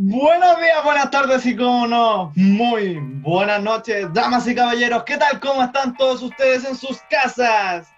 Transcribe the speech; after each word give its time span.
Buenos 0.00 0.60
días, 0.60 0.84
buenas 0.84 1.10
tardes 1.10 1.44
y 1.44 1.56
como 1.56 1.88
no, 1.88 2.30
muy 2.36 3.00
buenas 3.00 3.60
noches, 3.60 4.06
damas 4.12 4.46
y 4.46 4.54
caballeros. 4.54 5.02
¿Qué 5.02 5.16
tal? 5.16 5.40
¿Cómo 5.40 5.60
están 5.60 5.96
todos 5.96 6.22
ustedes 6.22 6.64
en 6.64 6.76
sus 6.76 7.00
casas? 7.10 7.88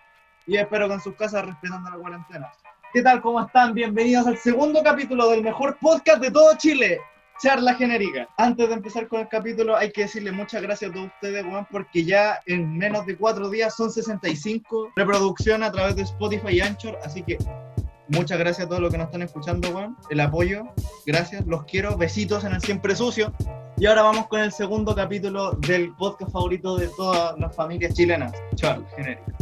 Y 0.46 0.56
espero 0.56 0.88
que 0.88 0.94
en 0.94 1.00
sus 1.02 1.14
casas 1.14 1.44
respetando 1.44 1.90
la 1.90 1.96
cuarentena. 1.96 2.50
¿Qué 2.94 3.02
tal? 3.02 3.20
¿Cómo 3.20 3.44
están? 3.44 3.74
Bienvenidos 3.74 4.26
al 4.26 4.38
segundo 4.38 4.82
capítulo 4.82 5.28
del 5.28 5.42
mejor 5.42 5.76
podcast 5.78 6.22
de 6.22 6.30
todo 6.30 6.56
Chile, 6.56 7.02
Charla 7.42 7.74
Genérica. 7.74 8.26
Antes 8.38 8.68
de 8.70 8.74
empezar 8.76 9.06
con 9.06 9.20
el 9.20 9.28
capítulo, 9.28 9.76
hay 9.76 9.92
que 9.92 10.04
decirle 10.04 10.32
muchas 10.32 10.62
gracias 10.62 10.90
a 10.90 10.94
todos 10.94 11.08
ustedes, 11.08 11.44
weón, 11.44 11.66
porque 11.70 12.02
ya 12.02 12.40
en 12.46 12.78
menos 12.78 13.04
de 13.04 13.18
cuatro 13.18 13.50
días 13.50 13.76
son 13.76 13.90
65 13.90 14.92
reproducciones 14.96 15.68
a 15.68 15.72
través 15.72 15.96
de 15.96 16.02
Spotify 16.04 16.48
y 16.52 16.60
Anchor, 16.62 16.98
así 17.04 17.22
que 17.22 17.36
Muchas 18.10 18.40
gracias 18.40 18.66
a 18.66 18.68
todos 18.68 18.82
los 18.82 18.90
que 18.90 18.98
nos 18.98 19.06
están 19.06 19.22
escuchando, 19.22 19.70
weón. 19.70 19.96
El 20.10 20.18
apoyo, 20.18 20.64
gracias, 21.06 21.46
los 21.46 21.64
quiero. 21.64 21.96
Besitos 21.96 22.42
en 22.42 22.52
el 22.54 22.60
siempre 22.60 22.96
sucio. 22.96 23.32
Y 23.78 23.86
ahora 23.86 24.02
vamos 24.02 24.26
con 24.26 24.40
el 24.40 24.50
segundo 24.50 24.96
capítulo 24.96 25.52
del 25.52 25.94
podcast 25.94 26.32
favorito 26.32 26.76
de 26.76 26.88
todas 26.96 27.38
las 27.38 27.54
familias 27.54 27.94
chilenas, 27.94 28.32
Charles 28.56 28.88
Genérica. 28.96 29.32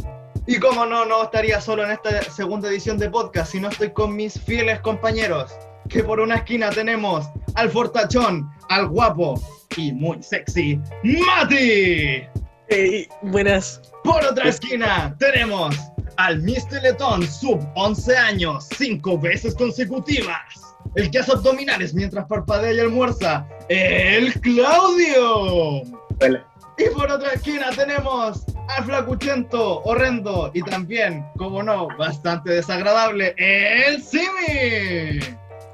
Y 0.47 0.59
como 0.59 0.85
no, 0.85 1.07
no 1.07 1.25
estaría 1.25 1.63
solo 1.63 1.83
en 1.85 1.93
esta 1.93 2.23
segunda 2.25 2.69
edición 2.69 2.99
de 2.99 3.09
podcast, 3.09 3.53
sino 3.53 3.71
estoy 3.71 3.91
con 3.91 4.15
mis 4.15 4.39
fieles 4.39 4.81
compañeros. 4.81 5.51
Que 5.89 6.05
por 6.05 6.21
una 6.21 6.37
esquina 6.37 6.69
tenemos 6.69 7.27
al 7.55 7.71
fortachón, 7.71 8.51
al 8.69 8.89
guapo 8.89 9.41
y 9.79 9.93
muy 9.93 10.23
sexy, 10.23 10.79
Mati. 11.03 12.23
Hey, 12.69 13.09
buenas. 13.23 13.81
Por 14.05 14.23
otra 14.23 14.51
esquina 14.51 15.17
tenemos 15.19 15.75
al 16.19 16.43
Mr. 16.43 16.83
Letón 16.83 17.27
sub 17.27 17.61
11 17.77 18.17
años, 18.17 18.69
cinco 18.77 19.19
veces 19.19 19.55
consecutivas. 19.55 20.77
El 20.95 21.11
que 21.11 21.21
hace 21.21 21.33
abdominales 21.33 21.95
mientras 21.95 22.27
parpadea 22.27 22.73
y 22.73 22.81
almuerza, 22.81 23.47
el 23.69 24.33
Claudio. 24.41 25.83
Hola. 26.21 26.45
Y 26.77 26.91
por 26.91 27.11
otra 27.11 27.33
esquina 27.33 27.71
tenemos 27.71 28.45
al 28.69 28.85
flacuchento, 28.85 29.83
horrendo 29.83 30.51
y 30.55 30.63
también, 30.63 31.25
como 31.37 31.63
no, 31.63 31.89
bastante 31.97 32.53
desagradable, 32.53 33.35
el 33.37 34.03
Simi. 34.03 35.21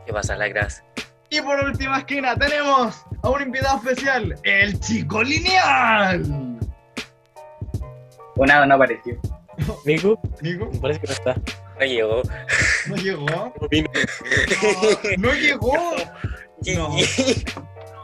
¿Qué 0.06 0.12
pasa, 0.12 0.36
la 0.36 0.48
grasa? 0.48 0.84
Y 1.30 1.40
por 1.40 1.58
última 1.64 1.98
esquina 1.98 2.36
tenemos 2.36 3.02
a 3.22 3.30
un 3.30 3.42
invitado 3.42 3.78
especial, 3.78 4.34
el 4.44 4.78
Chico 4.80 5.22
Lineal. 5.22 6.58
O 8.36 8.46
nada, 8.46 8.66
no 8.66 8.74
apareció. 8.74 9.18
Nico, 9.84 10.20
Nico, 10.40 10.68
me 10.72 10.78
parece 10.78 11.00
que 11.00 11.06
no 11.08 11.12
está. 11.12 11.34
No 11.78 11.86
llegó. 11.86 12.22
no 12.86 12.96
llegó. 12.96 13.26
No 13.60 13.68
vino. 13.70 13.90
No, 14.62 15.28
no 15.28 15.32
llegó. 15.34 15.72
No. 16.76 16.96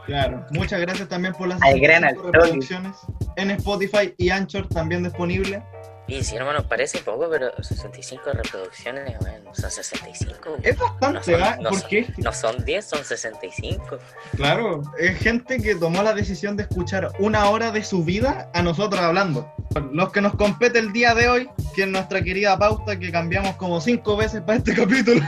Claro, 0.05 0.45
muchas 0.51 0.81
gracias 0.81 1.07
también 1.07 1.33
por 1.33 1.47
las 1.47 1.61
Al 1.61 1.79
gran 1.79 2.01
65 2.01 2.07
Antonio. 2.25 2.31
reproducciones 2.31 2.95
en 3.37 3.51
Spotify 3.51 4.13
y 4.17 4.29
Anchor 4.29 4.67
también 4.67 5.03
disponible. 5.03 5.63
Y 6.07 6.23
si 6.23 6.35
hermano, 6.35 6.67
parece 6.67 6.97
poco, 6.99 7.29
pero 7.29 7.51
65 7.63 8.23
reproducciones, 8.33 9.17
bueno, 9.21 9.53
son 9.55 9.71
65. 9.71 10.57
Es 10.63 10.77
No 10.77 10.85
bastante, 10.85 11.31
¿verdad? 11.31 11.59
no 11.59 11.69
son- 11.69 11.79
Porque, 11.79 12.07
no 12.17 12.33
son 12.33 12.65
10, 12.65 12.83
son 12.85 13.05
65. 13.05 13.97
claro, 14.35 14.81
es 14.99 15.17
gente 15.19 15.61
que 15.61 15.75
tomó 15.75 16.03
la 16.03 16.13
decisión 16.13 16.57
de 16.57 16.63
escuchar 16.63 17.11
una 17.19 17.49
hora 17.49 17.71
de 17.71 17.83
su 17.83 18.03
vida 18.03 18.49
a 18.53 18.61
nosotros 18.63 18.99
hablando. 18.99 19.53
Los 19.91 20.11
que 20.11 20.21
nos 20.21 20.35
compete 20.35 20.79
el 20.79 20.91
día 20.91 21.13
de 21.13 21.29
hoy, 21.29 21.49
que 21.73 21.83
es 21.83 21.87
nuestra 21.87 22.21
querida 22.21 22.57
pauta 22.57 22.99
que 22.99 23.11
cambiamos 23.11 23.55
como 23.55 23.79
cinco 23.79 24.17
veces 24.17 24.41
para 24.41 24.57
este 24.57 24.73
capítulo. 24.75 25.21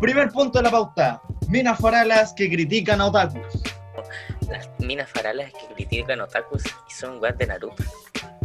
Primer 0.00 0.30
punto 0.30 0.58
de 0.58 0.64
la 0.64 0.70
pauta. 0.70 1.20
Minas 1.48 1.78
faralas 1.78 2.32
que 2.32 2.48
critican 2.48 3.00
a 3.00 3.06
otakus. 3.06 3.62
Las 4.48 4.68
minas 4.78 5.10
faralas 5.10 5.52
que 5.52 5.74
critican 5.74 6.20
otakus 6.20 6.64
y 6.66 6.92
son 6.92 7.20
weas 7.20 7.36
de 7.36 7.46
Naruto. 7.46 7.84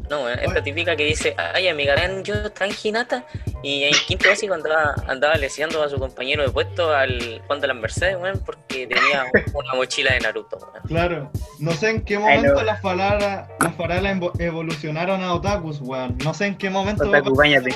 No, 0.10 0.30
es 0.30 0.54
la 0.54 0.64
típica 0.64 0.96
que 0.96 1.04
dice, 1.04 1.36
ay 1.38 1.68
amiga, 1.68 1.96
yo 2.24 2.50
tan 2.52 2.70
Hinata. 2.82 3.26
Y 3.64 3.84
en 3.84 3.94
quinto 4.08 4.30
básico 4.30 4.54
andaba, 4.54 4.96
andaba 5.08 5.36
leseando 5.36 5.84
a 5.84 5.90
su 5.90 5.98
compañero 6.00 6.44
de 6.44 6.50
puesto 6.50 6.94
al 6.94 7.42
Juan 7.48 7.60
de 7.60 7.68
las 7.68 7.76
Mercedes, 7.76 8.16
weón, 8.18 8.40
porque 8.46 8.88
tenía 8.88 9.26
una 9.54 9.74
mochila 9.76 10.14
de 10.14 10.20
Naruto, 10.22 10.58
weón. 10.58 10.84
Claro, 10.88 11.32
no 11.60 11.72
sé 11.74 11.90
en 11.90 12.06
qué 12.06 12.18
momento 12.20 12.62
las 12.64 12.82
falaras 12.82 13.50
las 13.60 13.76
faralas 13.76 14.16
evo- 14.16 14.32
evolucionaron 14.40 15.22
a 15.24 15.34
otakus, 15.34 15.80
weón. 15.82 16.18
No 16.24 16.34
sé 16.34 16.46
en 16.48 16.58
qué 16.58 16.70
momento. 16.70 17.08
Otaku, 17.08 17.36
bañate. 17.36 17.70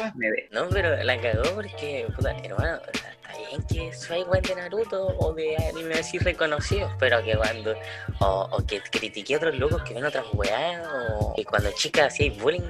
No, 0.52 0.70
pero 0.70 1.04
la 1.04 1.20
cagó 1.20 1.44
porque, 1.56 2.08
puta, 2.16 2.32
hermano, 2.44 2.80
bien 3.38 3.64
que 3.64 3.94
soy 3.94 4.24
buen 4.24 4.42
de 4.42 4.56
Naruto 4.56 5.08
o 5.20 5.34
de 5.34 5.56
anime 5.70 5.96
así 5.96 6.18
reconocido, 6.20 6.90
pero 7.00 7.24
que 7.24 7.36
cuando, 7.36 7.76
o, 8.20 8.48
o 8.52 8.66
que 8.66 8.82
critiqué 8.82 9.36
a 9.36 9.38
otros 9.38 9.56
locos 9.56 9.82
que 9.84 9.94
ven 9.94 10.06
otras 10.06 10.26
weas, 10.34 10.86
o 11.20 11.34
que 11.36 11.44
cuando 11.46 11.72
chicas 11.72 12.14
hacíais 12.14 12.38
bullying 12.42 12.62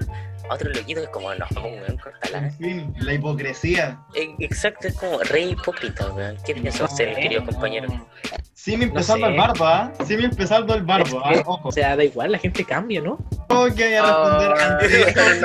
a 0.50 0.54
otros 0.56 0.76
loquitos, 0.76 1.04
es 1.04 1.10
como, 1.10 1.34
no, 1.36 1.46
weón, 1.62 1.98
cortala. 1.98 2.38
En 2.40 2.52
fin, 2.54 2.94
la 3.00 3.14
hipocresía. 3.14 4.00
Eh, 4.16 4.34
Exacto, 4.40 4.88
es 4.88 4.96
como 4.96 5.20
re 5.20 5.42
hipócrita, 5.42 6.10
weón. 6.12 6.38
¿Qué 6.46 6.54
piensa 6.56 6.86
usted, 6.86 7.10
No, 7.10 7.16
querido 7.16 7.42
no. 7.42 7.48
compañero? 7.48 8.08
Sí, 8.54 8.78
me 8.78 8.86
empezando 8.86 9.26
sé. 9.26 9.32
el 9.32 9.38
barbo, 9.40 9.66
¿ah? 9.66 9.92
Sí, 10.06 10.18
me 10.18 10.26
empezando 10.26 10.76
el 10.76 10.84
barbo, 10.84 11.22
Es 11.32 11.40
¿ah? 11.40 11.44
Ojo. 11.46 11.70
o 11.70 11.72
sea, 11.72 11.96
da 11.96 12.04
igual, 12.04 12.32
la 12.32 12.38
gente 12.38 12.64
cambia, 12.66 13.02
¿no? 13.02 13.14
Ok, 13.50 13.80
a 13.80 14.02
responder 14.02 14.52
Oh, 14.52 14.56
antes. 14.60 15.16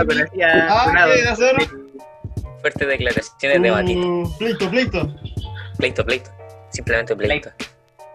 no 1.70 1.85
Fuertes 2.66 2.88
declaraciones 2.88 3.62
de 3.62 3.70
Batito. 3.70 4.08
Uh, 4.08 4.38
pleito, 4.38 4.68
pleito. 4.68 5.14
Pleito, 5.78 6.04
pleito. 6.04 6.30
Simplemente 6.70 7.14
pleito. 7.14 7.52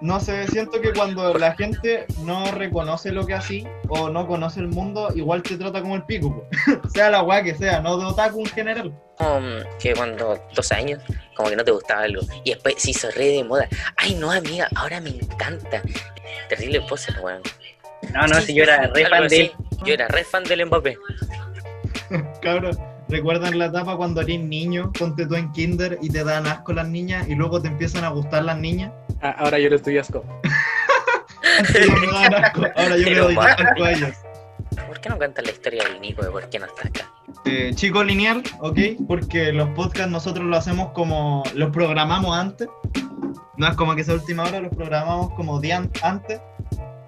No 0.02 0.20
sé, 0.20 0.46
siento 0.50 0.82
que 0.82 0.92
cuando 0.92 1.34
la 1.36 1.56
gente 1.56 2.06
no 2.24 2.52
reconoce 2.52 3.14
lo 3.14 3.26
que 3.26 3.34
así 3.34 3.66
o 3.88 4.10
no 4.10 4.28
conoce 4.28 4.60
el 4.60 4.68
mundo, 4.68 5.08
igual 5.16 5.42
te 5.42 5.56
trata 5.56 5.82
como 5.82 5.96
el 5.96 6.04
pico, 6.04 6.46
sea 6.94 7.10
la 7.10 7.24
weá 7.24 7.42
que 7.42 7.56
sea, 7.56 7.80
no 7.80 7.98
de 7.98 8.04
otaku 8.04 8.42
en 8.42 8.46
general. 8.48 8.94
Como 9.18 9.60
que 9.80 9.94
cuando 9.94 10.38
dos 10.54 10.72
años, 10.74 11.02
como 11.38 11.50
que 11.50 11.56
no 11.56 11.64
te 11.64 11.72
gustaba 11.72 12.02
algo, 12.02 12.22
y 12.44 12.50
después 12.50 12.76
se 12.78 12.92
hizo 12.92 13.10
re 13.12 13.28
de 13.28 13.46
moda. 13.46 13.70
Ay, 13.96 14.16
no, 14.16 14.32
amiga, 14.32 14.68
ahora 14.76 15.00
me 15.00 15.12
encanta. 15.12 15.82
Terrible 16.50 16.82
pose, 16.90 17.14
weón. 17.22 17.42
No, 18.14 18.28
no, 18.28 18.42
si 18.42 18.54
yo 18.54 18.64
era 18.64 18.86
re 18.88 19.06
fan 19.08 19.30
de 19.30 19.40
él. 19.40 19.52
Yo 19.86 19.94
era 19.94 20.10
re 20.10 20.26
fan 20.26 20.44
del 20.44 20.66
Mbappé. 20.66 20.98
Cabrón, 22.42 22.78
¿recuerdan 23.12 23.60
la 23.60 23.66
etapa 23.66 23.98
cuando 23.98 24.22
eres 24.22 24.40
niño, 24.40 24.92
ponte 24.98 25.28
tú 25.28 25.36
en 25.36 25.52
kinder 25.52 26.00
y 26.02 26.10
te 26.10 26.24
dan 26.24 26.48
asco 26.48 26.74
las 26.74 26.88
niñas 26.88 27.28
y 27.28 27.36
luego 27.36 27.62
te 27.62 27.68
empiezan 27.68 28.06
a 28.06 28.10
gustar 28.10 28.46
las 28.46 28.58
niñas? 28.58 28.92
Ah, 29.22 29.36
ahora 29.38 29.60
yo 29.60 29.70
les 29.70 29.84
doy 29.84 29.98
asco. 29.98 30.24
Antes 31.60 31.90
me 31.90 32.08
daban 32.08 32.34
asco, 32.36 32.62
ahora 32.76 32.98
yo 32.98 33.06
le 33.06 33.20
doy 33.20 33.36
asco 33.38 33.84
a 33.84 33.92
ellos. 33.92 34.16
¿Por 34.88 35.00
qué 35.02 35.10
no 35.10 35.18
cantas 35.20 35.46
la 35.46 35.52
historia 35.52 35.84
del 35.84 36.02
Nico 36.02 36.24
de 36.24 36.32
por 36.32 36.50
qué 36.50 36.58
no 36.58 36.66
está 36.66 36.88
acá? 36.88 37.12
Eh, 37.46 37.72
chico 37.76 38.04
lineal, 38.04 38.44
¿ok? 38.60 38.80
Porque 39.08 39.52
los 39.52 39.70
podcasts 39.70 40.12
nosotros 40.12 40.46
lo 40.46 40.56
hacemos 40.56 40.92
como, 40.94 41.44
los 41.54 41.72
programamos 41.72 42.38
antes. 42.38 42.70
No 43.58 43.68
es 43.68 43.76
como 43.76 43.96
que 43.96 44.04
sea 44.04 44.14
última 44.14 44.44
hora, 44.44 44.62
los 44.62 44.74
programamos 44.74 45.34
como 45.34 45.60
días 45.60 45.88
antes. 46.02 46.40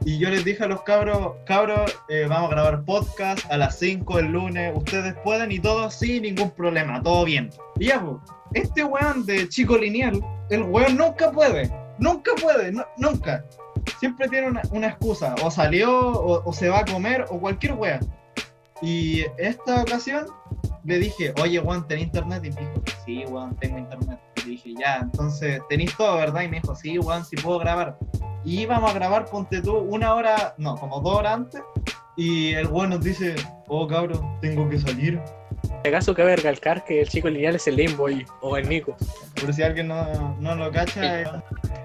Y 0.06 0.18
yo 0.18 0.30
les 0.30 0.44
dije 0.44 0.64
a 0.64 0.68
los 0.68 0.82
cabros, 0.82 1.34
cabros, 1.46 1.98
eh, 2.10 2.26
vamos 2.28 2.52
a 2.52 2.56
grabar 2.56 2.84
podcast 2.84 3.50
a 3.50 3.56
las 3.56 3.80
5 3.80 4.20
el 4.20 4.34
lunes, 4.34 4.74
ustedes 4.76 5.16
pueden 5.24 5.52
y 5.52 5.60
todo 5.60 5.90
sin 5.90 6.24
ningún 6.24 6.52
problema, 6.52 7.02
todo 7.02 7.24
bien. 7.24 7.50
Y 7.80 7.86
ya, 7.88 8.04
pues, 8.04 8.18
este 8.54 8.84
weón 8.84 9.26
de 9.26 9.48
chico 9.48 9.78
lineal, 9.78 10.22
el 10.50 10.64
weón 10.64 10.98
nunca 10.98 11.32
puede, 11.32 11.72
nunca 12.00 12.34
puede, 12.42 12.74
nunca. 12.98 13.46
Siempre 14.00 14.28
tiene 14.28 14.48
una, 14.48 14.62
una 14.72 14.88
excusa, 14.88 15.36
o 15.42 15.50
salió, 15.50 15.98
o, 15.98 16.44
o 16.44 16.54
se 16.54 16.68
va 16.68 16.80
a 16.80 16.86
comer, 16.86 17.26
o 17.30 17.40
cualquier 17.40 17.74
weón. 17.74 18.02
Y 18.82 19.22
esta 19.38 19.84
ocasión 19.84 20.26
le 20.86 21.00
dije, 21.00 21.34
oye, 21.42 21.60
Juan, 21.60 21.88
¿tenés 21.88 22.06
internet? 22.06 22.44
Y 22.46 22.52
me 22.52 22.62
dijo, 22.62 22.74
sí, 23.06 23.24
Juan, 23.28 23.56
tengo 23.58 23.78
internet. 23.78 24.20
Y 24.38 24.42
le 24.42 24.48
dije, 24.52 24.74
ya, 24.80 24.98
entonces, 25.02 25.62
¿tenés 25.70 25.96
todo, 25.96 26.18
verdad? 26.18 26.42
Y 26.42 26.48
me 26.50 26.60
dijo, 26.60 26.76
sí, 26.76 26.98
Juan, 26.98 27.24
sí 27.26 27.36
puedo 27.38 27.60
grabar. 27.60 27.98
Y 28.46 28.62
íbamos 28.62 28.92
a 28.92 28.94
grabar, 28.94 29.26
ponte 29.26 29.62
tú, 29.62 29.78
una 29.78 30.14
hora, 30.14 30.54
no, 30.58 30.76
como 30.76 31.00
dos 31.00 31.16
horas 31.20 31.34
antes. 31.34 31.62
Y 32.18 32.54
el 32.54 32.68
Juan 32.68 32.90
nos 32.90 33.02
dice, 33.04 33.36
oh, 33.68 33.88
cabrón, 33.88 34.38
tengo 34.42 34.68
que 34.70 34.80
salir. 34.80 35.20
Acaso 35.86 36.14
cabe 36.14 36.36
recalcar 36.36 36.84
que 36.86 37.02
el 37.02 37.10
chico 37.10 37.30
lineal 37.30 37.56
es 37.56 37.68
el 37.68 37.76
Game 37.78 37.96
Boy 37.96 38.26
o 38.42 38.56
el 38.58 38.68
Nico. 38.70 38.96
Por 39.40 39.54
si 39.54 39.64
alguien 39.64 39.88
no, 39.88 40.38
no 40.40 40.56
lo 40.56 40.72
cacha. 40.72 41.22
eh. 41.22 41.26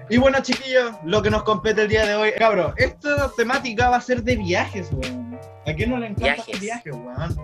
Y 0.09 0.17
bueno, 0.17 0.39
chiquillos, 0.41 0.91
lo 1.03 1.21
que 1.21 1.29
nos 1.29 1.43
compete 1.43 1.83
el 1.83 1.87
día 1.87 2.05
de 2.05 2.15
hoy, 2.15 2.31
cabrón, 2.37 2.73
esta 2.77 3.29
temática 3.37 3.89
va 3.89 3.97
a 3.97 4.01
ser 4.01 4.23
de 4.23 4.35
viajes, 4.37 4.89
weón. 4.91 5.37
¿A 5.67 5.73
quién 5.73 5.89
no 5.91 5.97
le 5.97 6.07
encanta 6.07 6.23
Viajes. 6.33 6.47
los 6.53 6.59
viajes, 6.61 6.93
weón? 6.93 7.39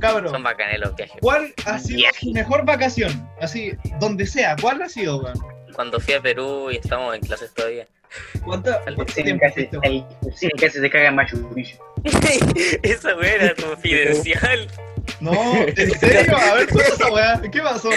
Cabrón. 0.00 0.30
Son 0.30 0.42
bacanes 0.42 0.80
los 0.80 0.94
viajes. 0.96 1.16
¿Cuál 1.20 1.54
ha 1.66 1.78
sido 1.78 1.96
Viaje. 1.98 2.26
su 2.26 2.32
mejor 2.32 2.64
vacación? 2.64 3.28
Así, 3.40 3.72
donde 4.00 4.26
sea, 4.26 4.56
¿cuál 4.60 4.82
ha 4.82 4.88
sido, 4.88 5.18
weón? 5.22 5.38
Cuando 5.74 5.98
fui 6.00 6.14
a 6.14 6.20
Perú 6.20 6.70
y 6.70 6.76
estamos 6.76 7.14
en 7.14 7.20
clases 7.22 7.52
todavía. 7.54 7.86
¿Cuánto, 8.44 8.70
El 8.86 8.96
tiempo 9.06 9.44
casi, 9.44 9.68
el, 9.82 10.04
el 10.24 10.34
cine 10.34 10.52
casi 10.60 10.78
se 10.78 10.90
caga 10.90 11.08
en 11.08 11.14
Machu 11.16 11.52
Picchu. 11.54 11.76
Esa 12.82 13.16
weá 13.16 13.34
era 13.34 13.54
confidencial. 13.54 14.68
No, 15.20 15.32
¿en 15.56 15.98
serio? 15.98 16.36
A 16.36 16.54
ver, 16.54 16.68
cuenta 16.68 16.94
esa 16.94 17.12
weá. 17.12 17.42
¿Qué 17.50 17.60
pasó? 17.60 17.90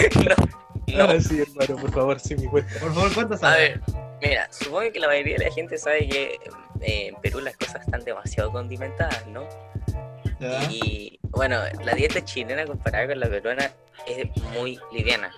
No, 0.87 1.03
Ah, 1.03 1.19
sí, 1.19 1.41
hermano, 1.41 1.81
por 1.81 1.91
favor, 1.91 2.19
sí, 2.19 2.35
mi 2.35 2.47
cuenta. 2.47 2.79
Por 2.79 2.93
favor, 2.93 3.13
cuenta 3.13 3.35
esa 3.35 3.53
A 3.53 3.57
ver, 3.57 3.81
Mira, 4.21 4.47
supongo 4.51 4.91
que 4.91 4.99
la 4.99 5.07
mayoría 5.07 5.37
de 5.37 5.45
la 5.45 5.51
gente 5.53 5.77
sabe 5.77 6.07
que 6.09 6.39
eh, 6.81 7.07
en 7.09 7.15
Perú 7.21 7.39
las 7.39 7.55
cosas 7.57 7.81
están 7.81 8.03
demasiado 8.03 8.51
condimentadas, 8.51 9.27
¿no? 9.27 9.47
¿Ya? 10.39 10.63
Y 10.69 11.19
bueno, 11.31 11.61
la 11.83 11.93
dieta 11.93 12.23
chilena 12.23 12.65
comparada 12.65 13.07
con 13.07 13.19
la 13.19 13.29
peruana 13.29 13.71
es 14.07 14.27
muy 14.53 14.79
liviana. 14.91 15.31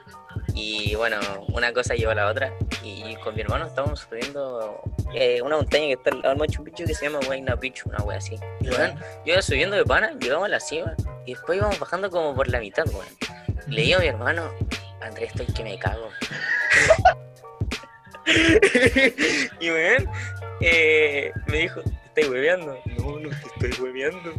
Y 0.54 0.96
bueno, 0.96 1.18
una 1.50 1.74
cosa 1.74 1.96
lleva 1.96 2.12
a 2.14 2.16
la 2.16 2.28
otra. 2.28 2.54
Y 2.84 3.16
con 3.18 3.36
mi 3.36 3.42
hermano 3.42 3.68
estábamos 3.68 4.00
subiendo 4.02 4.82
eh, 5.14 5.42
una 5.42 5.58
montaña 5.58 5.88
que 5.88 5.94
está 5.94 6.12
al 6.12 6.22
lado 6.22 6.36
Machu 6.36 6.64
Picchu 6.64 6.86
que 6.86 6.94
se 6.94 7.06
llama 7.06 7.20
Huayna 7.28 7.58
Picchu, 7.58 7.90
una 7.90 8.04
wea 8.04 8.18
así. 8.18 8.36
Y 8.62 8.70
weón, 8.70 8.96
yo 9.26 9.34
iba 9.34 9.42
subiendo 9.42 9.76
de 9.76 9.86
pana, 9.86 10.12
llegamos 10.20 10.46
a 10.46 10.50
la 10.50 10.60
cima 10.60 10.94
y 11.26 11.34
después 11.34 11.58
íbamos 11.58 11.80
bajando 11.80 12.10
como 12.10 12.36
por 12.36 12.48
la 12.48 12.60
mitad, 12.60 12.86
weón. 12.88 13.08
Le 13.68 13.82
digo 13.84 13.98
a 13.98 14.02
mi 14.02 14.08
hermano, 14.08 14.52
Andrés, 15.02 15.32
estoy 15.32 15.54
que 15.54 15.64
me 15.64 15.78
cago. 15.78 16.10
y 19.60 19.72
weón, 19.72 20.10
eh, 20.62 21.32
me 21.48 21.58
dijo, 21.58 21.82
¿te 22.20 22.26
estoy 22.26 22.34
hueveando? 22.34 22.80
No, 22.98 23.20
no 23.20 23.30
te 23.30 23.66
estoy 23.66 23.86
hueveando. 23.86 24.34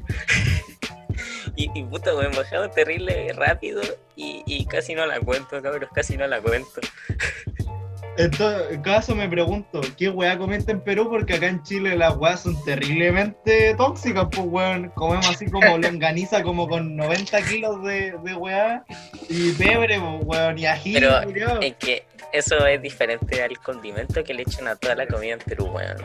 y, 1.56 1.70
y 1.74 1.84
puta, 1.84 2.14
weón, 2.14 2.32
bajamos 2.36 2.74
terrible 2.74 3.32
rápido 3.34 3.82
y, 4.16 4.42
y 4.46 4.66
casi 4.66 4.94
no 4.94 5.06
la 5.06 5.20
cuento, 5.20 5.60
cabros, 5.62 5.90
casi 5.94 6.16
no 6.16 6.26
la 6.26 6.40
cuento. 6.40 6.80
En 8.16 8.30
todo 8.32 8.60
caso 8.82 9.14
me 9.14 9.28
pregunto, 9.28 9.80
¿qué 9.96 10.10
weá 10.10 10.36
comiste 10.36 10.72
en 10.72 10.80
Perú? 10.80 11.08
Porque 11.08 11.34
acá 11.34 11.46
en 11.46 11.62
Chile 11.62 11.96
las 11.96 12.16
weas 12.16 12.42
son 12.42 12.62
terriblemente 12.64 13.74
tóxicas, 13.76 14.26
pues 14.30 14.46
weón. 14.46 14.90
Comemos 14.90 15.28
así 15.30 15.46
como 15.46 15.78
longaniza 15.78 16.42
como 16.42 16.68
con 16.68 16.96
90 16.96 17.42
kilos 17.42 17.82
de, 17.82 18.14
de 18.22 18.34
weá 18.34 18.84
y 19.28 19.52
pebre, 19.52 19.98
pues 19.98 20.22
weón, 20.24 20.58
y 20.58 20.66
ají, 20.66 20.94
Pero 20.94 21.60
es 21.60 21.74
que 21.76 22.04
eso 22.32 22.66
es 22.66 22.82
diferente 22.82 23.42
al 23.42 23.56
condimento 23.58 24.22
que 24.22 24.34
le 24.34 24.42
echan 24.42 24.68
a 24.68 24.76
toda 24.76 24.96
la 24.96 25.06
comida 25.06 25.34
en 25.34 25.38
Perú, 25.38 25.66
weón. 25.66 25.96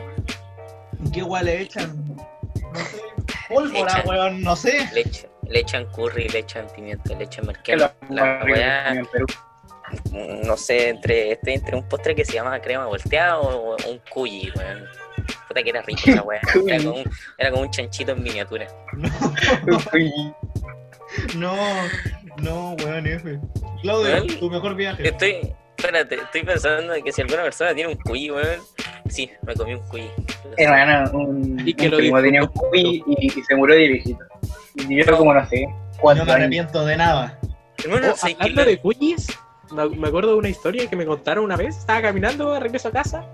¿Qué 1.12 1.22
weá 1.22 1.42
le 1.42 1.62
echan? 1.62 2.04
No 2.06 2.84
sé, 2.84 3.02
pólvora, 3.48 3.92
Echan- 3.92 4.06
weón, 4.06 4.42
no 4.42 4.56
sé. 4.56 4.88
Le 4.92 5.00
echan, 5.00 5.30
le 5.48 5.60
echan 5.60 5.86
curry, 5.92 6.28
le 6.28 6.38
echan 6.40 6.66
pimiento, 6.74 7.14
le 7.16 7.24
echan 7.24 7.46
merquén. 7.46 7.78
La 7.78 8.42
weá, 8.44 8.94
no 10.44 10.56
sé, 10.56 10.88
entre, 10.90 11.32
estoy 11.32 11.54
entre 11.54 11.76
un 11.76 11.88
postre 11.88 12.14
que 12.14 12.24
se 12.24 12.32
llama 12.34 12.58
crema 12.60 12.86
volteada 12.86 13.38
o, 13.38 13.76
o 13.76 13.90
un 13.90 14.00
cuyi, 14.10 14.50
weón. 14.56 14.84
Puta 15.48 15.62
que 15.62 15.70
era 15.70 15.82
rico 15.82 16.00
esa 16.06 16.22
weá. 16.22 16.40
Era 16.66 16.78
como, 16.84 16.96
un, 16.96 17.10
era 17.38 17.50
como 17.50 17.62
un 17.62 17.70
chanchito 17.70 18.12
en 18.12 18.22
miniatura. 18.22 18.66
No, 21.34 21.54
no, 22.42 22.72
weón, 22.84 23.06
F. 23.06 23.38
Claudio, 23.82 24.26
tu 24.38 24.50
mejor 24.50 24.74
viaje. 24.74 25.08
Estoy, 25.08 25.54
espérate, 25.76 26.14
estoy 26.16 26.42
pensando 26.42 26.94
que 27.04 27.12
si 27.12 27.22
alguna 27.22 27.42
persona 27.42 27.74
tiene 27.74 27.92
un 27.92 27.98
cuyi, 27.98 28.30
weón. 28.30 28.60
Sí, 29.08 29.30
me 29.42 29.54
comí 29.54 29.74
un 29.74 29.86
cuyi. 29.88 30.10
Hermano, 30.56 31.10
un, 31.12 31.62
Y 31.66 31.74
que 31.74 31.86
un 31.86 31.90
lo 31.92 31.96
primo 31.98 32.20
tenía 32.22 32.42
un 32.42 32.48
cuy 32.48 33.04
y, 33.06 33.26
y 33.26 33.30
se 33.30 33.54
murió 33.54 33.76
de 33.76 33.88
viejito. 33.88 34.24
Y 34.88 35.04
yo 35.04 35.16
como 35.16 35.32
no 35.34 35.46
sé, 35.48 35.66
No 35.66 36.00
cuántos 36.00 36.26
me 36.26 36.32
años. 36.32 36.42
arrepiento 36.42 36.84
de 36.84 36.96
nada. 36.96 37.38
Hermano, 37.84 38.14
Oh, 38.14 38.26
hablando 38.40 38.64
de 38.64 38.78
cuyis, 38.80 39.26
me 39.72 39.88
me 39.90 40.08
acuerdo 40.08 40.30
de 40.32 40.36
una 40.38 40.48
historia 40.48 40.88
que 40.88 40.96
me 40.96 41.06
contaron 41.06 41.44
una 41.44 41.56
vez. 41.56 41.76
Estaba 41.78 42.02
caminando 42.02 42.52
de 42.52 42.60
regreso 42.60 42.88
a 42.88 42.92
casa. 42.92 43.26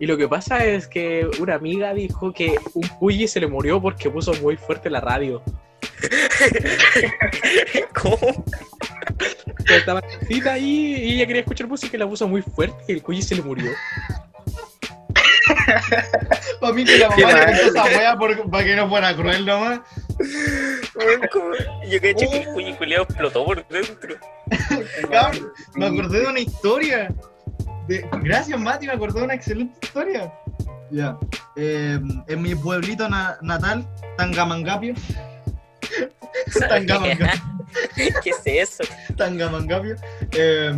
Y 0.00 0.06
lo 0.06 0.16
que 0.16 0.26
pasa 0.26 0.64
es 0.64 0.88
que 0.88 1.28
una 1.40 1.56
amiga 1.56 1.92
dijo 1.92 2.32
que 2.32 2.56
un 2.72 2.88
cuyi 2.98 3.28
se 3.28 3.38
le 3.38 3.46
murió 3.46 3.82
porque 3.82 4.08
puso 4.08 4.32
muy 4.40 4.56
fuerte 4.56 4.88
la 4.88 5.00
radio. 5.00 5.42
¿Cómo? 8.02 8.44
Que 9.66 9.76
Estaba 9.76 10.02
cita 10.26 10.54
ahí 10.54 10.94
y 10.96 11.14
ella 11.16 11.26
quería 11.26 11.42
escuchar 11.42 11.68
música 11.68 11.96
y 11.96 12.00
la 12.00 12.08
puso 12.08 12.26
muy 12.26 12.40
fuerte 12.40 12.82
y 12.88 12.92
el 12.92 13.02
cuyi 13.02 13.20
se 13.20 13.34
le 13.34 13.42
murió. 13.42 13.70
Para 16.60 16.72
mí 16.72 16.84
que 16.84 16.98
la 16.98 17.10
mamá 17.10 17.32
le 17.32 17.46
puso 17.52 17.66
esa 17.68 17.84
wea 17.84 18.16
por- 18.16 18.50
para 18.50 18.64
que 18.64 18.76
no 18.76 18.88
fuera 18.88 19.14
cruel 19.14 19.44
nomás. 19.44 19.80
Yo 21.88 22.00
caché 22.00 22.28
que 22.30 22.84
el 22.84 22.92
explotó 22.92 23.44
por 23.44 23.66
dentro. 23.68 24.14
Cabrón, 25.10 25.52
me 25.74 25.86
acordé 25.86 26.20
de 26.20 26.26
una 26.26 26.40
historia. 26.40 27.12
De... 27.90 28.06
Gracias, 28.22 28.58
Mati, 28.58 28.86
me 28.86 28.92
acordé 28.92 29.18
de 29.18 29.24
una 29.24 29.34
excelente 29.34 29.74
historia. 29.82 30.32
Ya. 30.92 31.16
Eh, 31.56 31.98
en 32.28 32.42
mi 32.42 32.54
pueblito 32.54 33.08
na- 33.08 33.36
natal, 33.42 33.84
Tangamangapio. 34.16 34.94
Tangamangapio. 36.68 37.42
¿Qué 38.22 38.30
es 38.30 38.42
eso? 38.44 38.84
Tangamangapio. 39.16 39.96
eh, 40.32 40.72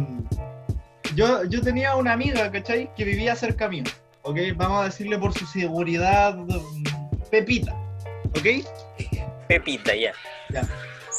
yo, 1.14 1.44
yo 1.44 1.60
tenía 1.60 1.94
una 1.96 2.12
amiga, 2.14 2.50
¿cachai? 2.50 2.90
Que 2.94 3.04
vivía 3.04 3.36
cerca 3.36 3.68
mío. 3.68 3.84
¿Ok? 4.22 4.38
Vamos 4.56 4.80
a 4.82 4.84
decirle 4.84 5.18
por 5.18 5.34
su 5.34 5.44
seguridad, 5.46 6.34
mm, 6.36 6.84
Pepita. 7.30 7.74
¿Ok? 8.28 8.64
Pepita, 9.48 9.94
ya. 9.94 10.12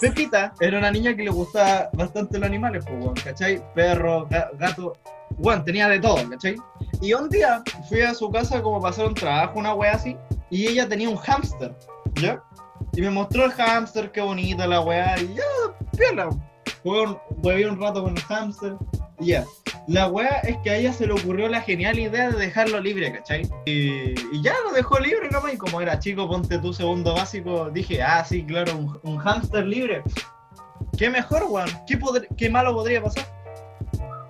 Pepita 0.01 0.53
era 0.59 0.79
una 0.79 0.89
niña 0.91 1.15
que 1.15 1.23
le 1.23 1.29
gustaba 1.29 1.89
bastante 1.93 2.39
los 2.39 2.47
animales, 2.47 2.83
pues, 2.85 3.23
¿cachai? 3.23 3.61
Perro, 3.75 4.27
ga- 4.27 4.49
gato, 4.57 4.97
weón, 5.37 5.63
tenía 5.65 5.87
de 5.87 5.99
todo, 5.99 6.29
¿cachai? 6.29 6.55
Y 7.01 7.13
un 7.13 7.29
día 7.29 7.63
fui 7.89 8.01
a 8.01 8.13
su 8.13 8.31
casa 8.31 8.61
como 8.61 8.81
para 8.81 9.05
un 9.05 9.13
trabajo, 9.13 9.59
una 9.59 9.73
wea 9.73 9.93
así, 9.93 10.17
y 10.49 10.67
ella 10.67 10.87
tenía 10.87 11.09
un 11.09 11.17
hámster, 11.17 11.75
¿ya? 12.21 12.41
Y 12.93 13.01
me 13.01 13.09
mostró 13.09 13.45
el 13.45 13.51
hámster, 13.51 14.11
qué 14.11 14.21
bonito 14.21 14.65
la 14.65 14.81
wea, 14.81 15.19
y 15.19 15.35
ya, 15.35 15.43
piola. 15.97 16.29
Jugué 16.83 17.67
un, 17.67 17.71
un 17.71 17.81
rato 17.81 18.03
con 18.03 18.15
el 18.15 18.23
hámster, 18.23 18.75
y 19.19 19.27
ya. 19.27 19.45
La 19.87 20.07
wea 20.07 20.39
es 20.43 20.55
que 20.63 20.69
a 20.69 20.77
ella 20.77 20.93
se 20.93 21.07
le 21.07 21.13
ocurrió 21.13 21.49
la 21.49 21.59
genial 21.59 21.99
idea 21.99 22.29
de 22.29 22.37
dejarlo 22.37 22.79
libre, 22.79 23.11
¿cachai? 23.11 23.41
Y, 23.65 24.11
y 24.35 24.41
ya 24.41 24.53
lo 24.63 24.71
dejó 24.71 24.97
libre 24.99 25.29
nomás, 25.29 25.53
y 25.53 25.57
como 25.57 25.81
era 25.81 25.99
chico, 25.99 26.27
ponte 26.27 26.57
tu 26.59 26.71
segundo 26.71 27.15
básico, 27.15 27.69
dije, 27.69 28.01
ah, 28.01 28.23
sí, 28.23 28.45
claro, 28.45 28.77
un, 28.77 28.99
un 29.03 29.17
hámster 29.17 29.65
libre. 29.65 30.03
¿Qué 30.97 31.09
mejor, 31.09 31.45
weón? 31.49 31.69
¿Qué, 31.87 31.99
¿Qué 32.37 32.49
malo 32.49 32.73
podría 32.73 33.01
pasar? 33.01 33.25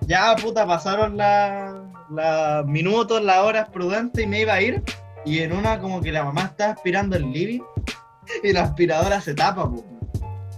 Ya, 0.06 0.34
puta, 0.36 0.66
pasaron 0.66 1.16
la- 1.16 1.82
los 2.10 2.66
minutos, 2.66 3.22
las 3.22 3.38
horas 3.38 3.68
prudentes 3.70 4.24
y 4.24 4.26
me 4.26 4.40
iba 4.40 4.54
a 4.54 4.60
ir. 4.60 4.82
Y 5.24 5.38
en 5.40 5.52
una, 5.52 5.78
como 5.80 6.00
que 6.02 6.12
la 6.12 6.22
mamá 6.24 6.42
estaba 6.42 6.72
aspirando 6.72 7.16
el 7.16 7.30
living 7.32 7.60
y 8.42 8.52
la 8.52 8.62
aspiradora 8.64 9.20
se 9.20 9.34
tapa, 9.34 9.64
po. 9.70 9.84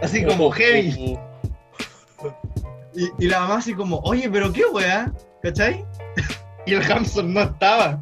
Así 0.00 0.24
como 0.24 0.50
heavy. 0.50 1.16
Y, 2.94 3.24
y 3.24 3.28
la 3.28 3.40
mamá 3.40 3.58
así 3.58 3.74
como, 3.74 3.98
oye, 4.00 4.28
pero 4.30 4.52
qué 4.52 4.64
weá, 4.66 5.12
¿cachai? 5.42 5.84
Y 6.66 6.74
el 6.74 6.82
hamster 6.82 7.24
no 7.24 7.42
estaba. 7.42 8.00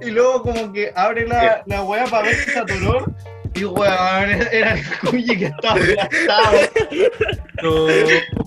Y 0.00 0.10
luego 0.10 0.42
como 0.44 0.72
que 0.72 0.90
abre 0.96 1.26
la, 1.28 1.62
la 1.66 1.82
weá 1.82 2.06
para 2.06 2.22
ver 2.28 2.36
si 2.36 2.50
se 2.50 2.58
atoró. 2.58 3.04
Y 3.54 3.64
weón, 3.64 4.30
era 4.50 4.74
el 4.74 4.98
cuyi 5.00 5.38
que 5.38 5.46
estaba 5.46 5.74
aplastado. 5.74 6.58
No. 7.62 7.86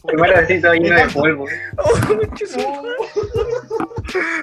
Primero 0.05 0.37
así 0.37 0.61
todo 0.61 0.73
lleno 0.73 0.95
de 0.95 1.07
polvo. 1.07 1.45
Oh, 1.77 1.93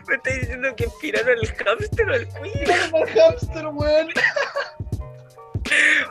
Me 0.09 0.15
estás 0.15 0.41
diciendo 0.41 0.75
que 0.77 0.85
inspiraron 0.85 1.39
al 1.39 1.47
hámster 1.47 2.11
o 2.11 2.15
al 2.15 2.29
cuyi. 2.29 2.53
Era 2.61 2.75
el 2.75 3.09
hamster, 3.09 3.67
weón. 3.67 4.09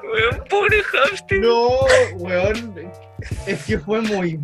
Weón, 0.04 0.44
pobre 0.50 0.84
hámster. 0.84 1.40
No, 1.40 1.70
weón. 2.16 2.92
Es 3.48 3.66
que 3.66 3.80
fue 3.80 4.02
muy. 4.02 4.40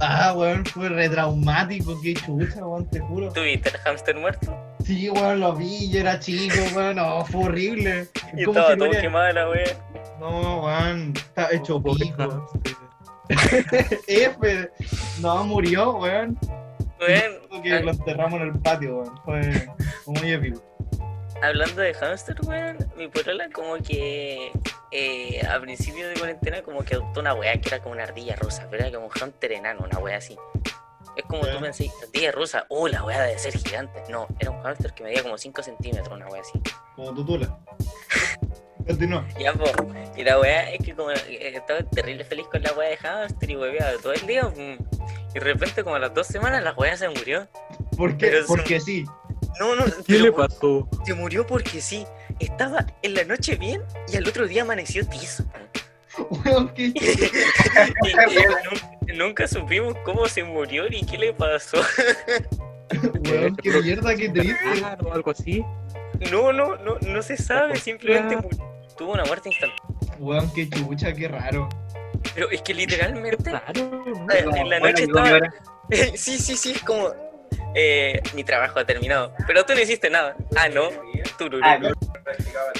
Ah, 0.00 0.34
weón, 0.36 0.64
fue 0.66 0.88
retraumático. 0.88 2.00
Qué 2.02 2.14
chucha, 2.14 2.66
weón, 2.66 2.90
te 2.90 3.00
juro. 3.00 3.32
¿Tuviste 3.32 3.68
el 3.68 3.76
hámster 3.78 4.16
muerto? 4.16 4.71
Sí, 4.84 5.08
weón, 5.10 5.40
lo 5.40 5.54
vi, 5.54 5.90
yo 5.90 6.00
era 6.00 6.18
chico, 6.18 6.56
weón. 6.74 6.96
No, 6.96 7.24
fue 7.26 7.44
horrible. 7.44 8.08
Y 8.36 8.44
Como 8.44 8.58
estaba 8.58 8.72
si 8.74 8.78
no 8.78 8.90
todo 8.90 9.00
quemado 9.00 9.32
la 9.32 9.48
wea. 9.50 9.64
No, 10.18 10.64
weón, 10.64 11.12
está 11.16 11.48
hecho 11.52 11.80
Pobre 11.82 12.04
pico. 12.06 12.48
hamster. 13.28 13.98
F. 14.08 14.70
No, 15.20 15.44
murió, 15.44 15.92
weón. 15.98 16.38
Weón, 17.00 17.62
Que 17.62 17.80
lo 17.80 17.90
enterramos 17.92 18.40
en 18.40 18.48
el 18.48 18.58
patio, 18.60 18.96
weón. 18.98 19.20
Fue, 19.24 19.68
muy 20.06 20.32
épico. 20.32 20.62
hablando 21.42 21.80
de 21.80 21.94
hámster, 21.94 22.36
weón, 22.46 22.76
mi 22.96 23.08
polola 23.08 23.48
como 23.52 23.76
que 23.76 24.52
eh, 24.90 25.46
a 25.46 25.58
principio 25.60 26.08
de 26.08 26.14
cuarentena 26.14 26.62
como 26.62 26.84
que 26.84 26.94
adoptó 26.94 27.20
una 27.20 27.34
wea 27.34 27.58
que 27.60 27.68
era 27.68 27.78
como 27.80 27.94
una 27.94 28.04
ardilla 28.04 28.36
rosa, 28.36 28.66
pero 28.70 28.84
era 28.84 28.92
como 28.92 29.06
un 29.06 29.12
hámster 29.12 29.52
enano, 29.52 29.84
una 29.84 29.98
wea 29.98 30.18
así. 30.18 30.36
Es 31.16 31.24
como 31.26 31.42
Ya. 31.44 31.52
tú 31.54 31.60
pensás, 31.60 31.86
ardilla 32.02 32.32
rosa, 32.32 32.64
oh, 32.68 32.88
la 32.88 33.04
wea 33.04 33.20
debe 33.22 33.38
ser 33.38 33.56
gigante. 33.56 34.02
No, 34.08 34.26
era 34.38 34.50
un 34.50 34.62
hámster 34.62 34.92
que 34.94 35.04
medía 35.04 35.22
como 35.22 35.36
5 35.36 35.62
centímetros, 35.62 36.08
una 36.14 36.26
wea 36.28 36.40
así. 36.42 36.60
Como 36.96 37.12
tutula. 37.14 37.58
Continúa. 38.86 39.24
Ya, 39.38 39.52
po. 39.52 39.64
Y 40.16 40.24
la 40.24 40.40
weá 40.40 40.70
es 40.72 40.84
que 40.84 40.94
como 40.94 41.10
eh, 41.12 41.18
estaba 41.54 41.82
terrible 41.84 42.24
feliz 42.24 42.46
con 42.50 42.62
la 42.62 42.72
weá 42.72 42.90
de 42.90 42.96
hamster 42.96 43.50
y 43.50 43.56
weá 43.56 43.92
todo 44.02 44.12
el 44.12 44.26
día. 44.26 44.42
mm, 44.44 44.76
Y 45.30 45.34
de 45.34 45.40
repente, 45.40 45.84
como 45.84 45.96
a 45.96 45.98
las 46.00 46.12
dos 46.12 46.26
semanas, 46.26 46.62
la 46.64 46.72
weá 46.72 46.96
se 46.96 47.08
murió. 47.08 47.46
¿Por 47.96 48.16
qué? 48.16 48.26
Pero 48.28 48.46
Porque 48.46 48.80
sí. 48.80 49.04
No, 49.60 49.76
no, 49.76 49.84
¿Qué 50.06 50.18
le 50.18 50.32
pasó? 50.32 50.88
se 51.04 51.14
murió 51.14 51.46
porque 51.46 51.80
sí. 51.80 52.06
Estaba 52.40 52.86
en 53.02 53.14
la 53.14 53.22
noche 53.24 53.54
bien 53.56 53.82
y 54.12 54.16
al 54.16 54.26
otro 54.26 54.48
día 54.48 54.62
amaneció 54.62 55.06
tizo. 55.06 55.44
Weón, 56.18 56.68
qué 56.74 56.88
nunca, 58.70 59.14
nunca 59.14 59.48
supimos 59.48 59.94
cómo 60.04 60.28
se 60.28 60.42
murió 60.44 60.88
ni 60.88 61.04
qué 61.04 61.18
le 61.18 61.32
pasó. 61.32 61.78
Weón, 63.24 63.56
qué 63.56 63.70
mierda, 63.70 64.14
qué 64.14 64.28
triste. 64.28 64.82
O 65.04 65.12
algo 65.12 65.30
así. 65.30 65.64
No, 66.30 66.52
no, 66.52 66.76
no, 66.76 66.98
no 67.00 67.22
se 67.22 67.36
sabe, 67.36 67.76
simplemente 67.76 68.36
tuvo 68.96 69.12
una 69.12 69.24
muerte 69.24 69.48
instantánea. 69.48 69.82
Weón, 70.18 70.52
qué 70.52 70.68
chucha, 70.68 71.12
qué 71.14 71.28
raro. 71.28 71.68
Pero 72.34 72.50
es 72.50 72.62
que 72.62 72.74
literalmente 72.74 73.36
Claro, 73.50 74.04
en 74.06 74.68
la 74.70 74.78
bueno, 74.78 74.90
noche 74.90 75.04
estaba- 75.04 75.40
sí, 76.14 76.38
sí, 76.38 76.56
sí, 76.56 76.72
es 76.72 76.82
como 76.82 77.10
eh, 77.74 78.20
mi 78.34 78.44
trabajo 78.44 78.78
ha 78.78 78.84
terminado. 78.84 79.34
Pero 79.46 79.64
tú 79.64 79.74
no 79.74 79.80
hiciste 79.80 80.08
nada. 80.10 80.36
Ah, 80.56 80.68
no. 80.68 80.90
Tururú. 81.38 81.62
Ah, 81.64 81.78
no. 81.78 81.88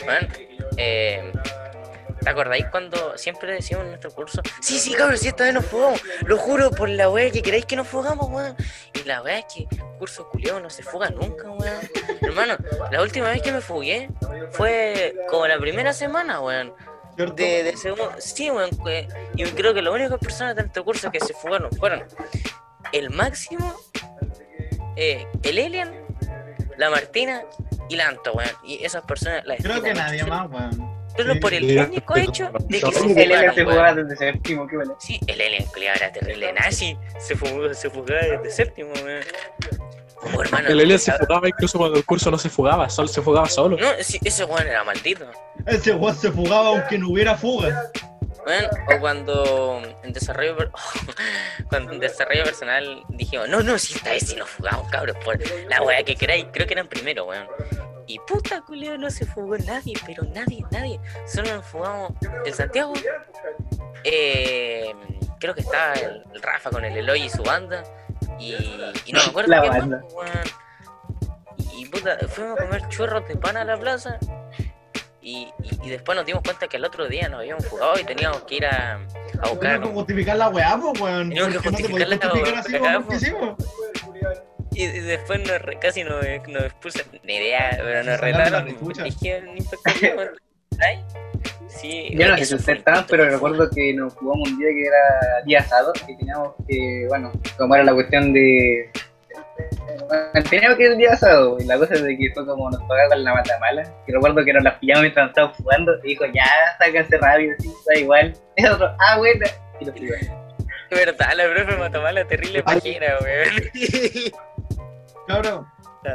Man, 0.06 0.28
eh, 0.76 1.32
¿Te 2.22 2.30
acordáis 2.30 2.66
cuando 2.70 3.16
siempre 3.18 3.52
decíamos 3.54 3.84
en 3.84 3.90
nuestro 3.90 4.10
curso? 4.12 4.40
Sí, 4.60 4.78
sí, 4.78 4.94
cabrón, 4.94 5.18
si 5.18 5.28
esta 5.28 5.44
vez 5.44 5.54
nos 5.54 5.66
fugamos. 5.66 6.00
Lo 6.24 6.36
juro 6.38 6.70
por 6.70 6.88
la 6.88 7.10
wea 7.10 7.30
que 7.30 7.42
queréis 7.42 7.66
que 7.66 7.76
nos 7.76 7.88
fugamos, 7.88 8.28
weón. 8.30 8.56
Y 8.94 9.04
la 9.04 9.22
wea 9.22 9.38
es 9.38 9.46
que 9.52 9.66
el 9.70 9.82
curso 9.98 10.28
culiado 10.28 10.60
no 10.60 10.70
se 10.70 10.82
fuga 10.82 11.10
nunca, 11.10 11.50
weón. 11.50 11.80
Hermano, 12.20 12.56
la 12.90 13.02
última 13.02 13.28
vez 13.30 13.42
que 13.42 13.50
me 13.52 13.60
fugué 13.60 14.08
fue 14.52 15.14
como 15.28 15.46
la 15.48 15.58
primera 15.58 15.92
semana, 15.92 16.40
weón. 16.40 16.72
De, 17.16 17.62
de 17.62 17.76
segundo. 17.76 18.12
Sí, 18.18 18.50
weón. 18.50 18.70
que- 18.84 19.08
Y 19.36 19.44
creo 19.44 19.74
que 19.74 19.82
las 19.82 19.92
únicas 19.92 20.18
personas 20.18 20.54
de 20.56 20.62
nuestro 20.62 20.84
curso 20.84 21.10
que 21.10 21.20
se 21.20 21.34
fugaron 21.34 21.70
fueron 21.72 22.04
el 22.92 23.10
Máximo, 23.10 23.74
eh, 24.96 25.26
el 25.42 25.58
Alien, 25.58 26.04
la 26.76 26.90
Martina 26.90 27.42
y 27.88 27.96
la 27.96 28.08
Anto, 28.08 28.32
weón. 28.32 28.50
Y 28.64 28.84
esas 28.84 29.02
personas 29.04 29.44
las 29.44 29.58
Creo 29.62 29.82
que 29.82 29.92
nadie 29.92 30.22
mucho. 30.22 30.34
más, 30.34 30.50
weón. 30.50 31.01
Solo 31.16 31.34
Sí. 31.34 31.40
por 31.40 31.54
el 31.54 31.78
único 31.78 32.16
hecho 32.16 32.50
de 32.68 32.80
que 32.80 32.92
se 32.92 33.22
el 33.22 33.30
fugaron, 33.30 33.54
se 33.54 33.64
jugaba 33.64 33.94
desde 33.94 34.16
séptimo, 34.16 34.66
qué 34.66 34.76
bueno. 34.76 34.96
Sí, 34.98 35.20
el 35.26 35.40
Alien 35.40 35.64
culiao 35.66 35.94
era 35.94 36.12
terrible 36.12 36.52
nazi. 36.52 36.96
Se 37.18 37.36
fugó, 37.36 37.72
se 37.74 37.90
fugaba 37.90 38.20
desde 38.20 38.50
séptimo, 38.50 38.92
weón. 39.04 39.22
Oh, 40.34 40.40
hermano. 40.40 40.68
El 40.68 40.80
Elias 40.80 41.02
se 41.02 41.12
fugaba 41.12 41.48
incluso 41.48 41.78
cuando 41.78 41.98
el 41.98 42.04
curso 42.04 42.30
no 42.30 42.38
se 42.38 42.48
fugaba, 42.48 42.88
solo 42.88 43.08
se 43.08 43.20
fugaba 43.20 43.48
solo. 43.48 43.76
No, 43.76 43.88
sí, 44.00 44.18
ese 44.24 44.44
weón 44.44 44.66
era 44.66 44.84
maldito. 44.84 45.26
Ese 45.66 45.92
weón 45.94 46.16
se 46.16 46.30
fugaba 46.30 46.68
aunque 46.68 46.96
no 46.96 47.08
hubiera 47.10 47.36
fuga. 47.36 47.90
Weón, 48.46 48.64
o 48.96 49.00
cuando 49.00 49.82
en 50.02 50.12
desarrollo 50.12 50.56
cuando 51.68 51.92
en 51.92 52.00
desarrollo 52.00 52.44
personal 52.44 53.02
dijimos, 53.10 53.48
no, 53.48 53.62
no, 53.62 53.78
si 53.78 53.94
esta 53.94 54.10
vez 54.10 54.28
sí 54.28 54.36
nos 54.36 54.48
fugamos, 54.48 54.88
cabros, 54.90 55.16
por 55.24 55.38
la 55.68 55.82
weá 55.82 56.02
que 56.02 56.16
queráis, 56.16 56.46
creo 56.52 56.66
que 56.66 56.74
eran 56.74 56.88
primero, 56.88 57.24
weón. 57.26 57.46
Y 58.12 58.18
puta 58.26 58.60
culeo 58.60 58.98
no 58.98 59.10
se 59.10 59.24
fugó 59.24 59.56
nadie, 59.56 59.94
pero 60.04 60.22
nadie, 60.34 60.62
nadie. 60.70 61.00
Solo 61.26 61.54
nos 61.56 61.64
fugamos 61.64 62.12
en 62.44 62.52
Santiago. 62.52 62.92
Eh, 64.04 64.92
creo 65.40 65.54
que 65.54 65.62
estaba 65.62 65.94
el, 65.94 66.22
el 66.34 66.42
Rafa 66.42 66.68
con 66.68 66.84
el 66.84 66.94
Eloy 66.94 67.22
y 67.22 67.30
su 67.30 67.42
banda. 67.42 67.82
Y, 68.38 68.52
y 69.06 69.12
no 69.14 69.20
me 69.20 69.30
acuerdo 69.30 69.50
La 69.50 69.62
qué 69.62 69.68
banda. 69.70 70.04
weón. 70.14 70.28
Y, 71.56 71.84
y 71.84 71.86
puta, 71.86 72.18
fuimos 72.28 72.60
a 72.60 72.64
comer 72.64 72.86
churros 72.90 73.26
de 73.28 73.36
pan 73.36 73.56
a 73.56 73.64
la 73.64 73.78
plaza. 73.78 74.18
Y, 75.22 75.48
y, 75.62 75.86
y 75.86 75.88
después 75.88 76.14
nos 76.14 76.26
dimos 76.26 76.42
cuenta 76.42 76.68
que 76.68 76.76
el 76.76 76.84
otro 76.84 77.08
día 77.08 77.30
nos 77.30 77.40
habíamos 77.40 77.64
fugado 77.66 77.98
y 77.98 78.04
teníamos 78.04 78.42
que 78.42 78.56
ir 78.56 78.66
a, 78.66 78.96
a 78.96 79.48
buscar. 79.48 79.58
Tenemos 79.58 79.88
que 79.88 79.94
justificar 79.94 80.36
la 80.36 80.50
weá, 80.50 80.78
pues, 80.78 81.00
weón. 81.00 81.28
Teníamos 81.30 81.48
que 81.62 81.70
no 81.70 81.78
justificar 81.78 82.18
podés 82.18 82.60
la 82.60 82.78
weá. 82.82 83.56
Y, 84.74 84.86
después 84.86 85.40
nos, 85.40 85.60
re- 85.62 85.78
casi 85.78 86.04
nos, 86.04 86.24
nos 86.48 86.64
expulsan. 86.64 87.04
Ni 87.24 87.36
idea, 87.36 87.70
pero 87.76 88.02
nos 88.04 88.20
retaron. 88.20 88.66
Dijeron. 89.04 89.56
Sí, 91.68 92.10
Yo 92.12 92.28
no 92.28 92.36
sé 92.36 92.44
si 92.44 92.56
punto 92.56 93.06
pero 93.08 93.24
que 93.24 93.30
recuerdo 93.30 93.70
que 93.70 93.94
nos 93.94 94.14
jugamos 94.14 94.50
un 94.50 94.58
día 94.58 94.68
que 94.68 94.86
era 94.86 95.42
día 95.46 95.62
sábado 95.64 95.92
y 96.06 96.16
teníamos 96.16 96.54
que, 96.68 97.06
bueno, 97.08 97.32
como 97.56 97.74
era 97.74 97.84
la 97.84 97.94
cuestión 97.94 98.32
de. 98.32 98.90
Bueno, 100.08 100.48
teníamos 100.50 100.76
que 100.76 100.84
ir 100.84 100.92
el 100.92 100.98
día 100.98 101.16
sábado 101.16 101.56
y 101.58 101.64
la 101.64 101.78
cosa 101.78 101.94
es 101.94 102.02
de 102.02 102.16
que 102.16 102.30
fue 102.34 102.46
como 102.46 102.70
nos 102.70 102.82
pagaron 102.82 103.24
la 103.24 103.34
mata 103.34 103.58
mala. 103.58 103.82
Y 104.06 104.12
recuerdo 104.12 104.44
que 104.44 104.52
nos 104.52 104.62
las 104.62 104.78
pillamos 104.78 105.02
mientras 105.02 105.28
estábamos 105.28 105.56
jugando 105.56 105.92
y 106.04 106.08
dijo, 106.08 106.24
ya, 106.26 106.44
sáquense 106.78 107.16
rápido, 107.18 107.54
sí, 107.58 107.72
da 107.86 107.98
igual. 107.98 108.36
Y 108.56 108.66
otro, 108.66 108.94
ah, 108.98 109.16
bueno. 109.18 109.46
Y 109.80 109.84
nos 109.86 109.94
verdad, 110.90 111.32
la 111.34 111.48
profe 111.48 111.76
Matamala 111.78 112.24
terrible 112.26 112.62
pajera, 112.62 113.18
weón. 113.22 114.42
Cabrón. 115.26 115.66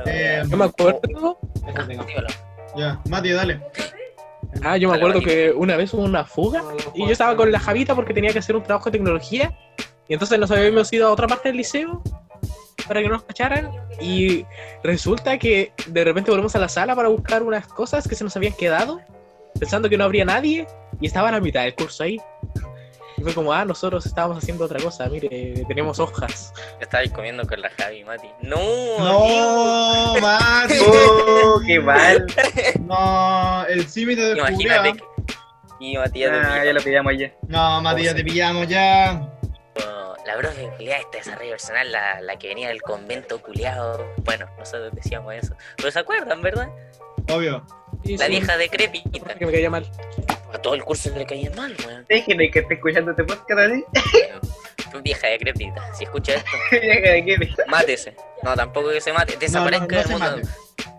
Eh, 0.06 0.44
Yo 0.48 0.58
me 0.58 0.66
acuerdo, 0.66 1.00
ya, 2.76 3.00
Mati, 3.10 3.32
dale. 3.32 3.62
ah, 4.64 4.78
yo 4.78 4.90
me 4.90 4.98
Dale, 4.98 5.02
acuerdo 5.02 5.20
Mati. 5.20 5.26
que 5.26 5.52
una 5.52 5.78
vez 5.78 5.94
hubo 5.94 6.04
una 6.04 6.26
fuga 6.26 6.62
y 6.94 7.06
yo 7.06 7.12
estaba 7.12 7.36
con 7.36 7.52
la 7.52 7.60
Javita 7.60 7.96
porque 7.96 8.14
tenía 8.14 8.32
que 8.34 8.40
hacer 8.40 8.56
un 8.56 8.64
trabajo 8.64 8.86
de 8.86 8.92
tecnología 8.98 9.58
y 10.08 10.14
entonces 10.14 10.38
nos 10.40 10.52
habíamos 10.52 10.92
ido 10.92 11.08
a 11.08 11.12
otra 11.12 11.28
parte 11.28 11.50
del 11.50 11.58
liceo 11.58 12.02
para 12.88 13.02
que 13.02 13.08
no 13.08 13.14
nos 13.16 13.24
cacharan 13.24 13.72
y 14.02 14.46
resulta 14.84 15.38
que 15.38 15.72
de 15.88 16.04
repente 16.04 16.32
volvemos 16.32 16.56
a 16.56 16.60
la 16.60 16.70
sala 16.70 16.96
para 16.96 17.08
buscar 17.10 17.44
unas 17.44 17.68
cosas 17.68 18.08
que 18.08 18.16
se 18.16 18.24
nos 18.24 18.36
habían 18.36 18.54
quedado 18.54 19.02
pensando 19.60 19.90
que 19.90 19.98
no 19.98 20.04
habría 20.04 20.24
nadie 20.26 20.68
y 21.02 21.08
estaba 21.08 21.30
a 21.30 21.32
la 21.32 21.40
mitad 21.40 21.64
del 21.64 21.76
curso 21.76 22.04
ahí. 22.04 22.20
Y 23.17 23.24
fue 23.24 23.33
como, 23.33 23.51
ah, 23.51 23.65
nosotros 23.65 24.05
estábamos 24.05 24.38
haciendo 24.38 24.65
otra 24.65 24.79
cosa, 24.79 25.07
mire, 25.09 25.27
tenemos 25.67 26.00
hojas. 26.00 26.53
Estabais 26.79 27.12
comiendo 27.12 27.45
con 27.47 27.59
la 27.62 27.69
Javi, 27.71 28.03
Mati. 28.03 28.27
No, 28.41 28.57
amigo. 28.57 29.00
No, 29.00 30.21
Mati. 30.21 30.75
¡Oh, 30.88 31.59
qué 31.65 31.79
mal! 31.79 32.25
No, 32.81 33.65
el 33.65 33.88
Simi 33.89 34.15
te 34.15 34.21
descubrió. 34.33 34.50
Imagínate. 34.67 34.93
que- 34.93 35.33
Y 35.79 35.97
Matías 35.97 36.31
Ah, 36.47 36.63
ya 36.63 36.74
lo 36.74 36.81
pillamos 36.81 37.13
ya. 37.17 37.31
No, 37.47 37.81
Mati, 37.81 38.03
ya 38.03 38.15
te 38.15 38.24
pillamos 38.24 38.67
ya. 38.67 39.29
La 40.25 40.36
profe 40.36 40.69
culiada, 40.75 41.00
este 41.00 41.19
desarrollo 41.19 41.51
personal, 41.51 41.89
la, 41.89 42.19
la 42.19 42.38
que 42.38 42.50
venía 42.50 42.67
del 42.67 42.81
convento 42.81 43.41
culiado. 43.41 44.05
Bueno, 44.25 44.45
nosotros 44.59 44.91
decíamos 44.93 45.33
eso. 45.33 45.55
Pero 45.77 45.89
se 45.89 46.00
acuerdan, 46.00 46.41
¿verdad? 46.41 46.67
Obvio. 47.29 47.65
La 48.03 48.25
sí, 48.25 48.31
vieja 48.31 48.57
decrépita. 48.57 49.36
que 49.36 49.45
me 49.45 49.53
caía 49.53 49.69
mal. 49.69 49.89
A 50.54 50.58
todo 50.60 50.74
el 50.75 50.84
curso 50.84 51.10
le 51.16 51.25
caía 51.25 51.51
mal, 51.56 51.75
weón. 51.86 52.06
Déjenme 52.08 52.50
que 52.51 52.60
esté 52.60 52.75
escuchando 52.75 53.12
este 53.12 53.24
podcast 53.24 53.60
así. 53.60 53.84
Tu 54.92 55.01
vieja 55.01 55.27
decrépita. 55.27 55.94
Si 55.94 56.06
escucha 56.06 56.36
esto, 56.36 56.50
Deja 56.72 57.12
de 57.12 57.38
me- 57.38 57.56
mátese. 57.68 58.16
No, 58.44 58.56
tampoco 58.56 58.89
que 58.89 59.01
se 59.01 59.12
mate. 59.12 59.36
Desaparezca 59.38 59.86
no, 59.86 59.92
no 59.92 59.98
del 59.98 60.08
se 60.08 60.13
mundo. 60.13 60.50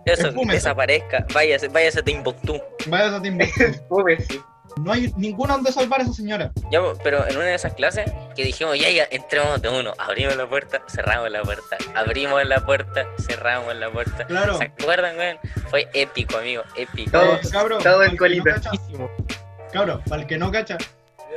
Eso, 0.04 0.28
Esfúmese. 0.28 0.52
desaparezca. 0.56 1.26
Váyase, 1.32 1.68
váyase 1.68 2.00
a 2.00 2.02
Timbuktu. 2.02 2.60
Vaya 2.86 3.16
a 3.16 3.22
Timbuktu. 3.22 3.64
Fúmese. 3.88 4.40
No 4.78 4.92
hay 4.92 5.12
ninguna 5.16 5.54
donde 5.54 5.72
salvar 5.72 6.00
a 6.00 6.04
esa 6.04 6.12
señora. 6.12 6.50
Ya, 6.70 6.80
pero 7.02 7.26
en 7.26 7.36
una 7.36 7.46
de 7.46 7.54
esas 7.54 7.74
clases 7.74 8.10
que 8.36 8.44
dijimos, 8.44 8.78
ya, 8.78 8.90
ya, 8.90 9.06
entremos 9.10 9.60
de 9.60 9.68
uno, 9.68 9.92
abrimos 9.98 10.36
la 10.36 10.48
puerta, 10.48 10.82
cerramos 10.88 11.30
la 11.30 11.42
puerta, 11.42 11.76
abrimos 11.94 12.44
la 12.46 12.64
puerta, 12.64 13.06
cerramos 13.20 13.74
la 13.76 13.90
puerta. 13.90 14.24
Claro. 14.26 14.56
¿Se 14.58 14.64
acuerdan, 14.64 15.16
weón? 15.16 15.38
Fue 15.70 15.88
épico, 15.94 16.36
amigo, 16.38 16.62
épico. 16.76 17.10
Todo- 17.12 17.34
Eh, 17.36 17.40
cabro, 17.50 17.78
todo 17.78 18.02
en 18.04 18.16
colita. 18.16 18.60
no. 18.92 19.10
Cabro, 19.72 20.00
para 20.08 20.22
el 20.22 20.26
que 20.28 20.38
no 20.38 20.50
cacha, 20.50 20.78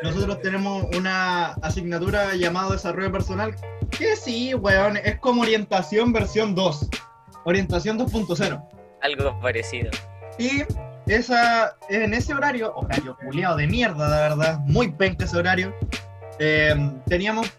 nosotros 0.03 0.41
tenemos 0.41 0.86
una 0.95 1.53
asignatura 1.62 2.33
llamada 2.36 2.71
Desarrollo 2.71 3.12
Personal, 3.12 3.55
que 3.89 4.15
sí, 4.15 4.53
weón, 4.55 4.98
es 4.98 5.19
como 5.19 5.41
orientación 5.41 6.13
versión 6.13 6.55
2, 6.55 6.88
orientación 7.43 7.98
2.0. 8.00 8.63
Algo 9.01 9.39
parecido. 9.41 9.91
Y 10.39 10.63
esa, 11.08 11.75
en 11.89 12.13
ese 12.13 12.34
horario, 12.34 12.74
horario 12.75 13.17
culiado 13.24 13.58
de 13.58 13.67
mierda, 13.67 14.10
de 14.15 14.29
verdad, 14.29 14.60
muy 14.60 14.91
penca 14.91 15.25
ese 15.25 15.38
horario, 15.38 15.74
eh, 16.39 16.75
teníamos 17.08 17.51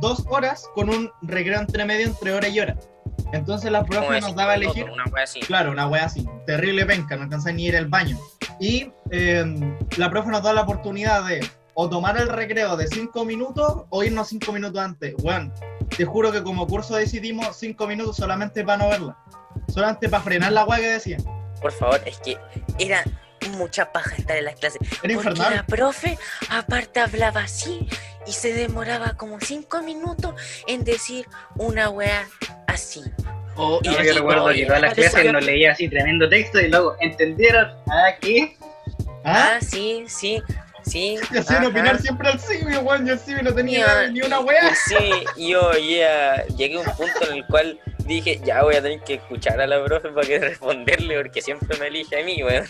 dos 0.00 0.24
horas 0.28 0.66
con 0.74 0.88
un 0.88 1.10
recreo 1.22 1.60
entre 1.60 1.84
medio 1.84 2.06
entre 2.06 2.32
hora 2.32 2.48
y 2.48 2.60
hora. 2.60 2.76
Entonces 3.32 3.70
la 3.70 3.84
profe 3.84 4.20
nos 4.20 4.24
cinco 4.24 4.38
daba 4.40 4.52
a 4.52 4.54
elegir 4.56 4.90
Una 4.90 5.04
wea 5.04 5.24
así. 5.24 5.40
Claro, 5.40 5.70
una 5.70 5.86
wea 5.86 6.04
así, 6.06 6.28
terrible 6.46 6.84
penca, 6.86 7.16
no 7.16 7.24
alcanza 7.24 7.52
ni 7.52 7.66
ir 7.66 7.76
al 7.76 7.86
baño. 7.86 8.18
Y 8.58 8.90
eh, 9.10 9.44
la 9.96 10.10
profe 10.10 10.30
nos 10.30 10.42
da 10.42 10.52
la 10.52 10.62
oportunidad 10.62 11.26
de 11.26 11.46
o 11.74 11.88
tomar 11.88 12.16
el 12.18 12.28
recreo 12.28 12.76
de 12.76 12.86
5 12.86 13.24
minutos 13.24 13.84
o 13.88 14.04
irnos 14.04 14.28
5 14.28 14.52
minutos 14.52 14.80
antes. 14.80 15.14
Weón, 15.22 15.52
te 15.96 16.04
juro 16.04 16.32
que 16.32 16.42
como 16.42 16.66
curso 16.66 16.96
decidimos 16.96 17.56
5 17.56 17.86
minutos 17.86 18.16
solamente 18.16 18.64
para 18.64 18.78
no 18.78 18.88
verla. 18.88 19.16
Solamente 19.68 20.08
para 20.08 20.22
frenar 20.22 20.52
la 20.52 20.64
wea 20.64 20.78
que 20.78 20.86
decía. 20.86 21.18
Por 21.60 21.72
favor, 21.72 22.00
es 22.06 22.18
que 22.18 22.36
era 22.78 23.04
mucha 23.52 23.90
paja 23.92 24.14
estar 24.16 24.36
en 24.36 24.44
las 24.44 24.54
clases. 24.56 24.80
Era 24.82 25.14
Porque 25.14 25.30
infernal. 25.30 25.54
la 25.56 25.62
profe, 25.66 26.18
aparte, 26.50 27.00
hablaba 27.00 27.42
así 27.42 27.88
y 28.26 28.32
se 28.32 28.52
demoraba 28.52 29.16
como 29.16 29.40
cinco 29.40 29.82
minutos 29.82 30.34
en 30.66 30.84
decir 30.84 31.26
una 31.56 31.90
wea 31.90 32.26
así. 32.66 33.02
O- 33.56 33.80
Y 33.82 33.88
No, 33.88 34.02
yo 34.02 34.14
recuerdo 34.14 34.48
que 34.48 34.66
todas 34.66 34.80
las 34.82 34.94
clases 34.94 35.20
que- 35.22 35.32
nos 35.32 35.44
leía 35.44 35.72
así 35.72 35.88
tremendo 35.88 36.28
texto 36.28 36.60
y 36.60 36.68
luego, 36.68 36.96
¿entendieron? 37.00 37.68
Ah, 37.88 38.10
¿qué? 38.20 38.56
¿Ah? 39.24 39.52
Ah, 39.54 39.58
sí, 39.60 40.04
sí, 40.06 40.42
sí. 40.82 41.18
Y 41.30 41.38
hacían 41.38 41.66
opinar 41.66 42.00
siempre 42.00 42.28
al 42.28 42.40
simio, 42.40 42.80
weón. 42.80 43.06
Y 43.06 43.10
el 43.10 43.18
simio 43.18 43.42
no 43.42 43.52
tenía 43.52 44.08
ni 44.08 44.22
una 44.22 44.40
wea. 44.40 44.70
y 44.70 44.74
Sí, 44.74 45.48
yo 45.50 45.72
ya 45.72 46.44
llegué 46.56 46.76
a 46.76 46.80
un 46.80 46.96
punto 46.96 47.30
en 47.30 47.36
el 47.36 47.46
cual 47.46 47.78
dije, 48.04 48.40
ya 48.44 48.62
voy 48.62 48.76
a 48.76 48.82
tener 48.82 49.00
que 49.00 49.14
escuchar 49.14 49.60
a 49.60 49.66
la 49.66 49.82
profe 49.84 50.08
para 50.10 50.26
que 50.26 50.38
responderle, 50.40 51.16
porque 51.16 51.42
siempre 51.42 51.76
me 51.78 51.86
elige 51.86 52.20
a 52.20 52.24
mí, 52.24 52.42
weón. 52.42 52.66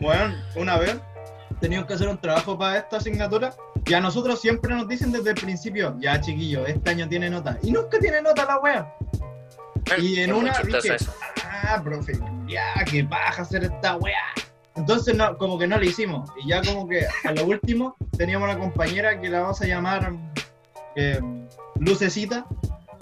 Bueno, 0.00 0.34
una 0.56 0.78
vez 0.78 0.96
teníamos 1.60 1.86
que 1.88 1.94
hacer 1.94 2.08
un 2.08 2.18
trabajo 2.18 2.58
para 2.58 2.78
esta 2.78 2.98
asignatura 2.98 3.54
y 3.86 3.94
a 3.94 4.00
nosotros 4.00 4.40
siempre 4.40 4.74
nos 4.74 4.88
dicen 4.88 5.12
desde 5.12 5.30
el 5.30 5.36
principio, 5.36 5.96
ya 5.98 6.20
chiquillo, 6.20 6.66
este 6.66 6.90
año 6.90 7.08
tiene 7.08 7.28
nota. 7.28 7.58
Y 7.62 7.70
nunca 7.70 7.98
tiene 7.98 8.22
nota 8.22 8.44
la 8.44 8.58
wea. 8.58 8.94
Y 9.98 10.20
en 10.20 10.32
una 10.32 10.58
dije, 10.60 10.94
eso. 10.94 11.14
ah, 11.44 11.80
profe, 11.84 12.18
ya, 12.46 12.82
que 12.84 13.02
baja 13.02 13.42
hacer 13.42 13.64
esta 13.64 13.96
weá. 13.96 14.32
Entonces, 14.76 15.14
no, 15.14 15.36
como 15.38 15.58
que 15.58 15.66
no 15.66 15.78
le 15.78 15.86
hicimos. 15.86 16.30
Y 16.42 16.48
ya 16.48 16.62
como 16.62 16.88
que 16.88 17.06
a 17.24 17.32
lo 17.32 17.46
último 17.46 17.96
teníamos 18.16 18.48
una 18.50 18.58
compañera 18.58 19.20
que 19.20 19.28
la 19.28 19.40
vamos 19.42 19.60
a 19.60 19.66
llamar 19.66 20.12
eh, 20.96 21.20
Lucecita, 21.76 22.46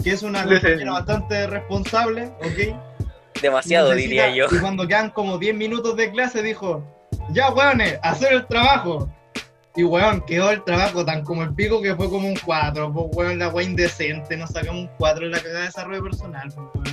que 0.03 0.11
es 0.11 0.23
una 0.23 0.43
Lucecita. 0.43 0.67
compañera 0.69 0.91
bastante 0.91 1.47
responsable, 1.47 2.25
¿ok? 2.41 3.41
Demasiado, 3.41 3.89
Lucecita, 3.89 4.07
diría 4.09 4.35
yo. 4.35 4.47
Y 4.55 4.59
cuando 4.59 4.87
quedan 4.87 5.09
como 5.09 5.37
10 5.37 5.55
minutos 5.55 5.95
de 5.97 6.11
clase 6.11 6.43
dijo, 6.43 6.83
ya, 7.31 7.51
weones, 7.51 7.99
hacer 8.03 8.33
el 8.33 8.47
trabajo. 8.47 9.09
Y 9.75 9.83
weón, 9.83 10.21
quedó 10.21 10.51
el 10.51 10.63
trabajo 10.63 11.03
tan 11.03 11.23
como 11.23 11.41
el 11.41 11.55
pico 11.55 11.81
que 11.81 11.95
fue 11.95 12.07
como 12.07 12.27
un 12.27 12.37
4. 12.45 12.93
Pues 12.93 13.07
weón, 13.13 13.39
la 13.39 13.49
weá 13.49 13.65
indecente, 13.65 14.37
nos 14.37 14.51
sacamos 14.51 14.83
un 14.83 14.89
4 14.99 15.25
en 15.25 15.31
la 15.31 15.39
cagada 15.39 15.59
de 15.61 15.65
desarrollo 15.65 16.03
personal. 16.03 16.53
Pues, 16.53 16.92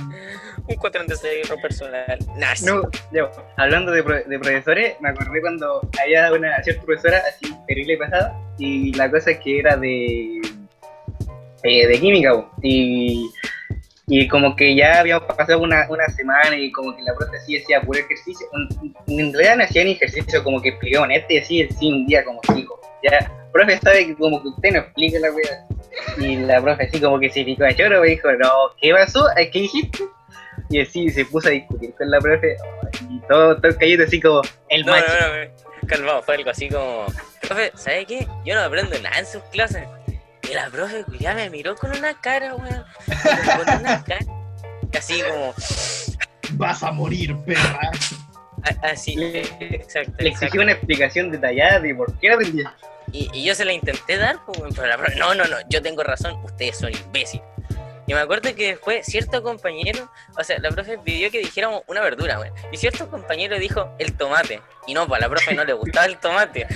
Un 0.67 0.75
4 0.75 1.01
en 1.01 1.07
desarrollo 1.07 1.61
personal. 1.61 2.19
No, 2.65 2.89
yo, 3.11 3.31
hablando 3.57 3.91
de, 3.91 4.01
de 4.01 4.39
profesores, 4.39 4.95
me 4.99 5.09
acordé 5.09 5.41
cuando 5.41 5.81
había 6.01 6.31
una 6.31 6.61
cierta 6.63 6.83
profesora 6.83 7.23
así 7.27 7.53
terrible 7.67 7.97
pasada 7.97 8.35
y 8.57 8.93
la 8.93 9.09
cosa 9.09 9.31
es 9.31 9.39
que 9.39 9.59
era 9.59 9.77
de 9.77 10.41
eh, 11.63 11.87
de 11.87 11.99
química 11.99 12.43
y, 12.63 13.29
y 14.13 14.27
como 14.27 14.53
que 14.57 14.75
ya 14.75 14.99
habíamos 14.99 15.23
pasado 15.23 15.59
una, 15.59 15.87
una 15.89 16.05
semana 16.09 16.57
y 16.57 16.69
como 16.73 16.93
que 16.93 17.01
la 17.01 17.15
profe 17.15 17.37
así 17.37 17.53
decía 17.53 17.79
puro 17.79 17.97
ejercicio, 17.97 18.45
en, 19.07 19.31
realidad 19.31 19.55
no 19.55 19.63
hacía 19.63 19.85
ni 19.85 19.93
ejercicio 19.93 20.43
como 20.43 20.61
que 20.61 20.67
explicaba 20.67 21.05
en 21.05 21.11
este 21.13 21.35
y 21.35 21.37
así, 21.37 21.63
así 21.63 21.87
un 21.87 22.05
día 22.07 22.25
como 22.25 22.41
dijo, 22.53 22.77
ya, 23.03 23.31
profe 23.53 23.77
sabe 23.77 24.07
que 24.07 24.15
como 24.17 24.41
que 24.41 24.49
usted 24.49 24.71
no 24.73 24.79
explica 24.79 25.17
la 25.19 25.31
wea 25.31 25.65
y 26.17 26.35
la 26.35 26.61
profe 26.61 26.83
así 26.83 26.99
como 26.99 27.21
que 27.21 27.29
se 27.29 27.45
picó 27.45 27.63
de 27.63 27.73
choro 27.73 28.05
y 28.05 28.09
dijo, 28.09 28.29
no, 28.33 28.51
¿qué 28.81 28.91
pasó? 28.91 29.27
¿qué 29.37 29.59
dijiste? 29.61 29.99
Y 30.69 30.81
así 30.81 31.09
se 31.09 31.23
puso 31.23 31.47
a 31.47 31.51
discutir 31.51 31.93
con 31.95 32.11
la 32.11 32.19
profe 32.19 32.57
y 33.09 33.19
todo, 33.29 33.61
todo 33.61 33.77
cayendo 33.77 34.03
así 34.03 34.19
como 34.19 34.41
el 34.67 34.85
No, 34.85 34.93
no, 34.93 34.99
macho. 34.99 35.13
no, 35.21 35.45
no, 35.45 35.87
calmado, 35.87 36.21
fue 36.21 36.35
algo 36.35 36.49
así 36.49 36.67
como, 36.67 37.05
profe, 37.47 37.71
¿sabe 37.75 38.05
qué? 38.05 38.27
Yo 38.43 38.55
no 38.55 38.61
aprendo 38.61 38.99
nada 38.99 39.19
en 39.19 39.25
sus 39.25 39.41
clases. 39.53 39.83
Y 40.51 40.53
la 40.53 40.69
profe 40.69 41.05
ya 41.17 41.33
me 41.33 41.49
miró 41.49 41.77
con 41.77 41.91
una 41.97 42.13
cara, 42.19 42.55
weón. 42.55 42.83
Con 43.05 43.79
una 43.79 44.03
cara. 44.05 44.19
Así 44.97 45.21
como, 45.21 45.53
Vas 46.55 46.83
a 46.83 46.91
morir, 46.91 47.37
perra. 47.45 47.89
así, 48.83 49.15
exacto, 49.17 49.61
Le 49.61 49.75
exacto. 49.77 50.15
exigí 50.19 50.57
una 50.57 50.73
explicación 50.73 51.31
detallada 51.31 51.79
de 51.79 51.95
por 51.95 52.19
qué 52.19 52.33
aprendía. 52.33 52.75
Y, 53.13 53.29
y 53.33 53.45
yo 53.45 53.55
se 53.55 53.63
la 53.63 53.71
intenté 53.71 54.17
dar, 54.17 54.43
pues, 54.45 54.59
weón, 54.59 54.73
pero 54.75 54.87
la 54.87 54.97
profe, 54.97 55.15
no, 55.15 55.33
no, 55.33 55.45
no, 55.45 55.55
yo 55.69 55.81
tengo 55.81 56.03
razón, 56.03 56.35
ustedes 56.43 56.77
son 56.77 56.91
imbéciles. 56.93 57.45
Y 58.07 58.13
me 58.13 58.19
acuerdo 58.19 58.53
que 58.53 58.67
después 58.71 59.05
cierto 59.05 59.41
compañero, 59.41 60.11
o 60.37 60.43
sea, 60.43 60.59
la 60.59 60.69
profe 60.69 60.97
pidió 60.97 61.31
que 61.31 61.39
dijéramos 61.39 61.83
una 61.87 62.01
verdura, 62.01 62.39
weón. 62.41 62.53
Y 62.73 62.77
cierto 62.77 63.09
compañero 63.09 63.57
dijo 63.57 63.95
el 63.99 64.17
tomate. 64.17 64.61
Y 64.85 64.93
no, 64.93 65.07
pues 65.07 65.19
a 65.19 65.21
la 65.21 65.29
profe 65.29 65.53
no 65.53 65.63
le 65.63 65.71
gustaba 65.71 66.07
el 66.07 66.17
tomate. 66.17 66.67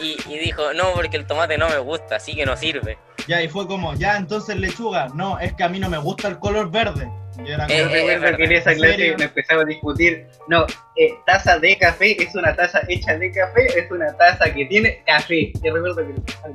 Y, 0.00 0.16
y 0.28 0.38
dijo, 0.38 0.72
no, 0.74 0.92
porque 0.94 1.16
el 1.16 1.26
tomate 1.26 1.56
no 1.58 1.68
me 1.68 1.78
gusta, 1.78 2.16
así 2.16 2.34
que 2.34 2.44
no 2.44 2.56
sirve. 2.56 2.98
Ya, 3.26 3.42
y 3.42 3.48
fue 3.48 3.66
como, 3.66 3.94
ya, 3.94 4.16
entonces 4.16 4.56
lechuga. 4.56 5.08
No, 5.14 5.38
es 5.38 5.52
que 5.54 5.64
a 5.64 5.68
mí 5.68 5.78
no 5.80 5.88
me 5.88 5.98
gusta 5.98 6.28
el 6.28 6.38
color 6.38 6.70
verde. 6.70 7.08
Y 7.44 7.50
era 7.50 7.66
Eh, 7.66 7.80
eh, 7.80 7.84
recuerdo 7.84 8.20
verdad. 8.20 8.36
que 8.38 8.44
en 8.44 8.52
esa 8.52 8.72
¿En 8.72 8.78
clase 8.78 9.14
me 9.18 9.24
empezaba 9.24 9.62
a 9.62 9.64
discutir, 9.64 10.26
no, 10.48 10.64
eh, 10.96 11.10
taza 11.26 11.58
de 11.58 11.76
café 11.76 12.22
es 12.22 12.34
una 12.34 12.54
taza 12.56 12.80
hecha 12.88 13.16
de 13.18 13.30
café, 13.30 13.66
es 13.78 13.90
una 13.90 14.16
taza 14.16 14.52
que 14.54 14.64
tiene 14.66 15.02
café. 15.06 15.52
Yo 15.62 15.74
recuerdo 15.74 15.96
que... 15.96 16.14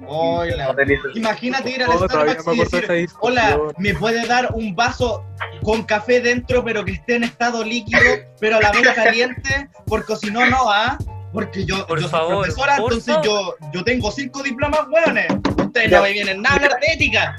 Ay, 0.09 0.51
la- 0.57 0.75
Imagínate 1.13 1.69
ir 1.71 1.83
al 1.83 1.89
Oh, 1.91 2.07
Starbucks 2.07 2.47
y 2.55 2.59
decir, 2.59 3.09
hola, 3.19 3.59
¿me 3.77 3.93
puede 3.93 4.25
dar 4.27 4.49
un 4.53 4.75
vaso 4.75 5.25
con 5.63 5.83
café 5.83 6.21
dentro 6.21 6.63
pero 6.63 6.83
que 6.85 6.93
esté 6.93 7.15
en 7.15 7.25
estado 7.25 7.63
líquido, 7.63 7.99
pero 8.39 8.57
a 8.57 8.61
la 8.61 8.71
vez 8.71 8.87
caliente? 8.95 9.69
Porque 9.85 10.15
si 10.15 10.31
no, 10.31 10.45
no, 10.47 10.71
¿ah? 10.71 10.97
Porque 11.33 11.65
yo, 11.65 11.85
Por 11.87 11.99
yo 12.01 12.09
favor, 12.09 12.45
soy 12.45 12.53
profesora, 12.55 12.77
por 12.77 12.91
entonces 12.93 13.13
favor. 13.15 13.25
yo, 13.25 13.55
yo 13.73 13.83
tengo 13.83 14.11
cinco 14.11 14.43
diplomas 14.43 14.81
hueones. 14.89 15.27
Ustedes 15.57 15.89
Ya. 15.89 15.97
no 15.97 16.03
me 16.03 16.11
vienen 16.13 16.41
nada 16.41 16.55
a 16.55 16.57
hablar 16.57 16.79
de 16.79 16.93
ética. 16.93 17.35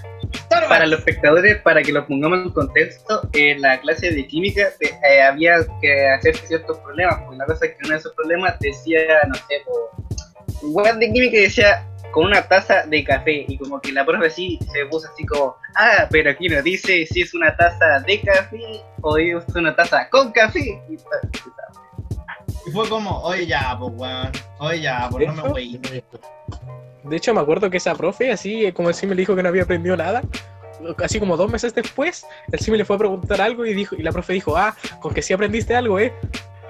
Para 0.49 0.87
los 0.87 1.01
espectadores, 1.01 1.61
para 1.61 1.83
que 1.83 1.93
lo 1.93 2.07
pongamos 2.07 2.39
en 2.39 2.51
contexto, 2.51 3.29
en 3.35 3.61
la 3.61 3.79
clase 3.81 4.11
de 4.13 4.27
química 4.27 4.69
eh, 4.81 5.21
había 5.21 5.57
que 5.83 6.09
hacer 6.09 6.35
ciertos 6.37 6.79
problemas, 6.79 7.21
porque 7.21 7.37
la 7.37 7.45
cosa 7.45 7.67
es 7.67 7.73
que 7.73 7.79
uno 7.85 7.91
de 7.91 7.99
esos 7.99 8.13
problemas 8.15 8.59
decía, 8.61 9.01
no 9.29 9.35
sé, 9.35 9.63
un 10.63 10.71
weón 10.75 10.99
de 11.01 11.13
química 11.13 11.37
decía 11.37 11.87
con 12.13 12.27
una 12.27 12.43
taza 12.49 12.85
de 12.87 13.05
café, 13.05 13.45
y 13.47 13.59
como 13.59 13.79
que 13.81 13.93
la 13.93 14.07
profe 14.07 14.27
así 14.27 14.59
se 14.73 14.87
puso 14.87 15.09
así 15.13 15.25
como, 15.27 15.55
ah, 15.77 16.07
pero 16.11 16.31
aquí 16.31 16.49
nos 16.49 16.63
dice 16.65 17.05
si 17.07 17.23
es 17.23 17.35
una 17.35 17.55
taza 17.57 18.01
de 18.01 18.21
café 18.23 18.81
o 19.03 19.19
es 19.19 19.45
una 19.55 19.75
taza 19.77 20.09
con 20.11 20.33
café. 20.33 20.81
Y, 20.89 20.97
Y 22.67 22.71
fue 22.71 22.89
como, 22.89 23.21
oye 23.23 23.47
ya, 23.47 23.77
pues 23.79 23.93
weón, 23.97 24.33
oye 24.59 24.81
ya, 24.81 25.09
pues 25.11 25.27
no 25.27 25.43
me 25.43 25.49
voy. 25.49 25.81
De 27.05 27.17
hecho, 27.17 27.35
me 27.35 27.41
acuerdo 27.41 27.69
que 27.69 27.79
esa 27.79 27.95
profe, 27.95 28.31
así 28.31 28.71
como 28.73 28.89
el 28.89 28.97
me 29.03 29.15
le 29.15 29.23
dijo 29.23 29.35
que 29.35 29.43
no 29.43 29.49
había 29.49 29.65
aprendido 29.65 29.97
nada, 29.97 30.23
así 30.99 31.19
como 31.19 31.37
dos 31.37 31.51
meses 31.51 31.75
después, 31.75 32.27
el 32.51 32.61
Simi 32.61 32.79
le 32.79 32.85
fue 32.85 32.97
a 32.97 32.99
preguntar 32.99 33.41
algo 33.41 33.67
y 33.67 33.75
dijo 33.75 33.97
y 33.97 34.03
la 34.03 34.13
profe 34.13 34.33
dijo, 34.33 34.57
ah, 34.57 34.77
con 35.01 35.13
que 35.13 35.23
sí 35.23 35.33
aprendiste 35.33 35.75
algo, 35.75 35.99
¿eh? 35.99 36.13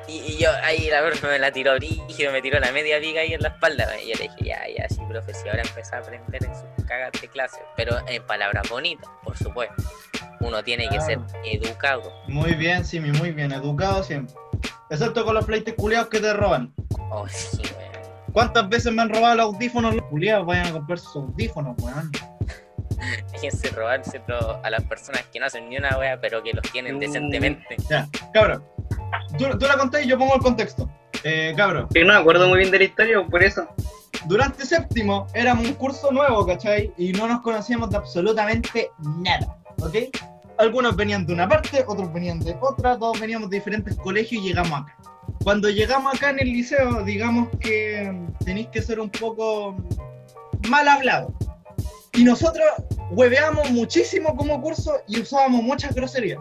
Y, 0.08 0.18
y 0.18 0.38
yo, 0.38 0.50
ahí 0.62 0.88
la 0.90 1.04
profe 1.04 1.26
me 1.26 1.38
la 1.38 1.52
tiró 1.52 1.74
brígido, 1.74 2.32
me 2.32 2.42
tiró 2.42 2.58
la 2.60 2.72
media 2.72 2.98
viga 2.98 3.20
ahí 3.20 3.34
en 3.34 3.42
la 3.42 3.48
espalda. 3.48 3.86
Y 4.00 4.10
yo 4.10 4.14
le 4.18 4.24
dije, 4.24 4.36
ya, 4.44 4.60
ya, 4.76 4.88
sí, 4.88 5.00
profe, 5.08 5.34
sí, 5.34 5.48
ahora 5.48 5.62
empecé 5.62 5.94
a 5.94 5.98
aprender 5.98 6.44
en 6.44 6.54
sus 6.54 6.86
cagas 6.86 7.12
de 7.20 7.28
clase. 7.28 7.60
Pero 7.76 7.96
en 8.08 8.24
palabras 8.26 8.68
bonitas, 8.68 9.08
por 9.22 9.36
supuesto. 9.36 9.82
Uno 10.40 10.62
tiene 10.64 10.88
que 10.88 11.00
ser 11.00 11.18
educado. 11.44 12.12
Muy 12.26 12.54
bien, 12.54 12.84
Simi, 12.84 13.12
muy 13.12 13.30
bien, 13.30 13.52
educado 13.52 14.02
siempre. 14.02 14.34
Excepto 14.90 15.24
con 15.24 15.34
los 15.34 15.46
fleites 15.46 15.74
culiados 15.74 16.08
que 16.08 16.20
te 16.20 16.32
roban. 16.32 16.74
Oh, 17.10 17.26
sí, 17.28 17.62
weón. 17.78 17.92
¿Cuántas 18.32 18.68
veces 18.68 18.92
me 18.92 19.02
han 19.02 19.08
robado 19.08 19.36
los 19.36 19.46
audífonos? 19.46 19.94
Los 19.94 20.04
culiados 20.06 20.46
vayan 20.46 20.66
a 20.66 20.72
comprar 20.72 20.98
sus 20.98 21.16
audífonos, 21.16 21.76
weón. 21.78 22.10
Déjense 23.32 23.68
robárselo 23.70 24.60
a 24.62 24.70
las 24.70 24.84
personas 24.84 25.24
que 25.32 25.40
no 25.40 25.46
hacen 25.46 25.68
ni 25.68 25.76
una 25.76 25.96
wea, 25.98 26.20
pero 26.20 26.42
que 26.42 26.52
los 26.52 26.70
tienen 26.72 26.98
decentemente. 26.98 27.76
Ya, 27.88 28.08
cabrón. 28.32 28.64
Tú, 29.38 29.46
tú 29.58 29.66
la 29.66 29.76
conté 29.76 30.04
y 30.04 30.08
yo 30.08 30.18
pongo 30.18 30.34
el 30.34 30.40
contexto. 30.40 30.88
Eh, 31.24 31.54
cabrón, 31.56 31.86
Yo 31.94 32.04
no 32.04 32.12
me 32.14 32.18
acuerdo 32.18 32.48
muy 32.48 32.58
bien 32.58 32.70
de 32.70 32.78
la 32.78 32.84
historia, 32.84 33.24
por 33.24 33.42
eso. 33.42 33.66
durante 34.26 34.64
séptimo 34.64 35.26
éramos 35.34 35.66
un 35.66 35.74
curso 35.74 36.10
nuevo, 36.10 36.44
¿cachai? 36.46 36.92
Y 36.96 37.12
no 37.12 37.26
nos 37.28 37.40
conocíamos 37.42 37.90
de 37.90 37.96
absolutamente 37.96 38.90
nada, 38.98 39.56
¿ok? 39.80 39.96
Algunos 40.58 40.94
venían 40.96 41.26
de 41.26 41.32
una 41.32 41.48
parte, 41.48 41.84
otros 41.86 42.12
venían 42.12 42.38
de 42.40 42.56
otra, 42.60 42.98
todos 42.98 43.18
veníamos 43.18 43.50
de 43.50 43.56
diferentes 43.56 43.96
colegios 43.96 44.42
y 44.44 44.48
llegamos 44.48 44.80
acá. 44.80 44.96
Cuando 45.42 45.68
llegamos 45.70 46.14
acá 46.14 46.30
en 46.30 46.40
el 46.40 46.52
liceo, 46.52 47.02
digamos 47.04 47.48
que 47.60 48.12
tenéis 48.44 48.68
que 48.68 48.82
ser 48.82 49.00
un 49.00 49.10
poco 49.10 49.76
mal 50.68 50.86
hablado. 50.88 51.34
Y 52.12 52.24
nosotros 52.24 52.66
hueveamos 53.10 53.70
muchísimo 53.70 54.36
como 54.36 54.60
curso 54.60 54.92
y 55.08 55.20
usábamos 55.20 55.62
muchas 55.62 55.94
groserías. 55.94 56.38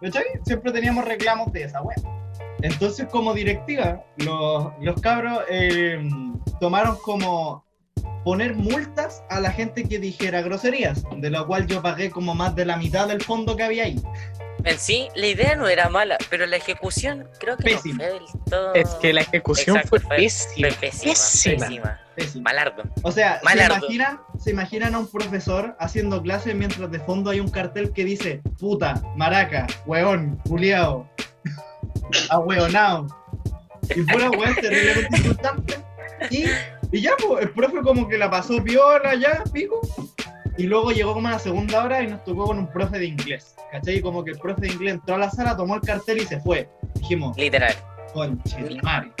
¿Cachai? 0.00 0.24
Siempre 0.44 0.72
teníamos 0.72 1.04
reclamos 1.04 1.52
de 1.52 1.64
esa 1.64 1.82
wea. 1.82 1.96
Entonces, 2.62 3.06
como 3.10 3.34
directiva, 3.34 4.04
los, 4.18 4.68
los 4.80 5.00
cabros 5.00 5.40
eh, 5.48 6.00
tomaron 6.60 6.96
como 7.02 7.64
poner 8.24 8.54
multas 8.54 9.22
a 9.30 9.40
la 9.40 9.50
gente 9.52 9.84
que 9.88 9.98
dijera 9.98 10.42
groserías, 10.42 11.02
de 11.16 11.30
lo 11.30 11.46
cual 11.46 11.66
yo 11.66 11.80
pagué 11.82 12.10
como 12.10 12.34
más 12.34 12.54
de 12.56 12.64
la 12.64 12.76
mitad 12.76 13.08
del 13.08 13.22
fondo 13.22 13.56
que 13.56 13.62
había 13.62 13.84
ahí. 13.84 14.00
En 14.64 14.76
sí, 14.78 15.08
la 15.14 15.26
idea 15.28 15.54
no 15.54 15.68
era 15.68 15.88
mala, 15.88 16.18
pero 16.28 16.44
la 16.46 16.56
ejecución 16.56 17.28
creo 17.38 17.56
que 17.56 17.74
no 17.74 17.78
fue 17.78 17.92
del 17.92 18.22
todo. 18.50 18.74
Es 18.74 18.88
que 18.96 19.12
la 19.12 19.20
ejecución 19.20 19.76
Exacto, 19.76 19.88
fue 19.88 20.00
fue- 20.00 20.16
pésima. 20.16 20.68
fue 20.68 20.76
pésima, 20.88 21.12
pésima. 21.12 21.66
pésima. 21.66 22.00
Pésimo. 22.18 22.42
Malardo. 22.42 22.82
O 23.02 23.12
sea, 23.12 23.40
¿se 23.40 23.64
imaginan, 23.64 24.20
¿se 24.38 24.50
imaginan 24.50 24.94
a 24.96 24.98
un 24.98 25.06
profesor 25.08 25.76
haciendo 25.78 26.20
clases 26.20 26.54
mientras 26.56 26.90
de 26.90 26.98
fondo 26.98 27.30
hay 27.30 27.38
un 27.38 27.48
cartel 27.48 27.92
que 27.92 28.04
dice 28.04 28.40
puta, 28.58 29.00
maraca, 29.16 29.68
hueón, 29.86 30.36
culiao, 30.48 31.08
ahueonao? 32.30 33.06
Y 33.94 34.02
pura 34.02 34.30
hueón 34.30 34.54
terriblemente 34.56 35.16
insultante. 35.16 35.78
Y, 36.30 36.46
y 36.90 37.00
ya, 37.00 37.12
pues, 37.24 37.44
el 37.44 37.50
profe 37.50 37.80
como 37.82 38.08
que 38.08 38.18
la 38.18 38.28
pasó 38.28 38.62
piola 38.64 39.14
ya, 39.14 39.44
pico. 39.52 39.80
Y 40.56 40.64
luego 40.64 40.90
llegó 40.90 41.14
como 41.14 41.28
a 41.28 41.32
la 41.32 41.38
segunda 41.38 41.84
hora 41.84 42.02
y 42.02 42.08
nos 42.08 42.24
tocó 42.24 42.46
con 42.46 42.58
un 42.58 42.66
profe 42.66 42.98
de 42.98 43.06
inglés. 43.06 43.54
¿Cachai? 43.70 44.00
Como 44.00 44.24
que 44.24 44.32
el 44.32 44.38
profe 44.38 44.62
de 44.62 44.68
inglés 44.72 44.94
entró 44.94 45.14
a 45.14 45.18
la 45.18 45.30
sala, 45.30 45.56
tomó 45.56 45.76
el 45.76 45.82
cartel 45.82 46.18
y 46.18 46.26
se 46.26 46.40
fue. 46.40 46.68
Dijimos, 46.94 47.36
Literal. 47.36 47.76
conche. 48.12 48.56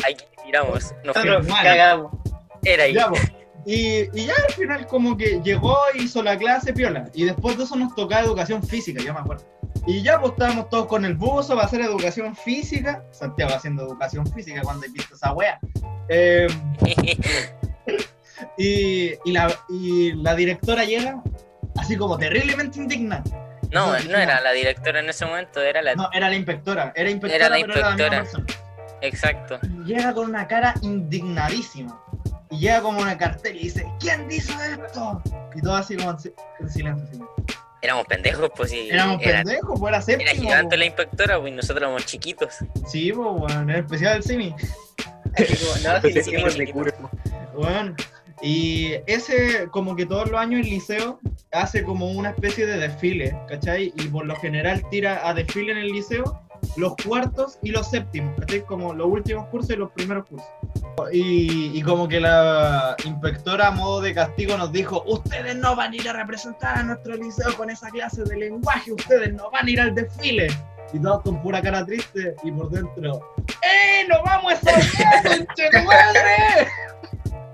Ahí 0.04 0.16
tiramos. 0.44 0.92
Nos 1.04 1.14
cagamos. 1.14 2.10
Era 2.64 2.84
ahí. 2.84 2.94
Ya, 2.94 3.10
y, 3.66 4.08
y 4.18 4.26
ya 4.26 4.34
al 4.46 4.54
final 4.54 4.86
como 4.86 5.16
que 5.16 5.40
llegó, 5.42 5.76
hizo 5.94 6.22
la 6.22 6.36
clase 6.38 6.72
piola. 6.72 7.10
Y 7.14 7.24
después 7.24 7.58
de 7.58 7.64
eso 7.64 7.76
nos 7.76 7.94
tocaba 7.94 8.22
educación 8.22 8.62
física, 8.62 9.02
yo 9.02 9.12
me 9.12 9.20
acuerdo. 9.20 9.44
Y 9.86 10.02
ya 10.02 10.20
pues 10.20 10.32
estábamos 10.32 10.68
todos 10.68 10.86
con 10.86 11.04
el 11.04 11.14
buzo 11.14 11.54
para 11.54 11.66
hacer 11.66 11.80
educación 11.80 12.34
física. 12.36 13.02
Santiago 13.10 13.54
haciendo 13.54 13.84
educación 13.84 14.26
física 14.32 14.60
cuando 14.62 14.86
he 14.86 14.90
visto 14.90 15.14
esa 15.14 15.32
wea. 15.32 15.58
Eh, 16.08 16.46
y, 18.58 19.12
y 19.24 19.32
la, 19.32 19.54
y 19.68 20.12
la 20.14 20.34
directora 20.34 20.84
llega 20.84 21.22
así 21.76 21.96
como 21.96 22.18
terriblemente 22.18 22.78
indignada. 22.78 23.24
No, 23.70 23.88
no 23.98 24.18
era 24.18 24.40
la 24.40 24.52
directora 24.52 25.00
en 25.00 25.10
ese 25.10 25.26
momento, 25.26 25.60
era 25.60 25.82
la. 25.82 25.94
No, 25.94 26.08
era 26.12 26.28
la 26.30 26.36
inspectora. 26.36 26.92
Era 26.94 27.10
inspectora, 27.10 27.46
Era 27.46 27.48
la 27.50 27.60
pero 27.60 27.72
era 27.74 27.90
la 27.90 27.96
misma 27.96 28.12
inspectora. 28.14 28.22
persona. 28.22 28.46
Exacto. 29.00 29.60
llega 29.84 30.14
con 30.14 30.28
una 30.28 30.46
cara 30.48 30.74
indignadísima. 30.82 32.02
Y 32.58 32.62
llega 32.62 32.82
como 32.82 33.00
una 33.00 33.16
cartel 33.16 33.56
y 33.56 33.64
dice, 33.64 33.86
¿quién 34.00 34.28
hizo 34.30 34.52
esto? 34.62 35.22
Y 35.54 35.62
todo 35.62 35.76
así 35.76 35.96
como 35.96 36.10
en, 36.10 36.18
si- 36.18 36.32
en 36.58 36.68
silencio. 36.70 37.06
así. 37.12 37.56
Éramos 37.80 38.06
pendejos, 38.06 38.50
pues 38.56 38.70
sí. 38.70 38.88
Éramos 38.90 39.22
era, 39.22 39.44
pendejos, 39.44 39.78
pues 39.78 39.90
era 39.92 39.96
era 39.98 40.02
séptimo. 40.02 40.42
gigante 40.42 40.68
pues. 40.70 40.78
la 40.80 40.84
inspectora, 40.86 41.38
pues 41.40 41.52
y 41.52 41.56
nosotros 41.56 41.82
éramos 41.82 42.06
chiquitos. 42.06 42.54
Sí, 42.88 43.12
pues, 43.12 43.28
bueno, 43.38 43.60
en 43.60 43.70
especial 43.70 44.16
el 44.16 44.22
Simi. 44.24 44.54
No, 45.84 46.00
si 46.00 46.12
de 46.12 46.72
curso. 46.72 47.10
Bueno, 47.54 47.94
y 48.42 48.94
ese, 49.06 49.68
como 49.70 49.94
que 49.94 50.04
todos 50.04 50.28
los 50.28 50.40
años 50.40 50.62
el 50.62 50.70
liceo 50.70 51.20
hace 51.52 51.84
como 51.84 52.10
una 52.10 52.30
especie 52.30 52.66
de 52.66 52.78
desfile, 52.78 53.38
¿cachai? 53.48 53.92
Y 53.96 54.08
por 54.08 54.26
lo 54.26 54.34
general 54.36 54.82
tira 54.90 55.28
a 55.28 55.34
desfile 55.34 55.72
en 55.72 55.78
el 55.78 55.88
liceo 55.88 56.40
los 56.76 56.94
cuartos 57.06 57.58
y 57.62 57.70
los 57.70 57.88
séptimos, 57.88 58.34
¿cachai? 58.40 58.62
Como 58.64 58.92
los 58.94 59.06
últimos 59.06 59.46
cursos 59.48 59.70
y 59.70 59.76
los 59.76 59.92
primeros 59.92 60.26
cursos. 60.26 60.48
Y, 61.12 61.80
como 61.82 62.08
que 62.08 62.20
la 62.20 62.96
inspectora 63.04 63.68
a 63.68 63.70
modo 63.70 64.00
de 64.00 64.14
castigo 64.14 64.56
nos 64.56 64.72
dijo, 64.72 65.02
ustedes 65.06 65.56
no 65.56 65.74
van 65.74 65.92
a 65.92 65.96
ir 65.96 66.08
a 66.08 66.12
representar 66.12 66.78
a 66.78 66.82
nuestro 66.82 67.16
liceo 67.16 67.56
con 67.56 67.70
esa 67.70 67.88
clase 67.90 68.24
de 68.24 68.36
lenguaje, 68.36 68.92
ustedes 68.92 69.32
no 69.32 69.50
van 69.50 69.66
a 69.66 69.70
ir 69.70 69.80
al 69.80 69.94
desfile. 69.94 70.48
Y 70.92 70.98
todos 70.98 71.22
con 71.22 71.42
pura 71.42 71.60
cara 71.60 71.84
triste 71.84 72.34
y 72.42 72.50
por 72.50 72.70
dentro, 72.70 73.34
¡eh, 73.62 74.06
no 74.08 74.22
vamos 74.24 74.54
a 74.54 75.70
de 75.70 75.82
madre! 75.82 76.68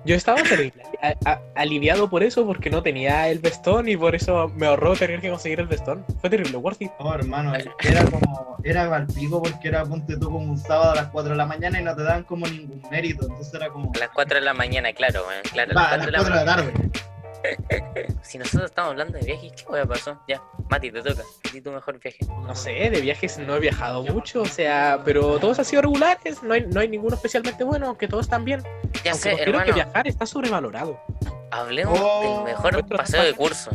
Yo 0.04 0.14
estaba 0.14 0.42
terrible, 0.42 0.82
a- 1.02 1.14
a- 1.30 1.40
aliviado 1.54 2.10
por 2.10 2.22
eso 2.22 2.44
porque 2.46 2.68
no 2.68 2.82
tenía 2.82 3.28
el 3.28 3.38
vestón 3.38 3.88
y 3.88 3.96
por 3.96 4.14
eso 4.14 4.50
me 4.54 4.66
ahorró 4.66 4.94
tener 4.96 5.20
que 5.20 5.30
conseguir 5.30 5.60
el 5.60 5.66
vestón. 5.66 6.04
Fue 6.20 6.28
terrible, 6.28 6.56
worth 6.58 6.82
it. 6.82 6.90
Oh, 6.98 7.14
hermano, 7.14 7.54
era 7.54 8.04
como, 8.04 8.58
era 8.62 8.94
al 8.94 9.06
pico 9.06 9.42
porque 9.42 9.68
era, 9.68 9.84
ponte 9.84 10.16
tú, 10.18 10.26
como 10.30 10.38
un 10.50 10.58
sábado 10.58 10.92
a 10.92 10.94
las 10.94 11.06
4 11.08 11.30
de 11.32 11.36
la 11.36 11.46
mañana 11.46 11.80
y 11.80 11.84
no 11.84 11.96
te 11.96 12.02
daban 12.02 12.24
como 12.24 12.46
ningún 12.46 12.82
mérito, 12.90 13.26
entonces 13.26 13.54
era 13.54 13.70
como, 13.70 13.90
A 13.94 13.98
las 13.98 14.10
4 14.10 14.38
de 14.38 14.44
la 14.44 14.52
mañana, 14.54 14.92
claro, 14.92 15.24
weón, 15.26 15.42
claro. 15.52 15.72
A 15.72 15.74
va, 15.74 15.88
a 15.88 15.96
las 15.96 16.06
las 16.10 16.22
4 16.22 16.34
de 16.34 16.44
la 16.44 16.44
4 16.44 16.64
de 16.64 16.70
la 16.70 16.72
mañana. 16.74 16.90
tarde. 16.90 17.00
Si 18.22 18.38
nosotros 18.38 18.70
estamos 18.70 18.90
hablando 18.92 19.18
de 19.18 19.24
viajes, 19.26 19.52
¿qué 19.52 19.64
hueá 19.70 19.84
pasó? 19.86 20.18
Ya, 20.26 20.42
Mati, 20.70 20.90
te 20.90 21.02
toca. 21.02 21.22
Di 21.52 21.60
tu 21.60 21.70
mejor 21.70 21.98
viaje. 22.00 22.18
No 22.46 22.54
sé, 22.54 22.70
de 22.90 23.00
viajes 23.00 23.38
no 23.38 23.54
he 23.56 23.60
viajado 23.60 24.02
mucho, 24.02 24.42
o 24.42 24.46
sea, 24.46 25.00
pero 25.04 25.38
todos 25.38 25.58
han 25.58 25.64
sido 25.64 25.82
regulares, 25.82 26.42
no 26.42 26.54
hay, 26.54 26.62
no 26.66 26.80
hay 26.80 26.88
ninguno 26.88 27.14
especialmente 27.16 27.62
bueno, 27.64 27.88
aunque 27.88 28.08
todos 28.08 28.24
están 28.26 28.44
bien. 28.44 28.62
Ya 29.04 29.12
Aunque 29.12 29.14
sé, 29.14 29.30
considero 29.30 29.44
que 29.44 29.50
hermano, 29.50 29.74
viajar 29.74 30.08
está 30.08 30.26
sobrevalorado. 30.26 30.98
hablemos 31.50 31.98
Oh, 32.02 32.44
del 32.44 32.54
mejor 32.54 32.72
nuestro 32.72 32.96
paseo 32.96 33.22
de 33.22 33.34
curso. 33.34 33.70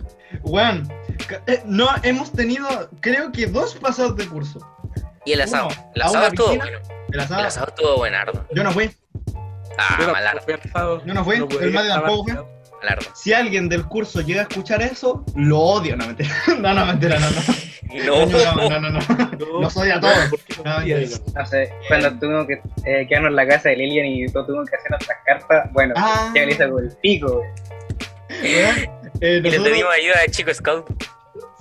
Ca- 1.28 1.42
eh, 1.48 1.62
no, 1.66 1.88
hemos 2.04 2.32
tenido, 2.32 2.68
creo 3.02 3.32
que 3.32 3.46
dos 3.48 3.76
pasados 3.76 4.16
de 4.16 4.28
curso. 4.28 4.60
Y 5.26 5.34
el 5.34 5.42
asado. 5.42 5.68
Uno, 5.68 5.92
El 5.96 6.02
asado 6.02 6.28
estuvo 6.28 6.48
bueno. 6.48 6.64
El 6.66 7.14
El 7.14 7.20
asado, 7.20 7.44
asado 7.46 7.68
estuvo 7.68 7.98
buenardo. 7.98 8.46
yo 8.54 8.64
no 8.64 8.72
fui, 8.72 8.90
Ah, 9.78 9.98
Yo 10.02 10.12
malardo, 10.12 10.42
asado, 10.66 11.06
yo 11.06 11.14
no 11.14 11.24
fui, 11.24 11.40
pude 11.40 11.64
el 11.66 11.74
ir, 11.74 11.88
tampoco 11.88 12.24
fue. 12.26 12.59
Malardo. 12.82 13.06
Si 13.14 13.34
alguien 13.34 13.68
del 13.70 13.86
curso 13.86 14.22
llega 14.22 14.42
a 14.42 14.44
escuchar 14.44 14.82
eso, 14.82 15.24
lo 15.36 15.60
odio, 15.60 15.96
no 15.96 16.08
mentira, 16.08 16.30
no, 16.60 16.74
no 16.74 16.86
mentira, 16.86 17.20
no, 17.20 17.30
no, 17.30 17.42
No, 18.06 18.26
no, 18.28 18.70
no, 18.70 18.80
no, 18.80 18.90
no. 18.92 19.62
Los 19.62 19.76
odio 19.76 19.96
a 19.96 20.00
todos. 20.00 20.30
¿Por 20.30 20.40
qué 20.42 20.56
No, 20.64 20.80
no 21.40 21.46
sé, 21.48 21.74
cuando 21.88 22.12
tuvimos 22.20 22.46
que 22.46 22.62
eh, 22.86 23.08
quedarnos 23.08 23.32
en 23.32 23.36
la 23.36 23.48
casa 23.48 23.70
de 23.70 23.78
Lilian 23.78 24.06
y 24.06 24.28
todos 24.28 24.46
tuvimos 24.46 24.70
que 24.70 24.76
hacer 24.76 24.92
nuestras 24.92 25.18
cartas, 25.26 25.74
bueno, 25.74 25.96
Ah. 25.98 26.32
ya 26.36 26.44
hizo 26.44 26.70
con 26.70 26.84
el 26.84 26.92
pico, 27.02 27.38
güey. 27.38 27.50
Eh, 28.30 28.88
Y 29.22 29.26
le 29.26 29.42
nosotros- 29.42 29.70
pedimos 29.70 29.94
ayuda 29.94 30.16
a 30.26 30.30
Chico 30.32 30.54
Scout. 30.54 30.86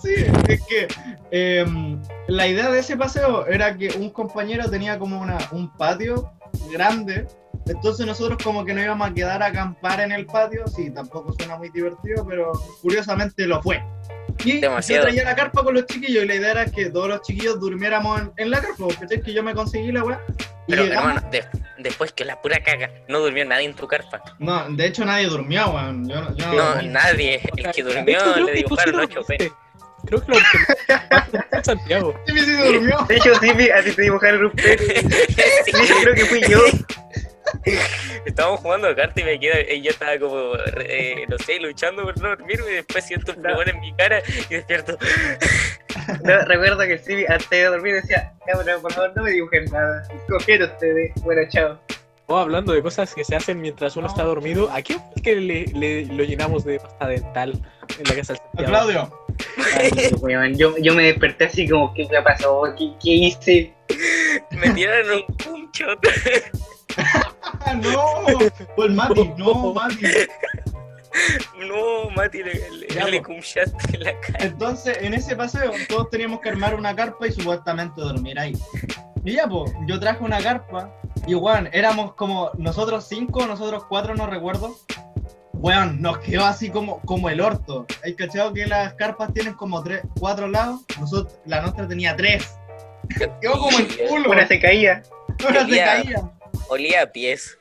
Sí, 0.02 0.14
es 0.48 0.60
que 0.66 0.86
em, 1.30 1.98
la 2.28 2.46
idea 2.46 2.70
de 2.70 2.78
ese 2.80 2.96
paseo 2.96 3.46
era 3.46 3.76
que 3.76 3.88
un 3.98 4.10
compañero 4.10 4.68
tenía 4.70 4.98
como 4.98 5.20
una, 5.20 5.38
un 5.50 5.74
patio 5.76 6.30
grande, 6.70 7.26
entonces 7.68 8.06
nosotros 8.06 8.38
como 8.42 8.64
que 8.64 8.72
nos 8.74 8.84
íbamos 8.84 9.10
a 9.10 9.14
quedar 9.14 9.42
a 9.42 9.46
acampar 9.46 10.00
en 10.00 10.12
el 10.12 10.26
patio, 10.26 10.66
sí, 10.68 10.90
tampoco 10.90 11.34
suena 11.38 11.56
muy 11.56 11.68
divertido, 11.70 12.26
pero 12.26 12.52
curiosamente 12.82 13.46
lo 13.46 13.62
fue. 13.62 13.82
Y 14.44 14.60
Demasiado. 14.60 15.02
yo 15.02 15.08
traía 15.08 15.24
la 15.24 15.34
carpa 15.34 15.64
con 15.64 15.74
los 15.74 15.86
chiquillos 15.86 16.22
y 16.24 16.26
la 16.26 16.34
idea 16.36 16.50
era 16.52 16.66
que 16.66 16.90
todos 16.90 17.08
los 17.08 17.22
chiquillos 17.22 17.58
durmiéramos 17.58 18.20
en, 18.20 18.32
en 18.36 18.50
la 18.50 18.60
carpa, 18.60 18.76
porque 18.78 19.06
es 19.14 19.22
que 19.22 19.32
yo 19.32 19.42
me 19.42 19.52
conseguí 19.54 19.90
la 19.90 20.04
weá. 20.04 20.20
Pero 20.68 20.84
hermano, 20.84 21.20
de- 21.32 21.44
después 21.78 22.12
que 22.12 22.24
la 22.24 22.40
pura 22.40 22.62
caga, 22.62 22.90
no 23.08 23.18
durmió 23.20 23.44
nadie 23.46 23.64
en 23.66 23.74
tu 23.74 23.88
carpa. 23.88 24.22
No, 24.38 24.68
de 24.70 24.86
hecho 24.86 25.04
nadie 25.04 25.26
durmió, 25.26 25.70
weón. 25.70 26.08
Yo, 26.08 26.34
yo 26.36 26.52
No, 26.52 26.82
nadie. 26.82 27.40
El 27.56 27.64
que 27.72 27.80
hecho, 27.80 27.84
durmió 27.88 28.18
creo 28.34 28.46
le 28.46 28.52
dibujaron 28.52 29.00
8 29.00 29.20
P. 29.26 29.52
Creo 30.06 30.20
que 30.24 30.32
lo 30.32 30.38
que 31.50 31.64
Santiago. 31.64 32.14
Sí, 32.26 32.38
sí 32.38 32.52
durmió. 32.52 32.98
De 33.08 33.16
hecho, 33.16 33.34
sí, 33.40 33.50
vi- 33.54 33.70
a 33.70 33.82
ti 33.82 33.92
te 33.92 34.02
dibujaron 34.02 34.44
un. 34.46 34.52
Sí, 34.52 34.76
Sí, 35.66 35.94
creo 36.02 36.14
que 36.14 36.24
fui 36.26 36.42
yo. 36.48 36.60
Estábamos 38.26 38.60
jugando 38.60 38.94
cartas 38.94 39.16
y 39.22 39.24
me 39.24 39.38
queda, 39.40 39.60
y 39.72 39.82
yo 39.82 39.90
estaba 39.90 40.18
como, 40.18 40.52
eh, 40.80 41.24
no 41.28 41.38
sé, 41.38 41.58
luchando 41.60 42.02
por 42.04 42.18
no 42.20 42.28
dormirme 42.30 42.70
y 42.70 42.74
después 42.76 43.04
siento 43.06 43.32
un 43.32 43.38
No. 43.42 43.48
fregón 43.50 43.68
en 43.68 43.80
mi 43.80 43.92
cara 43.94 44.22
y 44.50 44.54
despierto. 44.54 44.96
No, 46.24 46.38
recuerdo 46.46 46.80
que 46.86 46.98
sí, 46.98 47.24
antes 47.28 47.50
de 47.50 47.64
dormir 47.64 47.94
decía, 47.94 48.32
cabrón, 48.46 48.80
por 48.82 48.92
favor, 48.92 49.12
no 49.14 49.22
me 49.24 49.30
dibujen 49.32 49.64
nada. 49.66 50.02
Escogieron 50.14 50.70
ustedes. 50.70 51.12
Bueno, 51.22 51.42
chao. 51.50 51.78
Oh, 52.26 52.36
hablando 52.36 52.72
de 52.74 52.82
cosas 52.82 53.14
que 53.14 53.24
se 53.24 53.36
hacen 53.36 53.60
mientras 53.60 53.96
uno 53.96 54.06
está 54.06 54.22
dormido, 54.22 54.70
¿a 54.70 54.82
quién 54.82 54.98
fue 55.12 55.22
que 55.22 55.34
le, 55.36 55.64
le- 55.66 56.04
lo 56.06 56.24
llenamos 56.24 56.64
de 56.64 56.78
pasta 56.78 57.06
dental 57.08 57.52
en 57.98 58.04
la 58.04 58.14
casa 58.16 58.34
del 58.52 58.64
A? 58.66 58.68
Claudio. 58.68 59.24
Ay, 59.74 59.90
weón, 60.20 60.56
yo, 60.58 60.76
yo 60.78 60.94
me 60.94 61.04
desperté 61.04 61.44
así 61.44 61.66
como, 61.68 61.94
¿qué 61.94 62.06
me 62.10 62.20
pasó? 62.22 62.62
¿Qué, 62.76 62.90
qué 63.02 63.10
hice? 63.10 63.72
Me 64.50 64.70
tiraron 64.70 65.22
un 65.26 65.36
punchot. 65.36 65.98
Ah, 66.06 66.50
no. 67.82 68.02
O 68.76 68.84
el 68.84 68.92
Mati. 68.92 69.32
No, 69.38 69.74
Mati. 69.74 70.06
No, 71.66 72.10
Mati, 72.14 72.42
le, 72.42 72.70
le, 72.70 72.86
Ya, 72.88 73.06
le 73.06 73.16
en 73.16 74.00
la 74.00 74.20
cara. 74.20 74.44
Entonces, 74.44 74.98
en 75.00 75.14
ese 75.14 75.34
paseo, 75.34 75.72
todos 75.88 76.10
teníamos 76.10 76.40
que 76.40 76.50
armar 76.50 76.74
una 76.74 76.94
carpa 76.94 77.26
y 77.26 77.32
supuestamente 77.32 78.00
dormir 78.00 78.38
ahí. 78.38 78.56
Y 79.24 79.32
ya, 79.32 79.46
pues, 79.46 79.72
yo 79.86 79.98
traje 79.98 80.22
una 80.22 80.38
carpa 80.38 80.92
y, 81.26 81.34
weón, 81.34 81.68
éramos 81.72 82.14
como 82.14 82.50
nosotros 82.56 83.06
cinco, 83.08 83.46
nosotros 83.46 83.84
cuatro, 83.88 84.14
no 84.14 84.26
recuerdo. 84.26 84.76
Weón, 85.54 86.00
nos 86.00 86.18
quedó 86.18 86.44
así 86.44 86.70
como, 86.70 87.00
como 87.00 87.28
el 87.28 87.40
orto. 87.40 87.84
¿Hay 88.04 88.14
cachado 88.14 88.52
que 88.52 88.66
las 88.66 88.94
carpas 88.94 89.32
tienen 89.32 89.54
como 89.54 89.82
tres, 89.82 90.02
cuatro 90.20 90.46
lados? 90.46 90.82
Nosotros, 91.00 91.40
la 91.46 91.60
nuestra 91.62 91.88
tenía 91.88 92.14
tres. 92.14 92.56
Quedó 93.40 93.58
como 93.58 93.76
el 93.78 93.88
culo. 94.08 94.30
Una 94.30 94.46
se 94.46 94.60
caía. 94.60 95.02
Una 95.48 95.66
se 95.66 95.76
caía. 95.76 96.37
Olía 96.68 97.02
a 97.02 97.06
pies. 97.06 97.58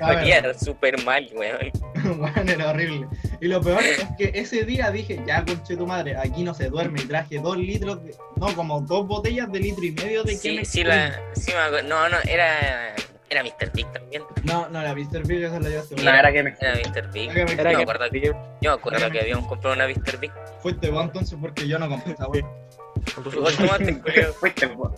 Olía 0.00 0.54
súper 0.58 1.02
mal, 1.04 1.28
weón. 1.34 1.70
Bueno, 2.18 2.52
era 2.52 2.70
horrible. 2.70 3.08
Y 3.40 3.48
lo 3.48 3.60
peor 3.60 3.82
es 3.82 3.98
que 4.16 4.30
ese 4.34 4.64
día 4.64 4.92
dije, 4.92 5.20
ya 5.26 5.44
conche 5.44 5.76
tu 5.76 5.86
madre, 5.88 6.16
aquí 6.16 6.44
no 6.44 6.54
se 6.54 6.68
duerme. 6.68 7.00
Y 7.00 7.06
traje 7.06 7.40
dos 7.40 7.56
litros, 7.56 8.04
de, 8.04 8.14
no, 8.36 8.54
como 8.54 8.80
dos 8.82 9.08
botellas 9.08 9.50
de 9.50 9.58
litro 9.58 9.84
y 9.84 9.90
medio 9.90 10.22
de 10.22 10.36
Sí, 10.36 10.64
sí, 10.64 10.84
la, 10.84 11.20
sí 11.34 11.50
me 11.52 11.58
acuerdo. 11.58 11.88
No, 11.88 12.08
no, 12.08 12.16
era, 12.28 12.94
era 13.28 13.42
Mr. 13.42 13.72
Big 13.74 13.90
también. 13.92 14.22
No, 14.44 14.68
no, 14.68 14.82
la 14.82 14.94
Mr. 14.94 15.26
Big 15.26 15.42
esa 15.42 15.58
la 15.58 15.68
llevaste. 15.68 16.00
La 16.00 16.12
verdad 16.12 16.32
que 16.32 16.42
me. 16.44 16.54
Era 16.60 16.74
Mr. 16.76 17.10
Big. 17.12 17.30
Era 17.30 17.34
que 17.34 17.44
me- 17.56 17.60
Era 17.60 17.72
Yo 17.72 17.78
me 17.78 17.84
que- 17.84 17.90
acuerdo 17.90 18.10
que, 18.10 18.20
yo 18.20 18.34
me 18.62 18.68
acuerdo 18.68 19.10
que 19.10 19.20
habíamos 19.20 19.46
comprado 19.48 19.74
una 19.74 19.88
Mr. 19.88 20.18
Big. 20.20 20.32
Fuiste 20.60 20.88
vos 20.90 21.04
entonces 21.06 21.36
porque 21.40 21.66
yo 21.66 21.78
no 21.80 21.88
compré 21.88 22.12
esa 22.12 22.26
culiao. 22.26 22.66
Fuiste, 24.40 24.68
po. 24.68 24.94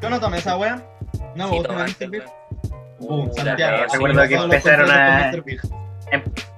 ¿Tú 0.00 0.10
no 0.10 0.20
tomé 0.20 0.38
esa 0.38 0.56
wea? 0.58 0.84
No, 1.34 1.50
Sí, 1.50 1.58
vos. 1.58 1.66
Uh, 2.98 3.14
Uh, 3.28 3.34
Santiago. 3.34 3.84
recuerdo 3.92 4.26
que 4.28 4.34
empezaron 4.34 4.90
a-. 4.90 5.32
Big. 5.44 5.60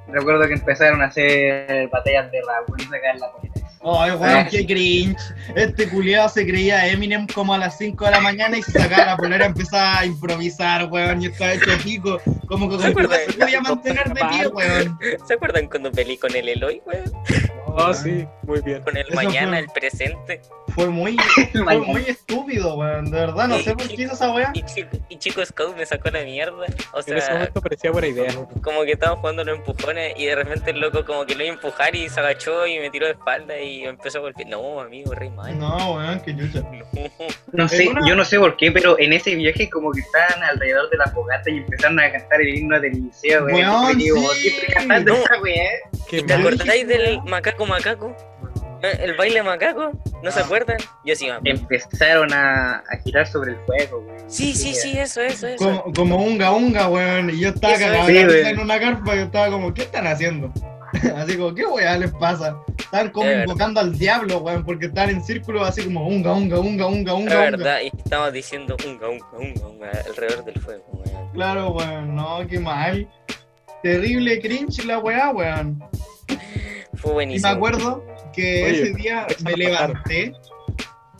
Recuerdo 0.09 0.47
que 0.47 0.55
empezaron 0.55 1.03
a 1.03 1.07
hacer 1.07 1.89
batallas 1.89 2.31
de 2.31 2.39
rap 2.47 2.69
y 2.79 2.83
sacar 2.85 3.19
la 3.19 3.33
polera. 3.33 3.55
Ay, 3.81 4.11
weón, 4.13 4.47
qué 4.51 4.67
cringe. 4.67 5.21
Este 5.55 5.89
culiado 5.89 6.29
se 6.29 6.47
creía 6.47 6.87
Eminem 6.89 7.27
como 7.29 7.55
a 7.55 7.59
las 7.59 7.77
5 7.79 8.05
de 8.07 8.11
la 8.13 8.21
mañana 8.21 8.57
y 8.57 8.63
se 8.63 8.73
sacaba 8.73 9.05
la 9.07 9.17
polera 9.17 9.45
y 9.45 9.49
empezaba 9.49 9.99
a 10.01 10.07
improvisar, 10.07 10.87
weón. 10.91 11.23
Y 11.23 11.27
estaba 11.27 11.53
hecho 11.55 11.71
pico. 11.85 12.21
Como 12.47 12.69
que 12.69 12.77
¿Se 12.77 12.83
con 12.83 12.91
acuerdan? 13.05 13.19
se 13.27 13.33
podía 13.39 13.61
mantener 13.61 14.09
de 14.09 14.15
pie, 14.31 14.47
weón. 14.49 14.99
¿Se 15.27 15.35
acuerdan 15.35 15.67
cuando 15.69 15.93
peleé 15.93 16.19
con 16.19 16.35
el 16.35 16.49
Eloy, 16.49 16.83
weón? 16.87 17.13
Oh, 17.67 17.93
sí, 17.93 18.27
muy 18.45 18.61
bien. 18.63 18.83
Con 18.83 18.97
el 18.97 19.07
Eso 19.07 19.15
mañana, 19.15 19.49
fue- 19.51 19.59
el 19.59 19.67
presente. 19.69 20.41
Fue 20.79 20.89
muy, 20.91 21.17
fue 21.65 21.79
muy 21.81 22.03
estúpido, 22.07 22.77
weón. 22.77 23.07
De 23.11 23.19
verdad, 23.19 23.49
no 23.49 23.59
sé 23.59 23.75
por 23.75 23.89
qué 23.89 24.03
hizo 24.03 24.13
esa 24.15 24.31
weá. 24.33 24.51
Y 24.55 24.63
Chico, 24.63 24.89
y 25.09 25.19
Chico 25.19 25.45
Scout 25.45 25.77
me 25.77 25.85
sacó 25.85 26.09
la 26.11 26.23
mierda. 26.23 26.67
O 26.93 27.01
En 27.01 27.17
ese 27.17 27.21
sea, 27.21 27.35
momento 27.35 27.61
parecía 27.61 27.91
buena 27.91 28.07
idea. 28.07 28.33
como 28.63 28.85
que 28.85 28.93
estábamos 28.93 29.21
jugando 29.21 29.43
los 29.45 29.59
empujones 29.59 30.15
y 30.17 30.27
de 30.27 30.37
repente 30.37 30.71
el 30.71 30.79
loco 30.81 31.05
como 31.05 31.27
que 31.27 31.35
lo 31.35 31.43
iba 31.43 31.53
a 31.53 31.55
empujar 31.57 31.97
y 31.97 32.09
se 32.09 32.21
agachó 32.21 32.65
y 32.67 32.79
me 32.79 32.91
tiró 32.91 33.07
de 33.07 33.13
espalda 33.13 33.59
y 33.61 33.85
empezó 33.85 34.19
a 34.19 34.21
golpear. 34.21 34.49
No, 34.49 34.81
amigo, 34.81 35.13
re 35.15 35.31
mal. 35.31 35.59
No, 35.59 35.95
weón, 35.95 36.21
qué 36.21 36.37
chucha. 36.37 36.63
No 37.53 37.67
sé, 37.69 37.85
En 37.85 37.97
una- 37.97 38.07
yo 38.09 38.15
no 38.15 38.25
sé 38.25 38.39
por 38.39 38.57
qué, 38.57 38.71
pero 38.71 38.99
en 39.01 39.13
ese 39.15 39.35
viaje 39.35 39.69
como 39.71 39.91
que 39.91 40.01
estaban 40.01 40.43
alrededor 40.45 40.89
de 40.91 40.97
la 40.99 41.07
fogata 41.07 41.51
y 41.51 41.57
empezaron 41.57 41.99
a 41.99 42.13
cantar 42.13 42.41
el 42.43 42.55
himno 42.57 42.79
del 42.79 42.93
liceo, 42.93 43.47
weón. 43.47 43.55
Weón, 43.69 44.01
sí. 44.01 44.11
¿qué 44.43 44.49
estoy 44.49 44.75
cantando 44.75 45.13
No. 45.15 45.19
esa 45.19 45.41
weá? 45.41 45.71
¿Te 46.27 46.33
acordáis 46.35 46.87
del 46.87 47.21
macaco 47.23 47.67
macaco? 47.67 48.15
Eh, 48.83 48.99
El 49.03 49.17
baile 49.17 49.43
macaco, 49.43 49.91
¿no 50.23 50.31
se 50.31 50.41
Ah. 50.41 50.45
acuerdan? 50.45 50.77
Yo 51.05 51.15
sí, 51.17 51.29
me. 51.43 51.51
Empezaron 51.51 52.33
a, 52.33 52.77
a 52.89 52.97
girar 53.05 53.27
sobre 53.27 53.53
el 53.53 53.59
fuego, 53.67 53.99
weón. 54.07 54.31
Sí, 54.31 54.55
sí, 54.55 54.75
sí, 54.75 54.97
eso, 54.99 55.21
eso, 55.21 55.47
eso. 55.49 55.65
Como, 55.65 55.93
como 55.95 56.17
unga 56.25 56.53
unga, 56.53 56.89
weón. 56.89 57.31
Y 57.31 57.41
yo 57.41 57.49
estaba 57.49 57.75
cagado 57.79 58.09
es. 58.09 58.33
Sí, 58.33 58.39
en 58.49 58.61
una 58.61 58.79
carpa 58.79 59.15
y 59.15 59.19
yo 59.19 59.25
estaba 59.25 59.51
como, 59.51 59.75
¿qué 59.75 59.83
están 59.83 60.07
haciendo? 60.07 60.53
Así 61.17 61.37
como, 61.37 61.55
¿qué 61.55 61.67
weá 61.67 61.99
les 61.99 62.13
pasa? 62.13 62.57
Están 62.79 63.11
como 63.11 63.27
Es 63.27 63.31
verdad. 63.33 63.45
invocando 63.47 63.81
al 63.81 63.99
diablo, 63.99 64.39
weón, 64.39 64.65
porque 64.65 64.87
están 64.87 65.11
en 65.11 65.23
círculo 65.23 65.63
así 65.65 65.85
como 65.85 66.07
unga 66.09 66.33
unga 66.33 66.59
unga 66.59 66.87
unga 66.87 67.13
La 67.13 67.15
unga. 67.19 67.35
unga. 67.37 67.51
verdad, 67.51 67.79
y 67.83 67.89
estamos 67.89 68.33
diciendo 68.33 68.77
unga, 68.87 69.09
unga, 69.09 69.27
unga, 69.33 69.67
unga, 69.67 69.91
alrededor 70.07 70.45
del 70.47 70.61
fuego, 70.61 70.85
weón. 70.93 71.29
Claro, 71.35 71.71
weón, 71.73 72.15
no, 72.17 72.47
qué 72.49 72.59
mal. 72.59 73.07
Terrible 73.83 74.41
cringe 74.41 74.85
la 74.87 74.99
weá, 75.01 75.31
weón. 75.31 75.83
Fue 76.95 77.11
Y 77.11 77.15
buenísimo. 77.15 77.49
me 77.51 77.57
acuerdo 77.57 78.05
que 78.33 78.65
Oye, 78.65 78.83
ese 78.83 78.95
día 78.95 79.27
me 79.43 79.53
levanté 79.55 80.35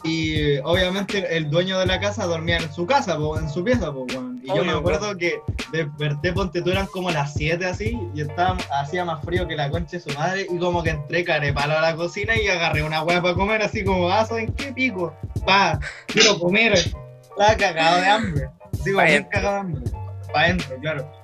y 0.05 0.59
obviamente 0.59 1.37
el 1.37 1.51
dueño 1.51 1.79
de 1.79 1.87
la 1.87 1.99
casa 1.99 2.25
dormía 2.25 2.59
en 2.59 2.73
su 2.73 2.87
casa, 2.87 3.17
po, 3.17 3.39
en 3.39 3.49
su 3.49 3.65
pieza, 3.65 3.93
po. 3.93 4.07
Y 4.43 4.47
yo 4.47 4.65
me 4.65 4.73
acuerdo 4.73 5.17
que 5.17 5.41
desperté, 5.73 6.33
ponte 6.33 6.63
tú, 6.63 6.71
eran 6.71 6.87
como 6.87 7.11
las 7.11 7.35
7 7.35 7.65
así, 7.67 7.99
y 8.15 8.21
estaba, 8.21 8.57
hacía 8.81 9.05
más 9.05 9.25
frío 9.25 9.49
que 9.49 9.57
la 9.57 9.71
concha 9.71 9.97
de 9.97 10.01
su 10.01 10.11
madre, 10.17 10.47
y 10.49 10.59
como 10.59 10.83
que 10.83 10.91
entré 10.91 11.25
carepalo 11.25 11.77
a 11.77 11.81
la 11.81 11.97
cocina 11.97 12.41
y 12.41 12.47
agarré 12.47 12.83
una 12.83 13.03
hueá 13.03 13.21
para 13.21 13.35
comer, 13.35 13.63
así 13.63 13.85
como, 13.85 14.09
ah, 14.09 14.25
¿saben 14.25 14.53
qué 14.55 14.73
pico? 14.73 15.15
Pa, 15.45 15.79
quiero 16.07 16.39
comer. 16.39 16.75
Estaba 16.75 17.57
cagado 17.57 18.01
de 18.01 18.07
hambre. 18.07 18.49
Así 18.73 18.93
como, 18.93 19.29
cagado 19.31 19.55
de 19.55 19.61
hambre. 19.61 19.91
Para 20.33 20.45
adentro, 20.47 20.77
claro. 20.81 21.18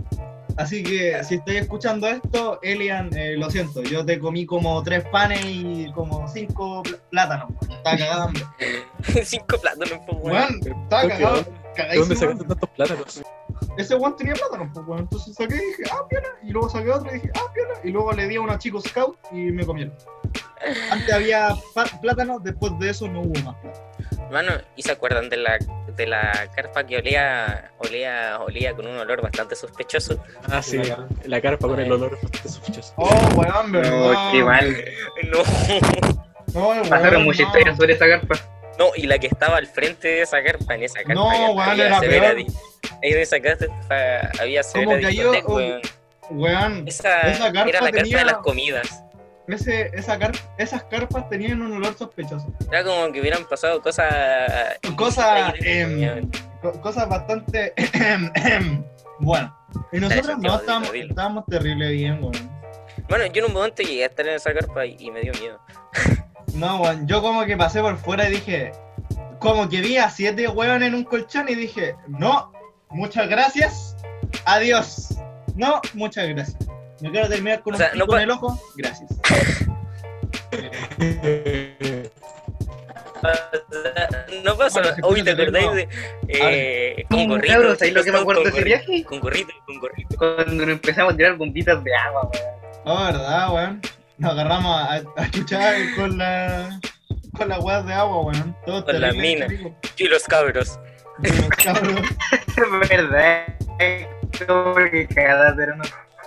Así 0.57 0.83
que 0.85 1.23
si 1.25 1.37
estoy 1.37 1.57
escuchando 1.57 2.07
esto, 2.07 2.61
Elian, 2.63 3.11
eh, 3.17 3.37
lo 3.37 3.51
siento, 3.51 3.83
yo 3.83 4.05
te 4.05 4.19
comí 4.21 4.47
como 4.47 4.83
tres 4.85 5.05
panes 5.11 5.41
y 5.45 5.91
como 5.93 6.29
cinco 6.29 6.83
pl- 6.85 6.99
plátanos. 7.11 7.51
Estaba 7.63 7.97
cagado. 7.97 8.31
Cinco 9.25 9.59
plátanos, 9.61 9.99
pues, 10.07 10.19
weón. 10.23 10.61
Weón, 10.63 10.83
estaba 10.83 11.03
¿Por 11.03 11.11
qué, 11.11 11.19
cagado? 11.19 11.37
¿De 11.77 11.99
dónde 11.99 12.17
sacaste 12.17 12.45
tantos 12.45 12.71
plátanos? 12.71 13.23
Ese 13.77 13.95
weón 13.97 14.17
tenía 14.17 14.35
plátanos, 14.35 14.69
pues 14.73 14.87
weón. 14.87 15.01
Entonces 15.01 15.35
saqué 15.35 15.57
y 15.57 15.59
dije, 15.59 15.83
ah, 15.91 16.07
piola. 16.09 16.29
Y 16.43 16.51
luego 16.51 16.69
saqué 16.71 16.91
otro 16.91 17.11
y 17.11 17.15
dije, 17.15 17.31
ah, 17.35 17.53
piola. 17.53 17.75
Y 17.83 17.91
luego 17.91 18.13
le 18.13 18.29
di 18.29 18.37
a 18.37 18.41
unos 18.41 18.59
chicos 18.59 18.85
scout 18.85 19.19
y 19.33 19.37
me 19.51 19.67
comieron. 19.67 19.93
Antes 20.91 21.13
había 21.13 21.49
plátanos, 22.01 22.43
después 22.45 22.73
de 22.79 22.91
eso 22.91 23.09
no 23.09 23.23
hubo 23.23 23.35
más 23.41 23.57
plátanos. 23.57 24.31
Mano, 24.31 24.53
¿y 24.77 24.83
se 24.83 24.93
acuerdan 24.93 25.29
de 25.29 25.37
la, 25.37 25.59
de 25.97 26.07
la 26.07 26.49
carpa 26.55 26.85
que 26.85 26.97
olía, 26.99 27.71
olía, 27.79 28.39
olía 28.41 28.75
con 28.75 28.87
un 28.87 28.97
olor 28.99 29.23
bastante 29.23 29.55
sospechoso? 29.57 30.23
Ah, 30.51 30.63
sí, 30.63 30.81
la 31.25 31.41
carpa 31.41 31.69
con 31.69 31.79
el 31.81 31.91
olor 31.93 32.13
bastante 32.13 32.49
sospechoso. 32.49 32.93
Oh, 32.97 33.29
weón. 33.37 33.73
No, 33.73 34.31
qué 34.33 34.43
mal. 34.43 34.85
No, 35.31 35.39
No, 36.55 36.69
weón, 36.69 36.89
Pasaron 36.89 37.25
muchas 37.25 37.47
historias 37.47 37.77
sobre 37.77 37.95
esa 37.95 38.07
carpa. 38.07 38.37
no, 38.79 38.87
y 38.97 39.07
la 39.07 39.19
que 39.19 39.27
estaba 39.29 39.57
al 39.57 39.67
frente 39.67 40.09
de 40.09 40.23
esa 40.23 40.43
carpa, 40.43 40.75
en 40.75 40.83
esa 40.85 40.99
carpa. 41.01 41.15
No, 41.15 41.53
weón, 41.53 41.81
era 41.81 41.99
severa 42.01 42.35
peor. 42.35 42.47
en 43.03 43.19
esa 43.19 43.41
carpa 43.41 43.67
había 44.41 44.63
severa 44.63 44.91
Como 44.93 45.03
cayó, 45.03 45.33
weón. 45.49 45.81
Weón, 46.31 46.89
Esa, 46.89 47.21
esa 47.23 47.53
carpa 47.53 47.69
era 47.69 47.81
la 47.83 47.91
carpa 47.91 48.03
tenía- 48.03 48.19
de 48.19 48.25
las 48.25 48.37
comidas. 48.39 49.04
Ese, 49.49 49.91
esa 49.95 50.19
car- 50.19 50.33
esas 50.59 50.85
carpas 50.85 51.29
tenían 51.29 51.61
un 51.63 51.73
olor 51.73 51.97
sospechoso. 51.97 52.53
Era 52.71 52.83
como 52.85 53.13
que 53.13 53.21
hubieran 53.21 53.45
pasado 53.45 53.81
cosas. 53.83 54.13
Cosas, 54.97 55.53
dentro, 55.61 55.71
em. 55.71 56.31
Co- 56.63 56.81
cosas 56.81 57.09
bastante 57.09 57.75
bueno. 59.21 59.57
Y 59.93 59.99
nosotros 60.01 60.39
no 60.39 60.57
estábamos, 60.57 60.93
dilo. 60.93 61.09
estábamos 61.11 61.45
terrible 61.47 61.91
bien, 61.91 62.19
weón. 62.23 62.51
Bueno, 63.09 63.27
yo 63.27 63.43
en 63.45 63.49
un 63.51 63.55
momento 63.55 63.83
llegué 63.83 64.05
a 64.05 64.07
estar 64.07 64.27
en 64.27 64.35
esa 64.35 64.53
carpa 64.55 64.87
y, 64.87 64.97
y 64.99 65.11
me 65.11 65.21
dio 65.21 65.33
miedo. 65.41 65.59
No, 66.55 66.81
weón, 66.81 67.07
yo 67.07 67.21
como 67.23 67.45
que 67.45 67.57
pasé 67.57 67.81
por 67.81 67.97
fuera 67.99 68.29
y 68.29 68.33
dije, 68.33 68.73
como 69.41 69.69
que 69.69 69.81
vi 69.81 69.97
a 69.99 70.09
siete 70.11 70.49
weón 70.49 70.83
en 70.83 70.95
un 70.95 71.05
colchón 71.05 71.49
y 71.49 71.55
dije, 71.55 71.97
no, 72.07 72.53
muchas 72.91 73.29
gracias, 73.29 73.97
adiós. 74.47 75.09
No, 75.57 75.81
muchas 75.93 76.29
gracias. 76.29 76.57
Me 77.05 77.11
quiero 77.11 77.29
terminar 77.29 77.63
con 77.63 77.75
O 77.75 77.77
sea, 77.77 77.91
un 77.93 77.99
no 77.99 78.05
pico 78.07 78.17
en 78.17 78.19
pa- 78.19 78.23
el 78.25 78.31
ojo, 78.31 78.61
gracias. 78.77 79.11
No 84.43 84.57
pasa, 84.57 84.81
Bueno, 84.81 84.95
si 84.97 85.01
hoy 85.03 85.23
te 85.23 85.31
acordáis 85.31 85.73
de. 85.73 85.89
Eh, 86.29 87.05
con 87.09 87.29
gorrito. 87.29 87.53
Cabros, 87.55 87.79
¿sabéis 87.79 87.95
lo 87.95 88.05
que 88.05 88.13
me 88.13 88.19
acuerdo 88.19 88.43
de 88.43 88.51
con 88.51 88.59
ese 88.59 88.65
viaje? 88.69 89.05
Con 89.05 89.21
gorrito, 89.21 89.53
con 89.67 89.79
gorrito. 89.79 90.17
Cuando 90.19 90.67
nos 90.67 90.69
empezamos 90.69 91.15
a 91.15 91.17
tirar 91.17 91.37
bombitas 91.37 91.83
de 91.83 91.95
agua, 91.95 92.29
weón. 92.33 92.45
Oh, 92.85 93.05
verdad, 93.05 93.55
weón. 93.55 93.81
Nos 94.19 94.33
agarramos 94.33 94.81
a, 94.83 94.95
a 95.23 95.31
chuchar 95.31 95.75
con 95.97 96.19
la 96.19 96.79
con 97.37 97.49
la 97.49 97.59
weas 97.61 97.87
de 97.87 97.95
agua, 97.95 98.21
weón. 98.27 98.57
Todo 98.67 98.85
Con 98.85 99.01
las 99.01 99.15
minas. 99.15 99.51
Y 99.97 100.05
los 100.09 100.25
cabros. 100.25 100.79
Unos 101.19 101.49
cabros. 101.49 102.01
Es 102.57 102.89
verdad. 102.91 103.45
Como 104.47 104.75
que 104.91 105.07
cagada, 105.09 105.55
pero 105.57 105.75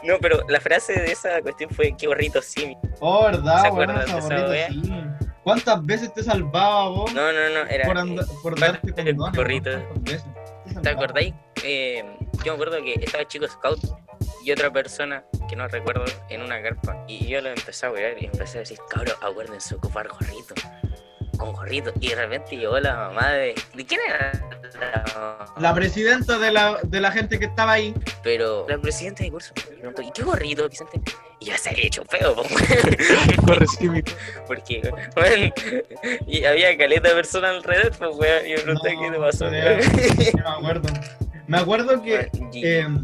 no. 0.03 0.15
Pero 0.21 0.39
la 0.47 0.59
frase 0.59 0.93
de 0.93 1.11
esa 1.11 1.41
cuestión 1.41 1.69
fue: 1.69 1.95
qué 1.97 2.07
gorrito 2.07 2.41
sí. 2.41 2.75
Oh, 2.99 3.23
verdad, 3.25 3.61
¿Se 3.61 3.67
acuerdan 3.67 4.01
esa 4.07 4.47
de 4.47 4.61
esa. 4.65 5.17
¿Cuántas 5.43 5.85
veces 5.85 6.13
te 6.13 6.23
salvaba 6.23 6.89
vos 6.89 7.13
No, 7.13 7.31
no, 7.31 7.49
no, 7.49 7.69
era. 7.69 7.85
por, 7.85 7.97
anda- 7.97 8.25
por 8.43 8.59
darte 8.59 8.91
del 8.91 9.15
condones? 9.15 9.37
gorrito. 9.37 9.69
te 10.03 10.81
¿Te 10.81 10.89
acordáis? 10.89 11.33
Eh, 11.63 12.03
yo 12.43 12.51
me 12.51 12.51
acuerdo 12.63 12.83
que 12.83 12.95
estaba 12.95 13.25
chico 13.25 13.47
scout 13.47 13.79
y 14.43 14.51
otra 14.51 14.69
persona 14.71 15.23
que 15.49 15.55
no 15.55 15.65
recuerdo 15.69 16.03
en 16.29 16.41
una 16.41 16.61
carpa. 16.61 16.97
Y 17.07 17.27
yo 17.27 17.39
lo 17.39 17.49
empecé 17.49 17.85
a 17.85 17.89
ver 17.91 18.21
y 18.21 18.25
empecé 18.25 18.57
a 18.57 18.59
decir, 18.61 18.77
cabrón, 18.89 19.15
acuérdense 19.21 19.75
ocupar 19.75 20.09
gorrito. 20.09 20.53
Con 21.37 21.53
gorrito. 21.53 21.91
Y 21.99 22.09
de 22.09 22.15
repente 22.15 22.57
llegó 22.57 22.79
la 22.79 22.95
mamá 22.95 23.29
de. 23.31 23.55
¿De 23.75 23.85
quién 23.85 23.99
era? 24.07 24.31
La- 24.79 25.45
La 25.57 25.73
presidenta 25.73 26.37
de 26.37 26.51
la, 26.51 26.77
de 26.83 27.01
la 27.01 27.11
gente 27.11 27.39
que 27.39 27.45
estaba 27.45 27.73
ahí. 27.73 27.93
Pero 28.23 28.65
la 28.69 28.77
presidenta 28.77 29.23
de 29.23 29.31
curso 29.31 29.53
me 29.55 29.61
preguntó, 29.77 30.01
¿y 30.01 30.11
qué 30.11 30.23
gorrito, 30.23 30.69
Vicente? 30.69 31.01
Y 31.39 31.45
yo 31.45 31.57
se 31.57 31.69
había 31.69 31.85
hecho 31.85 32.03
feo, 32.05 32.35
porque, 34.47 34.91
bueno, 35.15 35.53
y 36.27 36.45
había 36.45 36.77
caleta 36.77 37.09
de 37.09 37.15
personas 37.15 37.55
alrededor, 37.57 37.91
pues, 37.97 38.15
weón, 38.15 38.45
y 38.47 38.51
me 38.51 38.57
pregunté, 38.59 38.95
No, 38.95 39.01
¿qué 39.01 39.11
te 39.11 39.17
pasó? 39.19 39.45
weón? 39.45 39.79
No 40.43 40.49
me 40.49 40.55
acuerdo. 40.57 40.89
Me 41.47 41.57
acuerdo 41.57 42.03
que 42.03 42.29
em, 42.53 43.03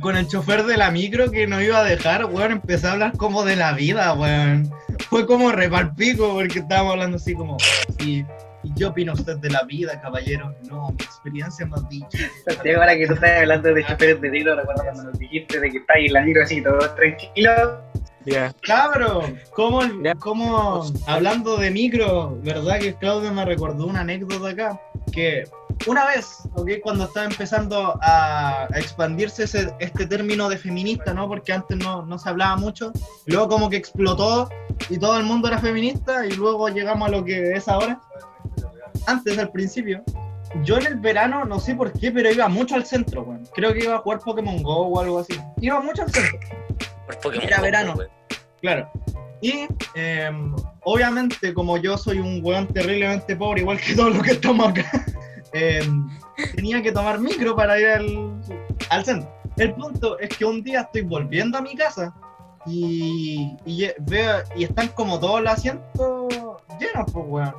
con 0.00 0.16
el 0.16 0.28
chofer 0.28 0.64
de 0.64 0.76
la 0.76 0.90
micro 0.90 1.30
que 1.30 1.46
nos 1.46 1.62
iba 1.62 1.78
a 1.78 1.84
dejar, 1.84 2.26
weón, 2.26 2.52
empecé 2.52 2.86
a 2.86 2.92
hablar 2.92 3.16
como 3.16 3.44
de 3.44 3.56
la 3.56 3.72
vida, 3.72 4.12
weón. 4.14 4.70
Fue 5.10 5.26
como 5.26 5.50
repalpico 5.50 6.34
porque 6.34 6.60
estábamos 6.60 6.92
hablando 6.92 7.16
así 7.16 7.34
como, 7.34 7.56
¿y, 7.98 8.24
¿y 8.62 8.74
qué 8.78 8.84
opina 8.84 9.12
usted 9.12 9.38
de 9.38 9.50
la 9.50 9.64
vida, 9.64 10.00
caballero? 10.00 10.54
No, 10.70 10.90
mi 10.90 11.04
experiencia 11.04 11.66
me 11.66 11.74
ha 11.76 11.88
dicho. 11.88 12.18
Santiago, 12.46 12.80
ahora 12.80 12.96
que 12.96 13.08
tú 13.08 13.14
estás 13.14 13.40
hablando 13.40 13.74
de 13.74 13.84
choferes 13.84 14.20
de 14.20 14.30
tiro, 14.30 14.54
recuerdo 14.54 14.84
cuando 14.84 15.02
nos 15.02 15.18
dijiste 15.18 15.58
de 15.58 15.68
que 15.68 15.78
estáis 15.78 16.06
en 16.06 16.12
la 16.12 16.22
micro 16.22 16.44
así, 16.44 16.62
todo 16.62 16.78
tranquilo. 16.94 17.82
Ya. 18.24 18.54
Cabro, 18.62 19.24
¿cómo, 19.52 19.80
cómo 20.20 20.84
hablando 21.08 21.56
de 21.56 21.72
micro, 21.72 22.38
verdad 22.42 22.78
que 22.78 22.94
Claudio 22.94 23.32
me 23.32 23.44
recordó 23.44 23.86
una 23.86 24.02
anécdota 24.02 24.50
acá? 24.50 24.80
Que 25.10 25.42
una 25.86 26.04
vez, 26.06 26.38
¿ok? 26.54 26.70
cuando 26.82 27.04
estaba 27.04 27.26
empezando 27.26 27.98
a, 28.02 28.68
expandirse 28.74 29.44
ese- 29.44 29.74
este 29.78 30.06
término 30.06 30.48
de 30.48 30.58
feminista, 30.58 31.14
¿no? 31.14 31.26
Porque 31.28 31.52
antes 31.52 31.76
no, 31.78 32.04
no 32.04 32.18
se 32.18 32.28
hablaba 32.28 32.56
mucho, 32.56 32.92
luego 33.26 33.48
como 33.48 33.70
que 33.70 33.76
explotó 33.76 34.48
y 34.88 34.98
todo 34.98 35.16
el 35.16 35.24
mundo 35.24 35.48
era 35.48 35.58
feminista 35.58 36.26
y 36.26 36.32
luego 36.32 36.68
llegamos 36.68 37.08
a 37.08 37.10
lo 37.10 37.24
que 37.24 37.52
es 37.52 37.66
ahora. 37.68 38.00
Antes, 39.06 39.38
al 39.38 39.50
principio, 39.50 40.02
yo 40.64 40.76
en 40.78 40.86
el 40.86 40.96
verano, 40.96 41.44
no 41.44 41.58
sé 41.60 41.74
por 41.74 41.92
qué, 41.92 42.10
pero 42.12 42.30
iba 42.30 42.48
mucho 42.48 42.74
al 42.74 42.84
centro, 42.84 43.22
weón. 43.22 43.46
Creo 43.54 43.72
que 43.72 43.84
iba 43.84 43.94
a 43.94 43.98
jugar 43.98 44.18
Pokémon 44.20 44.62
Go 44.62 44.88
o 44.88 45.00
algo 45.00 45.20
así. 45.20 45.34
Iba 45.60 45.80
mucho 45.80 46.02
al 46.02 46.12
centro. 46.12 46.38
Pokémon 47.22 47.46
Era 47.46 47.56
Go, 47.58 47.62
verano. 47.62 47.94
weón. 47.96 48.10
Claro. 48.60 48.90
Y 49.42 49.66
em, 49.94 50.54
obviamente, 50.82 51.54
como 51.54 51.78
yo 51.78 51.96
soy 51.96 52.18
un 52.18 52.40
weón 52.44 52.66
terriblemente 52.68 53.34
pobre, 53.36 53.62
igual 53.62 53.80
que 53.80 53.94
todos 53.94 54.14
los 54.14 54.22
que 54.22 54.32
estamos 54.32 54.68
acá, 54.68 55.06
em, 55.52 56.08
tenía 56.54 56.82
que 56.82 56.92
tomar 56.92 57.18
micro 57.18 57.54
para 57.56 57.78
ir 57.78 57.86
al, 57.88 58.40
al 58.90 59.04
centro. 59.04 59.30
El 59.56 59.74
punto 59.74 60.18
es 60.18 60.28
que 60.36 60.44
un 60.44 60.62
día 60.62 60.82
estoy 60.82 61.02
volviendo 61.02 61.58
a 61.58 61.60
mi 61.60 61.74
casa 61.76 62.14
y, 62.66 63.56
y 63.64 63.88
veo 64.00 64.42
y 64.56 64.64
están 64.64 64.88
como 64.88 65.18
todos 65.18 65.42
los 65.42 65.52
asientos 65.52 66.34
llenos, 66.78 67.10
pues 67.12 67.24
weón. 67.28 67.54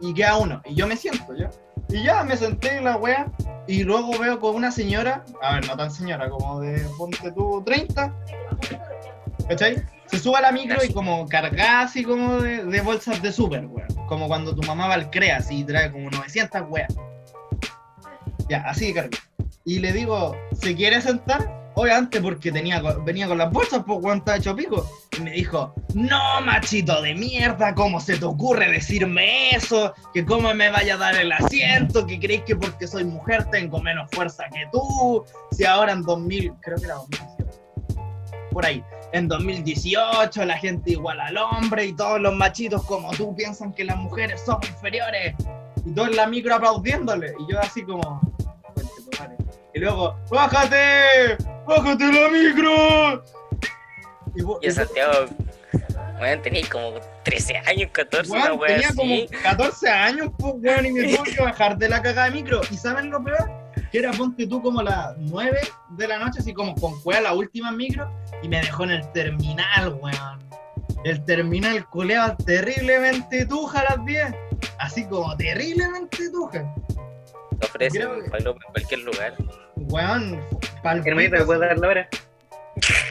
Y 0.00 0.14
queda 0.14 0.36
uno. 0.36 0.60
Y 0.64 0.74
yo 0.74 0.86
me 0.86 0.96
siento, 0.96 1.34
¿ya? 1.34 1.50
Y 1.88 2.04
ya 2.04 2.24
me 2.24 2.36
senté 2.36 2.76
en 2.76 2.84
la 2.84 2.96
wea. 2.96 3.30
Y 3.68 3.84
luego 3.84 4.18
veo 4.18 4.40
con 4.40 4.56
una 4.56 4.72
señora, 4.72 5.24
a 5.40 5.54
ver, 5.54 5.68
no 5.68 5.76
tan 5.76 5.90
señora, 5.90 6.28
como 6.28 6.60
de, 6.60 6.80
ponte 6.98 7.30
tú, 7.30 7.62
30. 7.64 8.12
¿Cachai? 9.48 9.82
Se 10.06 10.18
sube 10.18 10.36
a 10.36 10.40
la 10.40 10.52
micro 10.52 10.82
y 10.84 10.92
como 10.92 11.26
cargada 11.28 11.82
así 11.82 12.02
como 12.02 12.40
de, 12.42 12.80
bolsas 12.80 13.22
de 13.22 13.32
súper, 13.32 13.66
weón. 13.66 13.88
Como 14.08 14.26
cuando 14.26 14.54
tu 14.54 14.62
mamá 14.66 14.88
va 14.88 14.94
al 14.94 15.10
CREAS 15.10 15.50
y 15.50 15.64
trae 15.64 15.90
como 15.92 16.10
900 16.10 16.62
weas. 16.68 16.92
Ya, 18.52 18.60
así 18.68 18.88
de 18.88 18.92
carga. 18.92 19.18
Y 19.64 19.78
le 19.78 19.94
digo, 19.94 20.36
¿se 20.60 20.76
quiere 20.76 21.00
sentar? 21.00 21.72
Obviamente 21.74 22.20
porque 22.20 22.52
tenía, 22.52 22.82
venía 23.02 23.26
con 23.26 23.38
las 23.38 23.50
bolsas, 23.50 23.82
pues 23.86 23.98
weón, 24.02 24.18
estaba 24.18 24.36
hecho 24.36 24.54
pico. 24.54 24.86
Y 25.16 25.22
me 25.22 25.30
dijo, 25.30 25.74
no, 25.94 26.42
machito 26.42 27.00
de 27.00 27.14
mierda, 27.14 27.74
¿cómo 27.74 27.98
se 27.98 28.18
te 28.18 28.26
ocurre 28.26 28.70
decirme 28.70 29.52
eso? 29.52 29.94
Que 30.12 30.26
cómo 30.26 30.52
me 30.52 30.68
vaya 30.68 30.96
a 30.96 30.98
dar 30.98 31.14
el 31.14 31.32
asiento, 31.32 32.06
que 32.06 32.20
crees 32.20 32.42
que 32.42 32.54
porque 32.54 32.86
soy 32.86 33.04
mujer 33.04 33.46
tengo 33.50 33.80
menos 33.80 34.10
fuerza 34.10 34.44
que 34.52 34.66
tú. 34.70 35.24
Si 35.52 35.64
ahora 35.64 35.92
en 35.92 36.02
2000, 36.02 36.52
creo 36.60 36.76
que 36.76 36.84
era 36.84 36.96
2018, 36.96 37.62
por 38.50 38.66
ahí, 38.66 38.84
en 39.14 39.28
2018 39.28 40.44
la 40.44 40.58
gente 40.58 40.90
igual 40.90 41.18
al 41.20 41.38
hombre 41.38 41.86
y 41.86 41.96
todos 41.96 42.20
los 42.20 42.34
machitos 42.34 42.84
como 42.84 43.12
tú 43.12 43.34
piensan 43.34 43.72
que 43.72 43.84
las 43.84 43.96
mujeres 43.96 44.42
somos 44.44 44.68
inferiores. 44.68 45.36
Y 45.84 45.92
todos 45.94 46.08
en 46.08 46.16
la 46.16 46.26
micro 46.26 46.54
aplaudiéndole. 46.54 47.34
Y 47.38 47.52
yo 47.52 47.60
así 47.60 47.82
como... 47.84 48.20
"Conche 48.74 48.90
tu 49.10 49.18
madre". 49.20 49.36
Y 49.74 49.80
luego, 49.80 50.16
¡bájate! 50.30 51.36
¡Bájate 51.66 52.04
la 52.12 52.28
micro! 52.28 53.24
Y, 54.34 54.42
vos- 54.42 54.58
Y 54.62 54.66
en 54.66 54.72
y- 54.72 54.74
Santiago, 54.74 55.26
weón, 56.20 56.42
tenía 56.42 56.68
como 56.70 56.94
13 57.24 57.56
años, 57.66 57.90
14, 57.92 58.30
Weón, 58.32 58.52
una 58.52 58.66
tenía 58.66 58.88
así. 58.88 58.96
como 58.96 59.42
14 59.42 59.88
años, 59.90 60.30
pues, 60.38 60.54
weón, 60.58 60.86
y 60.86 60.92
me 60.92 61.16
tuve 61.16 61.30
que 61.34 61.42
bajar 61.42 61.76
de 61.78 61.88
la 61.88 62.00
cagada 62.02 62.24
de 62.30 62.30
micro. 62.32 62.60
¿Y 62.70 62.76
saben 62.76 63.10
lo 63.10 63.22
peor? 63.22 63.50
Que 63.90 63.98
era, 63.98 64.10
ponte 64.12 64.46
tú, 64.46 64.62
como 64.62 64.82
las 64.82 65.16
9 65.18 65.60
de 65.90 66.08
la 66.08 66.18
noche, 66.18 66.38
así 66.40 66.54
como 66.54 66.74
con 66.74 66.98
cueva 67.02 67.20
la 67.20 67.34
última 67.34 67.72
micro, 67.72 68.10
y 68.42 68.48
me 68.48 68.58
dejó 68.60 68.84
en 68.84 68.90
el 68.92 69.12
terminal, 69.12 69.94
weón. 70.00 70.38
El 71.04 71.24
terminal 71.24 71.86
culeado 71.90 72.36
terriblemente 72.46 73.44
tuja 73.44 73.80
a 73.80 73.96
las 73.96 74.04
10. 74.06 74.34
Así 74.78 75.06
como 75.06 75.36
terriblemente 75.36 76.30
tuja. 76.30 76.74
Te 77.60 77.66
ofrecen 77.66 78.02
Creo 78.02 78.30
palo 78.30 78.50
en 78.52 78.72
cualquier 78.72 79.00
lugar. 79.00 79.34
Weón, 79.76 80.40
pal 80.82 81.02
Hermanito, 81.06 81.36
¿me 81.36 81.44
puedes 81.44 81.60
dar 81.60 81.78
la 81.78 81.88
hora? 81.88 82.08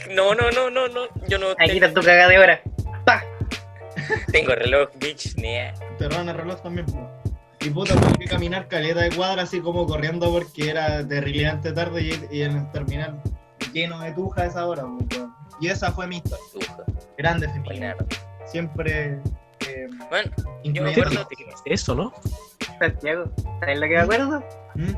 No, 0.10 0.36
no, 0.36 0.52
no, 0.52 0.70
no, 0.70 0.90
no. 0.90 1.08
Yo 1.30 1.38
no 1.38 1.52
Aquí 1.52 1.78
está 1.78 1.94
tu 1.94 2.02
cagada 2.02 2.28
de 2.28 2.40
hora. 2.40 2.62
¡Pa! 3.06 3.24
tengo 4.32 4.54
reloj, 4.54 4.90
bitch, 4.96 5.36
ni 5.38 5.56
te 5.98 6.10
roban 6.10 6.28
el 6.28 6.36
reloj 6.36 6.62
también, 6.62 6.86
pues. 6.86 7.06
Y 7.62 7.70
puta, 7.70 7.94
tuve 7.94 8.18
que 8.18 8.26
caminar 8.26 8.68
caleta 8.68 9.02
de 9.02 9.12
cuadra 9.12 9.44
así 9.44 9.62
como 9.62 9.86
corriendo 9.86 10.30
porque 10.32 10.70
era 10.70 11.08
terriblemente 11.08 11.72
tarde 11.72 12.02
y, 12.02 12.28
y 12.32 12.42
en 12.42 12.58
el 12.58 12.72
terminal 12.72 13.22
lleno 13.72 14.00
de 14.00 14.12
tuja 14.12 14.44
a 14.44 14.46
esa 14.48 14.66
hora, 14.66 14.84
weón. 14.84 15.08
Y 15.60 15.68
esa 15.68 15.92
fue 15.92 16.08
mi 16.08 16.18
historia. 16.18 16.46
Tuja, 16.54 16.78
Grande 17.18 17.48
femenina. 17.50 17.96
Siempre. 18.46 19.20
Bueno, 20.10 20.32
yo 20.64 20.84
me 20.84 20.92
acuerdo 20.92 21.28
Eso, 21.66 21.96
¿no? 21.96 22.14
Santiago, 22.80 23.32
¿sabes 23.60 23.80
lo 23.80 23.88
que 23.88 23.94
me 23.94 24.00
acuerdo? 24.00 24.44
¿Mm? 24.76 24.94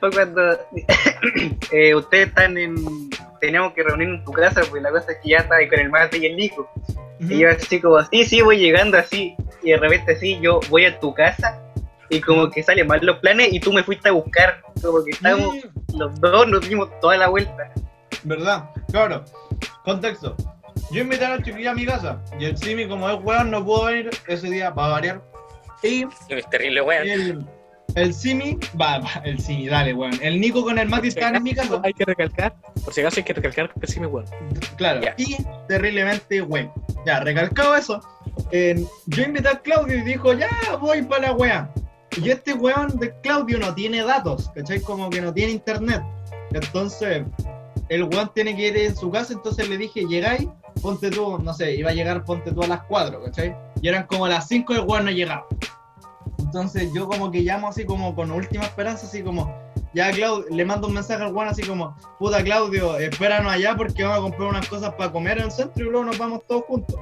Fue 0.00 0.10
cuando 0.10 0.52
eh, 1.72 1.94
ustedes 1.94 2.28
están 2.28 2.58
en. 2.58 3.10
Teníamos 3.40 3.72
que 3.72 3.82
reunirnos 3.82 4.20
en 4.20 4.24
tu 4.24 4.32
casa, 4.32 4.62
pues 4.70 4.82
la 4.82 4.90
cosa 4.90 5.12
es 5.12 5.18
que 5.22 5.30
ya 5.30 5.38
estaba 5.38 5.56
ahí 5.56 5.68
con 5.68 5.80
el 5.80 5.90
mate 5.90 6.18
y 6.18 6.26
el 6.26 6.36
Nico. 6.36 6.70
Y 7.20 7.38
yo 7.38 7.50
así 7.50 7.80
como, 7.80 8.02
sí, 8.04 8.24
sí, 8.24 8.42
voy 8.42 8.58
llegando 8.58 8.98
así. 8.98 9.36
Y 9.62 9.70
de 9.70 9.76
repente 9.76 10.12
así, 10.12 10.38
yo 10.40 10.60
voy 10.70 10.86
a 10.86 10.98
tu 10.98 11.14
casa 11.14 11.60
y 12.08 12.20
como 12.20 12.50
que 12.50 12.62
salen 12.62 12.86
mal 12.86 13.00
los 13.02 13.18
planes 13.18 13.52
y 13.52 13.60
tú 13.60 13.72
me 13.72 13.82
fuiste 13.82 14.08
a 14.08 14.12
buscar. 14.12 14.60
Como 14.82 15.04
que 15.04 15.12
estábamos 15.12 15.54
Mm, 15.92 15.98
los 15.98 16.20
dos, 16.20 16.48
nos 16.48 16.68
dimos 16.68 16.88
toda 17.00 17.16
la 17.16 17.28
vuelta. 17.28 17.72
¿Verdad? 18.24 18.70
Claro. 18.90 19.24
Contexto. 19.84 20.36
Yo 20.90 21.02
invité 21.02 21.24
a 21.24 21.36
la 21.36 21.42
chiquilla 21.42 21.70
a 21.70 21.74
mi 21.74 21.86
casa 21.86 22.20
y 22.38 22.44
el 22.46 22.56
Simi, 22.56 22.86
como 22.88 23.08
es 23.08 23.18
weón, 23.22 23.50
no 23.50 23.64
pudo 23.64 23.86
venir 23.86 24.10
ese 24.28 24.48
día 24.50 24.72
para 24.74 24.88
variar. 24.88 25.22
Y 25.82 26.04
es 26.28 26.48
terrible, 26.50 26.82
weón. 26.82 27.08
el, 27.08 27.46
el 27.94 28.14
Simi, 28.14 28.58
va, 28.80 28.98
va, 28.98 29.10
el 29.24 29.38
Simi, 29.40 29.68
dale, 29.68 29.94
weón. 29.94 30.12
El 30.22 30.40
Nico 30.40 30.62
con 30.62 30.78
el 30.78 30.88
Mati 30.88 31.08
están 31.08 31.34
en 31.36 31.42
mi 31.42 31.54
casa. 31.54 31.80
Hay 31.82 31.92
que 31.92 32.04
recalcar, 32.04 32.54
por 32.84 32.92
si 32.94 33.00
acaso 33.00 33.16
hay 33.18 33.24
que 33.24 33.32
recalcar 33.32 33.72
que 33.80 33.86
sí 33.86 34.00
me 34.00 34.06
weón. 34.06 34.26
Claro, 34.76 35.00
Ya. 35.02 35.14
y 35.18 35.36
terriblemente 35.68 36.40
güey. 36.40 36.70
Ya, 37.06 37.20
recalcado 37.20 37.74
eso, 37.74 38.00
eh, 38.52 38.84
yo 39.06 39.22
invité 39.24 39.48
a 39.48 39.58
Claudio 39.58 39.98
y 39.98 40.02
dijo, 40.02 40.32
ya 40.34 40.48
voy 40.80 41.02
para 41.02 41.28
la 41.28 41.32
wea. 41.32 41.70
Y 42.22 42.30
este 42.30 42.52
weón 42.52 42.98
de 42.98 43.12
Claudio 43.22 43.58
no 43.58 43.74
tiene 43.74 44.04
datos, 44.04 44.50
¿cachai? 44.54 44.80
Como 44.80 45.08
que 45.10 45.20
no 45.20 45.32
tiene 45.32 45.52
internet. 45.52 46.02
Entonces, 46.52 47.24
el 47.88 48.04
weón 48.04 48.30
tiene 48.34 48.54
que 48.54 48.68
ir 48.68 48.76
en 48.76 48.94
su 48.94 49.10
casa, 49.10 49.32
entonces 49.32 49.68
le 49.68 49.78
dije, 49.78 50.04
llegáis, 50.06 50.46
ponte 50.82 51.10
tú, 51.10 51.38
no 51.38 51.54
sé, 51.54 51.74
iba 51.76 51.90
a 51.90 51.94
llegar, 51.94 52.24
ponte 52.24 52.52
tú 52.52 52.62
a 52.62 52.66
las 52.66 52.82
4, 52.84 53.22
¿cachai? 53.24 53.56
Y 53.80 53.88
eran 53.88 54.06
como 54.06 54.26
las 54.28 54.48
5 54.48 54.72
y 54.72 54.76
el 54.76 54.82
weón 54.82 55.04
no 55.06 55.10
llegaba. 55.10 55.46
Entonces 56.38 56.90
yo 56.94 57.06
como 57.08 57.30
que 57.30 57.40
llamo 57.40 57.68
así 57.68 57.84
como 57.84 58.14
con 58.14 58.30
última 58.30 58.64
esperanza, 58.64 59.06
así 59.06 59.22
como, 59.22 59.54
ya 59.94 60.10
Claudio, 60.10 60.44
le 60.50 60.64
mando 60.64 60.88
un 60.88 60.94
mensaje 60.94 61.22
al 61.22 61.32
weón 61.32 61.48
así 61.48 61.62
como, 61.62 61.96
puta 62.18 62.42
Claudio, 62.42 62.98
espéranos 62.98 63.52
allá 63.52 63.74
porque 63.76 64.02
vamos 64.04 64.18
a 64.18 64.22
comprar 64.22 64.48
unas 64.50 64.68
cosas 64.68 64.92
para 64.94 65.12
comer 65.12 65.38
en 65.38 65.44
el 65.44 65.50
centro 65.52 65.86
y 65.86 65.90
luego 65.90 66.04
nos 66.04 66.18
vamos 66.18 66.40
todos 66.46 66.64
juntos. 66.66 66.96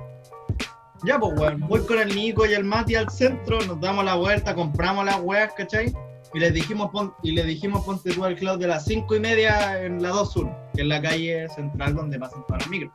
Ya 1.04 1.18
pues 1.18 1.32
weón, 1.38 1.60
voy 1.66 1.80
con 1.86 1.98
el 1.98 2.14
Nico 2.14 2.44
y 2.46 2.52
el 2.52 2.64
Mati 2.64 2.94
al 2.94 3.08
centro, 3.10 3.58
nos 3.62 3.80
damos 3.80 4.04
la 4.04 4.14
vuelta, 4.16 4.54
compramos 4.54 5.04
las 5.04 5.18
weas, 5.20 5.52
¿cachai? 5.54 5.92
Y 6.34 6.38
les 6.38 6.52
dijimos, 6.54 6.90
pon- 6.90 7.12
y 7.22 7.32
le 7.32 7.42
dijimos 7.42 7.84
ponte 7.84 8.12
tú 8.12 8.24
al 8.24 8.36
Claudio 8.36 8.66
a 8.66 8.70
las 8.70 8.84
5 8.84 9.16
y 9.16 9.20
media 9.20 9.82
en 9.82 10.00
la 10.02 10.10
2 10.10 10.32
Sur, 10.32 10.48
que 10.74 10.82
es 10.82 10.86
la 10.86 11.00
calle 11.02 11.48
central 11.48 11.94
donde 11.96 12.18
pasan 12.20 12.44
todas 12.46 12.62
las 12.62 12.70
micros. 12.70 12.92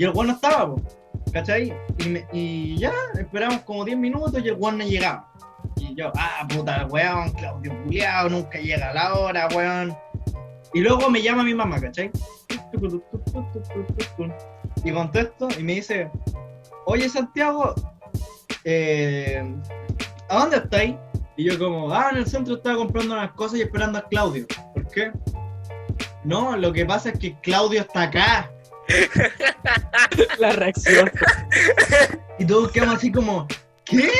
Y 0.00 0.04
el 0.04 0.12
weón 0.14 0.30
estaba, 0.30 0.74
pues, 0.74 0.96
¿cachai? 1.30 1.74
Y, 1.98 2.08
me- 2.08 2.26
y 2.32 2.78
ya, 2.78 2.90
esperamos 3.18 3.60
como 3.64 3.84
10 3.84 3.98
minutos 3.98 4.40
y 4.42 4.48
el 4.48 4.54
weón 4.54 4.78
no 4.78 4.84
llegaba. 4.84 5.30
Y 5.76 5.94
yo, 5.94 6.10
ah, 6.16 6.48
puta, 6.48 6.86
weón, 6.90 7.30
Claudio 7.32 7.82
culiao, 7.84 8.30
nunca 8.30 8.58
llega 8.58 8.88
a 8.88 8.94
la 8.94 9.12
hora, 9.12 9.46
weón. 9.54 9.94
Y 10.72 10.80
luego 10.80 11.10
me 11.10 11.20
llama 11.20 11.42
mi 11.42 11.52
mamá, 11.52 11.78
¿cachai? 11.78 12.10
Y 14.82 14.90
contesto 14.90 15.48
y 15.58 15.62
me 15.62 15.74
dice, 15.74 16.10
oye 16.86 17.06
Santiago, 17.10 17.74
eh, 18.64 19.44
¿a 20.30 20.38
dónde 20.38 20.56
estáis? 20.56 20.94
Y 21.36 21.44
yo 21.44 21.58
como, 21.58 21.92
ah, 21.92 22.08
en 22.10 22.16
el 22.16 22.26
centro 22.26 22.54
estaba 22.54 22.76
comprando 22.78 23.12
unas 23.12 23.32
cosas 23.32 23.58
y 23.58 23.62
esperando 23.62 23.98
a 23.98 24.08
Claudio. 24.08 24.46
¿Por 24.72 24.86
qué? 24.88 25.12
No, 26.24 26.56
lo 26.56 26.72
que 26.72 26.86
pasa 26.86 27.10
es 27.10 27.18
que 27.18 27.34
Claudio 27.40 27.82
está 27.82 28.04
acá. 28.04 28.50
La 30.38 30.52
reacción. 30.52 31.10
Y 32.38 32.44
todos 32.44 32.72
quedamos 32.72 32.96
así 32.96 33.12
como, 33.12 33.46
¿qué? 33.84 34.10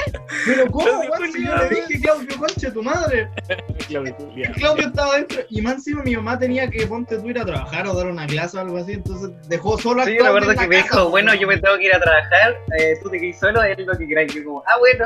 ¿Pero 0.47 0.71
cómo? 0.71 0.87
Si 1.33 1.45
yo 1.45 1.57
le 1.57 1.69
dije, 1.69 2.01
Claudio, 2.03 2.39
concha 2.39 2.73
tu 2.73 2.83
madre. 2.83 3.29
Claudio 3.89 4.87
estaba 4.87 5.17
dentro 5.17 5.41
y 5.49 5.63
más 5.63 5.75
encima 5.75 6.03
mi 6.03 6.15
mamá 6.17 6.39
tenía 6.39 6.69
que 6.69 6.87
ponte 6.87 7.17
tú 7.19 7.29
ir 7.29 7.39
a 7.39 7.45
trabajar 7.45 7.87
o 7.87 7.95
dar 7.95 8.07
una 8.07 8.27
clase 8.27 8.57
o 8.57 8.61
algo 8.61 8.79
así, 8.79 8.93
entonces 8.93 9.31
dejó 9.49 9.79
solo 9.79 10.03
a 10.03 10.05
Sí, 10.05 10.17
me 10.21 10.27
acuerdo 10.27 10.55
que 10.55 10.69
me 10.69 10.83
casa, 10.83 10.97
dijo, 10.97 11.11
bueno, 11.11 11.35
yo 11.35 11.47
me 11.47 11.57
tengo 11.59 11.77
que 11.79 11.85
ir 11.87 11.95
a 11.95 12.01
trabajar, 12.01 12.57
eh, 12.79 12.99
tú 13.03 13.11
te 13.11 13.19
quedas 13.19 13.41
solo, 13.41 13.63
es 13.63 13.79
lo 13.79 13.97
que 13.97 14.07
queráis. 14.07 14.35
Yo 14.35 14.45
como, 14.45 14.63
ah, 14.67 14.79
bueno. 14.79 15.05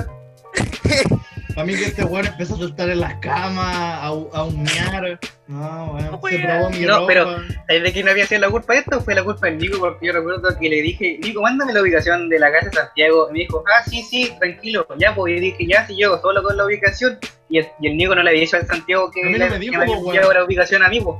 Para 1.54 1.66
mí 1.66 1.74
que 1.74 1.84
este 1.84 2.04
weón 2.04 2.26
empezó 2.26 2.54
a 2.54 2.58
saltar 2.58 2.88
en 2.90 3.00
las 3.00 3.14
camas, 3.16 3.66
a, 3.76 4.06
a 4.06 4.44
humear. 4.44 5.20
No, 5.46 5.92
weón, 5.92 6.20
se 6.30 6.36
Weón. 6.36 6.42
probó 6.42 6.70
mi 6.70 6.80
No, 6.80 6.94
ropa. 6.94 7.06
pero- 7.06 7.24
¿Sabes 7.68 7.82
de 7.82 7.92
quién 7.92 8.08
había 8.08 8.26
sido 8.26 8.40
la 8.40 8.50
culpa 8.50 8.72
de 8.72 8.78
esto? 8.80 9.00
Fue 9.00 9.14
la 9.14 9.22
culpa 9.24 9.46
del 9.46 9.58
Nico, 9.58 9.78
porque 9.78 10.06
yo 10.06 10.12
recuerdo 10.12 10.58
que 10.58 10.68
le 10.68 10.82
dije, 10.82 11.18
Nico, 11.22 11.42
mándame 11.42 11.72
la 11.72 11.82
ubicación 11.82 12.28
de 12.28 12.38
la 12.38 12.50
casa 12.50 12.66
de 12.70 12.72
Santiago. 12.76 13.28
Y 13.30 13.32
me 13.32 13.38
dijo, 13.40 13.62
ah, 13.68 13.82
sí, 13.88 14.02
sí, 14.02 14.32
tranquilo, 14.38 14.86
ya, 14.98 15.14
pues. 15.14 15.36
Y 15.36 15.40
dije, 15.40 15.66
ya, 15.66 15.86
si 15.86 15.94
llego 15.94 16.20
solo 16.20 16.42
con 16.42 16.56
la 16.56 16.64
ubicación. 16.64 17.18
Y 17.48 17.58
el, 17.58 17.68
y 17.80 17.88
el 17.88 17.96
Nico 17.96 18.14
no 18.14 18.22
le 18.22 18.30
había 18.30 18.40
dicho 18.42 18.56
al 18.56 18.66
Santiago 18.66 19.10
que, 19.10 19.20
A 19.22 19.26
mí 19.26 19.32
no 19.32 19.38
le- 19.38 19.44
me 19.46 19.52
que 19.52 19.58
dijo, 19.60 19.76
me 19.78 19.82
había 19.84 20.22
pues, 20.22 20.34
la 20.34 20.44
ubicación 20.44 20.82
a 20.82 20.88
mí, 20.88 21.00
pues. 21.00 21.16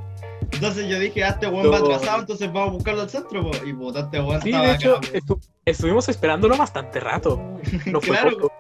Entonces 0.52 0.86
yo 0.88 0.98
dije, 0.98 1.24
ah, 1.24 1.28
este 1.30 1.46
weón 1.48 1.72
va 1.72 1.78
No. 1.80 1.86
atrasado, 1.86 2.20
entonces 2.20 2.46
vamos 2.52 2.68
a 2.68 2.72
buscarlo 2.72 3.02
al 3.02 3.10
centro, 3.10 3.42
po. 3.42 3.50
Y 3.66 3.72
puta, 3.72 4.00
este 4.00 4.20
weón 4.20 4.40
Sí, 4.42 4.50
estaba 4.50 4.66
de 4.68 4.74
hecho, 4.74 4.96
acá, 4.96 5.08
po. 5.12 5.18
estu- 5.18 5.40
estuvimos 5.64 6.08
esperándolo 6.08 6.56
bastante 6.56 7.00
rato. 7.00 7.36
No 7.86 8.00
fue 8.00 8.16
Claro, 8.16 8.30
poco. 8.38 8.52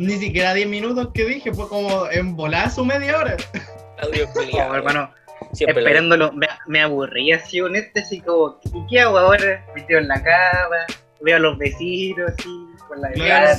Ni 0.00 0.14
siquiera 0.16 0.54
10 0.54 0.66
minutos 0.66 1.08
que 1.12 1.24
dije, 1.26 1.52
fue 1.52 1.68
como 1.68 2.10
en 2.10 2.34
volar 2.34 2.70
su 2.70 2.84
media 2.86 3.18
hora. 3.18 3.36
Claudio 3.98 4.26
Oh, 4.70 4.74
hermano, 4.74 5.10
Siempre 5.52 5.74
lo- 5.82 5.88
esperándolo, 5.88 6.32
me, 6.32 6.48
me 6.68 6.80
aburría 6.80 7.36
así 7.36 7.60
honesto, 7.60 8.00
así 8.00 8.20
como, 8.22 8.58
¿y 8.72 8.86
qué 8.88 9.00
hago 9.00 9.18
ahora? 9.18 9.62
Me 9.74 9.82
tiro 9.82 9.98
en 9.98 10.08
la 10.08 10.22
cama, 10.22 10.86
veo 11.20 11.36
a 11.36 11.40
los 11.40 11.58
vecinos, 11.58 12.30
así, 12.38 12.48
con 12.88 13.00
la 13.02 13.10
Claro. 13.12 13.46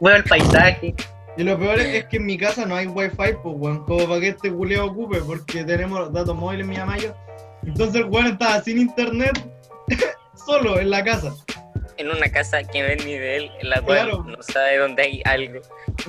veo 0.00 0.16
el 0.16 0.24
paisaje. 0.24 0.94
Y 1.36 1.42
lo 1.42 1.58
peor 1.58 1.78
es 1.78 2.06
que 2.06 2.16
en 2.16 2.24
mi 2.26 2.38
casa 2.38 2.64
no 2.64 2.74
hay 2.76 2.86
wifi, 2.86 3.16
pues 3.16 3.34
weón, 3.44 3.84
como 3.84 4.06
para 4.08 4.20
que 4.20 4.28
este 4.28 4.50
culeo 4.50 4.86
ocupe, 4.86 5.18
porque 5.20 5.62
tenemos 5.64 6.10
datos 6.12 6.34
móviles 6.36 6.66
mi 6.66 6.76
mamá 6.78 6.96
y 6.96 7.02
yo. 7.02 7.14
Entonces 7.66 7.96
el 7.96 8.04
weón 8.06 8.28
estaba 8.28 8.62
sin 8.62 8.78
internet, 8.78 9.38
solo 10.46 10.78
en 10.80 10.88
la 10.88 11.04
casa. 11.04 11.34
En 12.00 12.10
una 12.10 12.30
casa 12.30 12.62
que 12.64 12.80
no 12.82 12.88
es 12.88 13.04
ni 13.04 13.12
de 13.18 13.36
él, 13.36 13.50
en 13.60 13.70
la 13.70 13.80
cual 13.80 14.08
Claro. 14.08 14.24
no 14.24 14.42
sabe 14.42 14.78
dónde 14.78 15.02
hay 15.02 15.22
algo. 15.24 15.60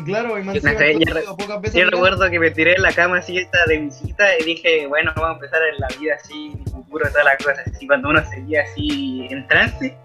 Claro, 0.05 0.39
y 0.39 0.43
más 0.43 0.55
Yo 0.55 0.61
yo 0.61 1.35
pocas 1.37 1.61
veces 1.61 1.79
Yo 1.81 1.89
recuerdo 1.89 2.29
que 2.29 2.39
me 2.39 2.51
tiré 2.51 2.73
en 2.75 2.81
la 2.81 2.93
cama 2.93 3.17
así 3.17 3.37
esta 3.37 3.65
de 3.67 3.77
visita 3.77 4.25
y 4.39 4.43
dije, 4.43 4.87
bueno, 4.87 5.11
vamos 5.15 5.31
a 5.31 5.33
empezar 5.33 5.59
en 5.73 5.79
la 5.79 5.87
vida 5.99 6.15
así, 6.15 6.53
mi 6.55 6.63
futuro, 6.71 7.07
todas 7.09 7.25
las 7.25 7.37
cosas 7.37 7.67
así, 7.67 7.87
cuando 7.87 8.09
uno 8.09 8.23
seguía 8.29 8.63
así 8.63 9.27
en 9.29 9.47
trance. 9.47 9.97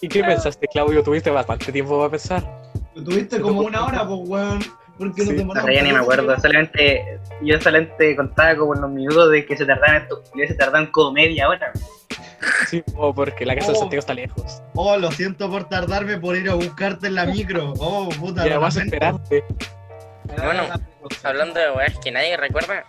¿Y 0.00 0.08
qué 0.08 0.24
pensaste, 0.24 0.66
Claudio? 0.68 1.02
Tuviste 1.02 1.30
bastante 1.30 1.70
tiempo 1.72 1.96
para 1.98 2.10
pensar. 2.10 2.42
Tuviste 2.94 3.40
como 3.40 3.60
una 3.62 3.86
hora, 3.86 4.06
pues 4.06 4.20
weón. 4.24 4.60
Porque 4.98 5.22
no 5.24 5.30
Sí. 5.30 5.36
te 5.36 5.44
No 5.44 5.70
ya 5.70 5.82
ni 5.82 5.92
me 5.92 5.98
acuerdo, 5.98 6.38
solamente, 6.38 7.18
yo 7.40 7.60
solamente 7.60 8.14
contaba 8.14 8.54
como 8.56 8.74
en 8.74 8.82
los 8.82 8.90
minutos 8.90 9.30
de 9.30 9.44
que 9.46 9.56
se 9.56 9.64
tardaban 9.64 10.02
estos 10.02 10.30
se 10.34 10.54
tardaban 10.54 10.86
como 10.88 11.12
media 11.12 11.48
hora. 11.48 11.72
Sí, 12.68 12.82
oh, 12.96 13.14
porque 13.14 13.44
la 13.46 13.54
casa 13.54 13.68
de 13.72 13.76
Oh. 13.76 13.80
Santiago 13.80 14.00
está 14.00 14.14
lejos. 14.14 14.62
Oh, 14.74 14.96
lo 14.96 15.10
siento 15.12 15.48
por 15.50 15.68
tardarme 15.68 16.18
por 16.18 16.36
ir 16.36 16.48
a 16.50 16.54
buscarte 16.54 17.06
en 17.08 17.14
la 17.16 17.26
micro. 17.26 17.72
Oh, 17.78 18.08
puta. 18.08 18.44
Y 18.46 18.48
lo 18.50 18.54
además 18.56 18.74
lamento. 18.76 18.96
esperarte. 18.96 19.44
Bueno, 20.36 20.62
hablando 21.24 21.60
de 21.60 21.70
weas 21.72 21.98
que 21.98 22.10
nadie 22.10 22.36
recuerda, 22.36 22.84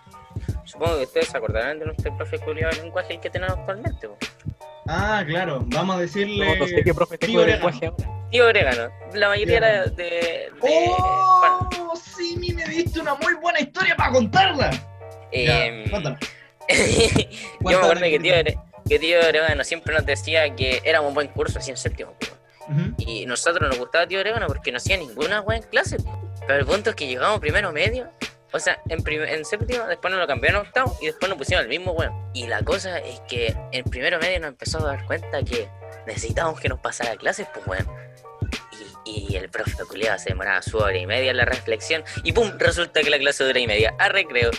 supongo 0.63 0.97
que 0.97 1.03
ustedes 1.03 1.27
se 1.27 1.37
acordarán 1.37 1.79
de 1.79 1.85
nuestro 1.85 2.15
profe 2.15 2.39
culiado 2.39 2.73
de 2.75 2.83
lenguaje 2.83 3.19
que 3.19 3.29
tenemos 3.29 3.57
actualmente. 3.57 4.07
Ah, 4.87 5.23
claro. 5.27 5.63
Vamos 5.67 5.97
a 5.97 5.99
decirle. 5.99 6.45
No, 6.45 6.55
no 6.55 6.67
sé 6.67 6.83
qué 6.83 6.93
profe 6.93 7.17
Tío 7.17 7.27
tengo 7.27 7.41
de 7.41 7.47
lenguaje 7.47 7.85
ahora. 7.87 8.09
Tío 8.31 8.47
Orégano, 8.47 8.89
la 9.13 9.27
mayoría 9.29 9.57
era 9.57 9.83
de. 9.87 9.89
de- 9.91 10.49
bueno, 10.59 10.95
¡Oh! 10.97 11.93
Sí, 11.95 12.35
me 12.55 12.65
diste 12.65 12.99
una 12.99 13.15
muy 13.15 13.33
buena 13.35 13.59
historia 13.59 13.95
para 13.95 14.11
contarla. 14.11 14.71
Ya, 15.31 15.65
em, 15.65 15.89
cuéntala. 15.89 16.17
Yo 16.69 16.75
me 16.75 17.37
Cuéntame, 17.61 17.75
acuerdo 17.75 18.01
que 18.01 18.19
tío, 18.19 18.33
que 18.87 18.99
tío 18.99 19.19
Orégano 19.19 19.63
siempre 19.63 19.93
nos 19.93 20.05
decía 20.05 20.55
que 20.55 20.81
éramos 20.83 21.09
un 21.09 21.15
buen 21.15 21.27
curso 21.27 21.59
así 21.59 21.71
en 21.71 21.77
séptimo. 21.77 22.13
po. 22.13 22.27
Ujú. 22.69 22.95
Y 22.97 23.25
nosotros 23.25 23.69
nos 23.69 23.77
gustaba 23.77 24.07
tío 24.07 24.19
Orégano 24.19 24.47
porque 24.47 24.71
no 24.71 24.77
hacía 24.77 24.97
ninguna 24.97 25.41
wea 25.41 25.57
en 25.57 25.63
clase. 25.63 25.97
Pero 26.47 26.59
el 26.59 26.65
punto 26.65 26.91
es 26.91 26.95
que 26.95 27.07
llegamos 27.07 27.39
primero 27.39 27.71
medio. 27.71 28.09
O 28.51 28.59
sea, 28.59 28.79
en, 28.87 29.03
en 29.07 29.45
séptimo, 29.45 29.85
después 29.87 30.11
nos 30.11 30.19
lo 30.19 30.27
cambiaron 30.27 30.59
a 30.59 30.67
octavo 30.67 30.95
y 31.01 31.07
después 31.07 31.27
nos 31.27 31.37
pusimos 31.37 31.63
al 31.63 31.69
mismo 31.69 31.91
weón. 31.93 32.13
Y 32.33 32.45
la 32.45 32.61
cosa 32.61 32.99
es 32.99 33.19
que 33.21 33.55
en 33.71 33.83
primero 33.85 34.19
medio 34.19 34.39
nos 34.39 34.49
empezó 34.49 34.77
a 34.79 34.91
dar 34.95 35.05
cuenta 35.05 35.41
que 35.43 35.67
necesitábamos 36.05 36.59
que 36.59 36.69
nos 36.69 36.79
pasara 36.79 37.15
clases, 37.15 37.47
pues 37.51 37.65
weón. 37.65 37.87
Y, 39.05 39.33
y 39.33 39.35
el 39.37 39.49
profe 39.49 39.71
culiado 39.85 40.19
se 40.19 40.29
demoraba 40.29 40.61
su 40.61 40.77
hora 40.77 40.95
y 40.95 41.07
media 41.07 41.31
en 41.31 41.37
la 41.37 41.45
reflexión. 41.45 42.03
Y 42.23 42.31
pum, 42.31 42.51
resulta 42.57 43.01
que 43.01 43.09
la 43.09 43.17
clase 43.17 43.43
dura 43.43 43.59
y 43.59 43.65
media 43.65 43.95
a 43.97 44.09
recreo. 44.09 44.51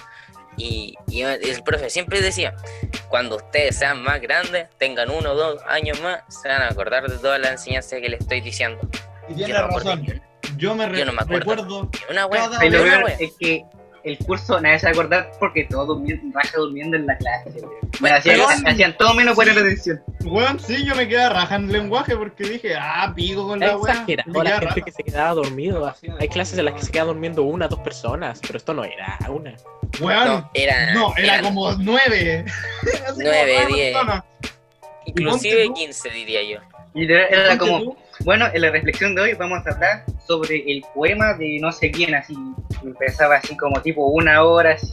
Y, 0.56 0.94
y 1.08 1.22
el 1.22 1.62
profe 1.64 1.90
siempre 1.90 2.20
decía, 2.20 2.54
cuando 3.08 3.36
ustedes 3.36 3.76
sean 3.76 4.02
más 4.02 4.20
grandes, 4.20 4.68
tengan 4.78 5.10
uno 5.10 5.32
o 5.32 5.34
dos 5.34 5.62
años 5.66 6.00
más, 6.00 6.20
se 6.28 6.48
van 6.48 6.62
a 6.62 6.68
acordar 6.68 7.08
de 7.08 7.16
toda 7.18 7.38
la 7.38 7.50
enseñanza 7.52 7.96
que 8.00 8.08
les 8.08 8.20
estoy 8.20 8.40
diciendo. 8.40 8.80
Y 9.28 9.34
Yo 9.34 9.48
no 9.48 9.54
me 9.54 9.58
acuerdo 9.66 9.90
razón. 9.96 10.22
Yo 10.56 10.74
me, 10.74 10.86
re- 10.86 10.98
Yo 10.98 11.04
no 11.06 11.12
me 11.12 11.22
acuerdo. 11.22 11.50
recuerdo. 11.54 11.90
una. 12.10 12.28
Cada 12.28 13.04
wea. 13.04 13.16
es 13.18 13.32
que 13.40 13.64
el 14.04 14.18
curso 14.18 14.60
nadie 14.60 14.78
se 14.78 14.86
va 14.86 14.90
a 14.90 14.92
acordar 14.92 15.30
porque 15.40 15.64
todos 15.64 15.88
durmiendo, 15.88 16.38
raja 16.38 16.56
durmiendo 16.58 16.96
en 16.96 17.06
la 17.06 17.16
clase. 17.16 17.50
Bueno, 18.00 18.16
hacían, 18.16 18.96
todo 18.98 19.14
menos 19.14 19.34
poner 19.34 19.58
atención. 19.58 20.02
Weón, 20.24 20.60
sí, 20.60 20.84
yo 20.84 20.94
me 20.94 21.08
quedé 21.08 21.28
raja 21.28 21.56
en 21.56 21.72
lenguaje 21.72 22.16
porque 22.16 22.44
dije, 22.44 22.74
ah, 22.78 23.12
pico 23.16 23.46
con 23.46 23.60
la 23.60 23.76
weá. 23.76 23.92
exagerado 23.94 24.30
Me 24.32 24.44
la 24.44 24.50
gente 24.50 24.66
raja. 24.66 24.80
que 24.82 24.92
se 24.92 25.02
quedaba 25.02 25.34
dormido. 25.34 25.94
Hay 26.20 26.28
clases 26.28 26.58
en 26.58 26.64
las 26.66 26.74
que 26.74 26.82
se 26.82 26.92
quedan 26.92 27.06
durmiendo 27.08 27.42
una, 27.44 27.66
dos 27.68 27.80
personas, 27.80 28.40
pero 28.46 28.58
esto 28.58 28.74
no 28.74 28.84
era 28.84 29.16
una. 29.28 29.54
Weón, 30.00 30.26
No, 30.26 30.50
era, 30.54 30.92
no, 30.94 31.14
era 31.16 31.34
eran 31.38 31.44
como 31.44 31.72
nueve. 31.74 32.44
Así 32.82 32.98
como 33.06 33.22
Nueve, 33.22 33.54
nueve 33.56 33.66
diez. 33.74 33.92
personas. 33.94 34.24
inclusive. 35.06 35.72
15 35.74 36.10
diría 36.10 36.42
yo. 36.42 36.58
Y 36.94 37.04
era, 37.10 37.26
era 37.26 37.58
como, 37.58 37.80
tú, 37.82 37.96
bueno, 38.20 38.46
en 38.52 38.60
la 38.60 38.70
reflexión 38.70 39.14
de 39.14 39.22
hoy 39.22 39.34
vamos 39.34 39.66
a 39.66 39.70
hablar 39.70 40.04
sobre 40.26 40.64
el 40.70 40.84
poema 40.94 41.34
de 41.34 41.58
no 41.60 41.72
sé 41.72 41.90
quién, 41.90 42.14
así. 42.14 42.34
Empezaba 42.82 43.36
así 43.36 43.56
como 43.56 43.80
tipo 43.82 44.06
una 44.06 44.42
hora, 44.42 44.72
así. 44.72 44.90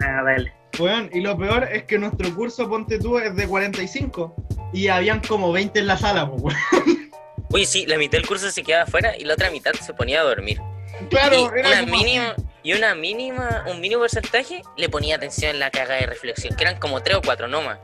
Ah, 0.00 0.22
dale. 0.24 0.52
Weón, 0.78 1.08
y 1.12 1.20
lo 1.20 1.36
peor 1.38 1.68
es 1.72 1.84
que 1.84 1.98
nuestro 1.98 2.34
curso, 2.34 2.68
ponte 2.68 2.98
tú, 2.98 3.18
es 3.18 3.34
de 3.34 3.46
45. 3.46 4.34
Y 4.72 4.88
habían 4.88 5.20
como 5.20 5.52
20 5.52 5.78
en 5.78 5.86
la 5.86 5.96
sala, 5.96 6.28
pues, 6.28 6.42
weón. 6.42 7.10
Oye, 7.52 7.66
sí, 7.66 7.86
la 7.86 7.96
mitad 7.98 8.18
del 8.18 8.26
curso 8.26 8.50
se 8.50 8.62
quedaba 8.62 8.84
afuera 8.84 9.16
y 9.16 9.24
la 9.24 9.34
otra 9.34 9.50
mitad 9.50 9.72
se 9.74 9.94
ponía 9.94 10.20
a 10.20 10.24
dormir. 10.24 10.60
Claro, 11.08 11.50
y 11.54 11.58
era 11.58 11.68
una 11.68 11.80
como 11.80 11.92
mínima 11.96 12.34
y 12.64 12.72
una 12.72 12.94
mínima 12.94 13.64
un 13.70 13.80
mínimo 13.80 14.00
porcentaje 14.00 14.62
le 14.76 14.88
ponía 14.88 15.16
atención 15.16 15.50
en 15.50 15.60
la 15.60 15.70
caga 15.70 15.96
de 15.96 16.06
reflexión 16.06 16.56
que 16.56 16.64
eran 16.64 16.78
como 16.78 17.02
tres 17.02 17.18
o 17.18 17.22
cuatro 17.22 17.46
no 17.46 17.62
más 17.62 17.78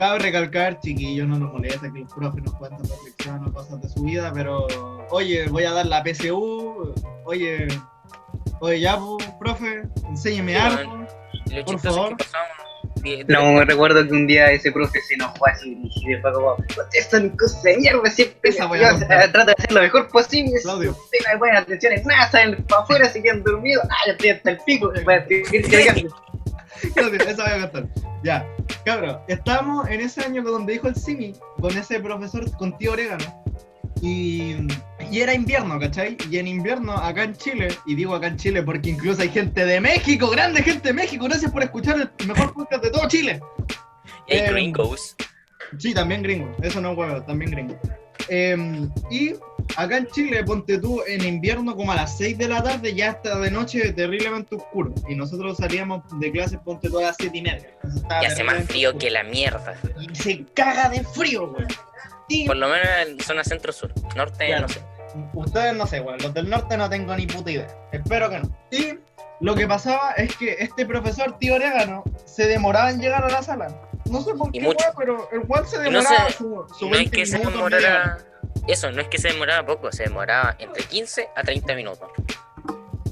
Cabe 0.00 0.18
recalcar, 0.18 0.80
chiquillos, 0.80 1.28
no 1.28 1.38
nos 1.38 1.52
molesta 1.52 1.92
que 1.92 1.98
los 1.98 2.10
profes 2.14 2.42
nos 2.42 2.54
cuenten 2.54 2.88
reflexiones 2.88 3.48
o 3.48 3.52
cosas 3.52 3.82
de 3.82 3.88
su 3.90 4.02
vida, 4.02 4.32
pero 4.32 4.66
oye, 5.10 5.46
voy 5.48 5.64
a 5.64 5.72
dar 5.72 5.84
la 5.84 6.02
PSU, 6.02 6.94
oye, 7.24 7.68
oye 8.60 8.80
ya, 8.80 8.96
pues, 8.98 9.28
profe, 9.38 9.82
enséñeme 10.08 10.52
Sí, 10.54 10.58
algo. 10.58 11.06
Por 11.66 11.78
favor. 11.80 12.16
es 13.04 13.28
No, 13.28 13.52
me 13.52 13.64
recuerdo 13.66 14.02
que 14.06 14.14
un 14.14 14.26
día 14.26 14.50
ese 14.50 14.72
profe 14.72 15.02
se 15.02 15.16
enojó 15.16 15.46
así 15.46 15.78
y 15.84 16.08
después 16.08 16.32
como, 16.32 16.54
ustedes 16.54 17.10
son 17.10 17.28
cosas 17.36 17.62
de 17.62 17.76
mierda, 17.76 18.10
siempre 18.10 18.38
Esa 18.48 18.62
yo, 18.62 18.68
voy 18.70 18.82
a 18.82 18.92
eh, 18.92 19.28
trato 19.28 19.44
de 19.44 19.54
hacer 19.58 19.70
lo 19.70 19.82
mejor 19.82 20.08
posible, 20.08 20.56
si 20.56 20.62
Claudio. 20.62 20.92
no 20.92 21.32
me 21.34 21.38
ponen 21.38 21.56
atención 21.56 21.92
en 21.92 22.04
nada, 22.04 22.30
salen 22.30 22.64
para 22.64 22.80
afuera, 22.84 23.06
se 23.10 23.20
quedan 23.22 23.42
dormidos, 23.42 23.84
ah, 23.90 23.96
ya 24.06 24.12
estoy 24.12 24.30
hasta 24.30 24.50
el 24.52 24.58
pico, 24.64 24.90
voy 25.04 25.14
a 25.14 25.26
seguir 25.26 26.10
Eso 26.82 27.42
voy 27.42 27.52
a 27.52 27.60
contar. 27.60 27.88
Ya, 28.22 28.46
cabrón, 28.84 29.18
estábamos 29.28 29.88
en 29.88 30.00
ese 30.00 30.22
año 30.22 30.42
donde 30.42 30.74
dijo 30.74 30.88
el 30.88 30.94
Simi, 30.94 31.34
con 31.60 31.76
ese 31.76 32.00
profesor, 32.00 32.50
con 32.58 32.76
tío 32.76 32.92
Orégano, 32.92 33.24
y, 34.02 34.56
y 35.10 35.20
era 35.20 35.34
invierno, 35.34 35.78
¿cachai? 35.78 36.16
Y 36.30 36.38
en 36.38 36.46
invierno, 36.46 36.92
acá 36.92 37.24
en 37.24 37.34
Chile, 37.34 37.68
y 37.86 37.94
digo 37.94 38.14
acá 38.14 38.28
en 38.28 38.36
Chile 38.36 38.62
porque 38.62 38.90
incluso 38.90 39.22
hay 39.22 39.28
gente 39.30 39.64
de 39.64 39.80
México, 39.80 40.28
grande 40.30 40.62
gente 40.62 40.88
de 40.88 40.94
México, 40.94 41.24
gracias 41.24 41.50
por 41.50 41.62
escuchar 41.62 42.10
el 42.18 42.26
mejor 42.26 42.52
podcast 42.52 42.84
de 42.84 42.90
todo 42.90 43.08
Chile. 43.08 43.40
y 44.26 44.34
hay 44.34 44.38
Eh, 44.40 44.50
gringos 44.50 45.16
Sí, 45.78 45.94
también 45.94 46.22
gringo, 46.22 46.50
eso 46.62 46.80
no 46.80 46.92
es 46.92 46.98
huevo, 46.98 47.22
también 47.22 47.52
gringo. 47.52 47.78
Eh, 48.28 48.88
y 49.10 49.34
acá 49.76 49.98
en 49.98 50.06
Chile, 50.08 50.44
ponte 50.44 50.78
tú, 50.78 51.02
en 51.06 51.24
invierno 51.24 51.74
como 51.76 51.92
a 51.92 51.96
las 51.96 52.16
6 52.18 52.38
de 52.38 52.48
la 52.48 52.62
tarde 52.62 52.94
ya 52.94 53.10
está 53.10 53.38
de 53.38 53.50
noche 53.50 53.92
terriblemente 53.92 54.56
oscuro. 54.56 54.92
Y 55.08 55.14
nosotros 55.14 55.56
salíamos 55.56 56.02
de 56.18 56.30
clases, 56.30 56.58
ponte 56.64 56.88
tú 56.88 56.98
a 56.98 57.02
las 57.02 57.16
7 57.18 57.36
y 57.36 57.42
media. 57.42 57.70
Y 58.22 58.24
hace 58.24 58.44
más 58.44 58.64
frío 58.64 58.90
oscuro. 58.90 59.00
que 59.00 59.10
la 59.10 59.22
mierda 59.24 59.74
Y 60.00 60.14
se 60.14 60.44
caga 60.54 60.88
de 60.88 61.02
frío, 61.04 61.48
güey. 61.48 61.66
Por 62.46 62.56
lo 62.56 62.68
menos 62.68 62.88
en 63.06 63.18
zona 63.20 63.42
centro 63.42 63.72
sur 63.72 63.92
norte 64.14 64.46
Claro. 64.46 64.62
no 64.62 64.68
sé 64.68 64.80
ustedes 65.34 65.74
no 65.74 65.86
sé, 65.86 66.00
güey, 66.00 66.18
los 66.20 66.32
del 66.34 66.48
norte 66.48 66.76
no 66.76 66.88
tengo 66.88 67.14
ni 67.16 67.26
puta 67.26 67.50
idea. 67.50 67.68
Espero 67.92 68.30
que 68.30 68.38
no. 68.40 68.50
Y 68.70 68.98
lo 69.40 69.54
que 69.54 69.66
pasaba 69.66 70.12
es 70.12 70.36
que 70.36 70.56
este 70.58 70.86
profesor, 70.86 71.38
tío 71.38 71.54
Orégano, 71.54 72.04
se 72.24 72.46
demoraba 72.46 72.90
en 72.90 73.00
llegar 73.00 73.24
a 73.24 73.28
la 73.28 73.42
sala. 73.42 73.89
No 74.10 74.20
sé 74.22 74.34
por 74.34 74.48
Y 74.48 74.58
qué, 74.60 74.66
mucho. 74.66 74.84
pero 74.98 75.28
el 75.32 75.42
cual 75.42 75.66
se 75.66 75.76
Y 75.76 75.78
no 75.78 75.84
demoraba 76.00 76.26
se- 76.28 76.32
su, 76.34 76.64
su 76.78 76.86
no 76.88 76.92
es 76.94 76.98
20 77.10 77.16
que 77.16 77.26
se 77.26 77.38
demorara 77.38 78.18
eso 78.66 78.90
no 78.92 79.00
es 79.00 79.08
que 79.08 79.18
se 79.18 79.28
demoraba 79.28 79.66
poco 79.66 79.90
se 79.92 80.04
demoraba 80.04 80.54
entre 80.58 80.82
15 80.84 81.28
a 81.36 81.42
30 81.42 81.74
minutos 81.74 82.08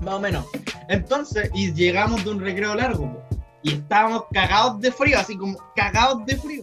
Más 0.03 0.15
o 0.15 0.21
menos. 0.21 0.47
Entonces, 0.89 1.51
y 1.55 1.73
llegamos 1.75 2.25
de 2.25 2.31
un 2.31 2.41
recreo 2.41 2.75
largo, 2.75 3.13
po, 3.13 3.23
y 3.63 3.75
estábamos 3.75 4.25
cagados 4.33 4.81
de 4.81 4.91
frío, 4.93 5.19
así 5.19 5.37
como 5.37 5.59
cagados 5.77 6.25
de 6.27 6.37
frío. 6.37 6.63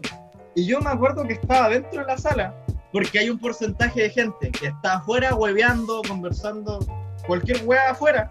Y 0.56 0.66
yo 0.66 0.80
me 0.82 0.90
acuerdo 0.90 1.26
que 1.28 1.34
estaba 1.34 1.70
dentro 1.70 2.00
de 2.02 2.08
la 2.08 2.18
sala, 2.18 2.56
porque 2.92 3.20
hay 3.20 3.30
un 3.30 3.38
porcentaje 3.38 4.04
de 4.04 4.10
gente 4.10 4.52
que 4.52 4.68
está 4.68 4.96
afuera 4.96 5.36
hueveando, 5.36 6.02
conversando, 6.08 6.80
cualquier 7.28 7.62
hueá 7.66 7.92
afuera, 7.92 8.28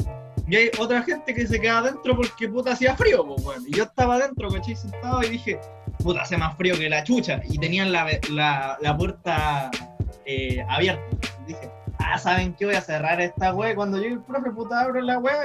y 0.49 0.57
hay 0.57 0.71
otra 0.79 1.03
gente 1.03 1.35
que 1.35 1.47
se 1.47 1.61
queda 1.61 1.79
adentro 1.79 2.17
porque 2.17 2.49
puta 2.49 2.73
hacía 2.73 2.97
frío, 2.97 3.25
pues 3.27 3.43
bueno. 3.45 3.63
Y 3.69 3.77
yo 3.77 3.85
estaba 3.85 4.15
adentro, 4.17 4.49
¿cachai? 4.51 4.75
Sentado 4.75 5.23
y 5.23 5.29
dije, 5.29 5.61
puta, 5.99 6.22
hace 6.22 6.36
más 6.36 6.57
frío 6.57 6.78
que 6.78 6.88
la 6.88 7.05
chucha. 7.05 7.40
Y 7.49 7.59
tenían 7.59 7.92
la, 7.92 8.07
la, 8.30 8.78
la 8.80 8.97
puerta 8.97 9.70
eh, 10.26 10.64
abierta. 10.68 11.03
Dije, 11.47 11.70
ah, 11.99 12.18
¿saben 12.18 12.55
qué? 12.55 12.66
Voy 12.66 12.74
a 12.74 12.80
cerrar 12.80 13.20
esta 13.20 13.55
wea. 13.55 13.74
Cuando 13.74 13.99
llegue 13.99 14.14
el 14.14 14.22
profe, 14.22 14.51
puta, 14.51 14.80
abro 14.80 15.01
la 15.01 15.18
wea 15.18 15.42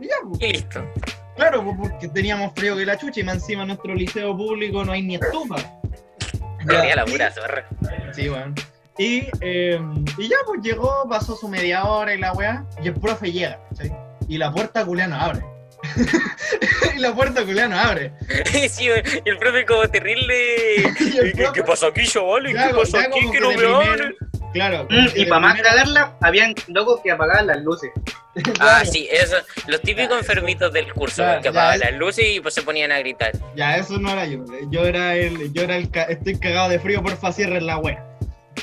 y, 0.00 0.04
y 0.04 0.08
ya, 0.08 0.14
pues. 0.28 0.40
listo 0.40 0.84
Claro, 1.36 1.62
pues 1.62 1.76
porque 1.78 2.08
teníamos 2.08 2.52
frío 2.54 2.76
que 2.76 2.84
la 2.84 2.98
chucha 2.98 3.20
y 3.20 3.22
más 3.22 3.36
encima 3.36 3.62
en 3.62 3.68
nuestro 3.68 3.94
liceo 3.94 4.36
público 4.36 4.84
no 4.84 4.90
hay 4.90 5.02
ni 5.02 5.14
estufa. 5.14 5.56
corría 6.66 6.96
la 6.96 7.04
pura 7.04 7.30
zorra 7.30 7.64
Sí, 8.12 8.28
weón. 8.28 8.54
Y, 8.98 9.28
eh, 9.40 9.80
y 10.18 10.28
ya, 10.28 10.36
pues 10.44 10.60
llegó, 10.60 11.08
pasó 11.08 11.36
su 11.36 11.48
media 11.48 11.84
hora 11.84 12.12
y 12.12 12.18
la 12.18 12.32
weá, 12.32 12.64
y 12.82 12.88
el 12.88 12.94
profe 12.94 13.30
llega, 13.30 13.60
¿sí? 13.80 13.88
Y 14.26 14.38
la 14.38 14.50
puerta 14.52 14.84
culiano 14.84 15.14
abre. 15.14 15.44
y 16.96 16.98
la 16.98 17.14
puerta 17.14 17.44
culiano 17.44 17.78
abre. 17.78 18.12
sí, 18.70 18.86
y 19.24 19.28
el 19.28 19.38
profe 19.38 19.64
como 19.64 19.88
terrible 19.88 20.34
¿Qué, 20.98 21.32
profe- 21.34 21.52
qué 21.52 21.62
pasa 21.62 21.86
aquí, 21.88 22.06
chavales? 22.06 22.54
Ya, 22.54 22.68
¿Qué 22.68 22.74
pasa 22.74 23.00
ya 23.00 23.06
aquí? 23.06 23.30
Que 23.30 23.40
no 23.40 23.52
me 23.52 23.66
abren. 23.86 24.16
Claro. 24.52 24.86
Mm, 24.88 25.06
y 25.14 25.26
para 25.26 25.40
más 25.40 25.60
cagarla, 25.60 26.16
habían 26.22 26.54
locos 26.68 27.00
que 27.02 27.10
apagaban 27.10 27.46
las 27.46 27.58
luces. 27.62 27.90
Ah, 27.96 28.40
Claro, 28.54 28.86
sí, 28.86 29.06
eso. 29.10 29.36
Los 29.66 29.82
típicos 29.82 30.16
enfermitos 30.18 30.72
del 30.72 30.92
curso, 30.92 31.16
Claro, 31.22 31.38
que 31.40 31.44
ya, 31.44 31.50
apagaban 31.50 31.80
las 31.80 31.92
luces 31.94 32.24
y 32.28 32.40
pues 32.40 32.54
se 32.54 32.62
ponían 32.62 32.90
a 32.92 32.98
gritar. 32.98 33.32
Ya, 33.56 33.76
eso 33.76 33.98
no 33.98 34.10
era 34.10 34.24
yo. 34.26 34.44
Yo 34.70 34.84
era 34.86 35.14
el, 35.16 35.52
yo 35.52 35.62
era 35.62 35.76
el, 35.76 35.90
ca- 35.90 36.04
estoy 36.04 36.38
cagado 36.38 36.70
de 36.70 36.78
frío, 36.78 37.02
porfa, 37.02 37.30
cierren 37.32 37.66
la 37.66 37.76
wea. 37.78 38.04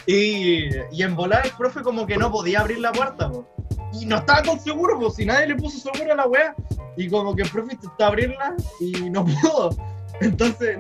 Y, 0.08 0.70
y 0.92 1.04
en 1.04 1.16
volar 1.16 1.46
el 1.46 1.52
profe 1.52 1.82
como 1.82 2.06
que 2.08 2.18
no 2.18 2.32
podía 2.32 2.62
abrir 2.62 2.80
la 2.80 2.92
puerta, 2.92 3.30
po. 3.30 3.55
Y 4.00 4.06
no 4.06 4.18
estaba 4.18 4.44
con 4.44 4.60
seguro, 4.60 5.00
pues 5.00 5.16
si 5.16 5.26
nadie 5.26 5.48
le 5.48 5.56
puso 5.56 5.78
seguro 5.80 6.14
a 6.14 6.16
la 6.16 6.28
wea. 6.28 6.56
Y 6.98 7.10
como 7.10 7.36
que 7.36 7.44
el 7.44 7.50
profe 7.50 7.74
intentó 7.74 8.06
abrirla 8.06 8.56
y 8.80 9.10
no 9.10 9.26
pudo. 9.42 9.76
Entonces, 10.22 10.80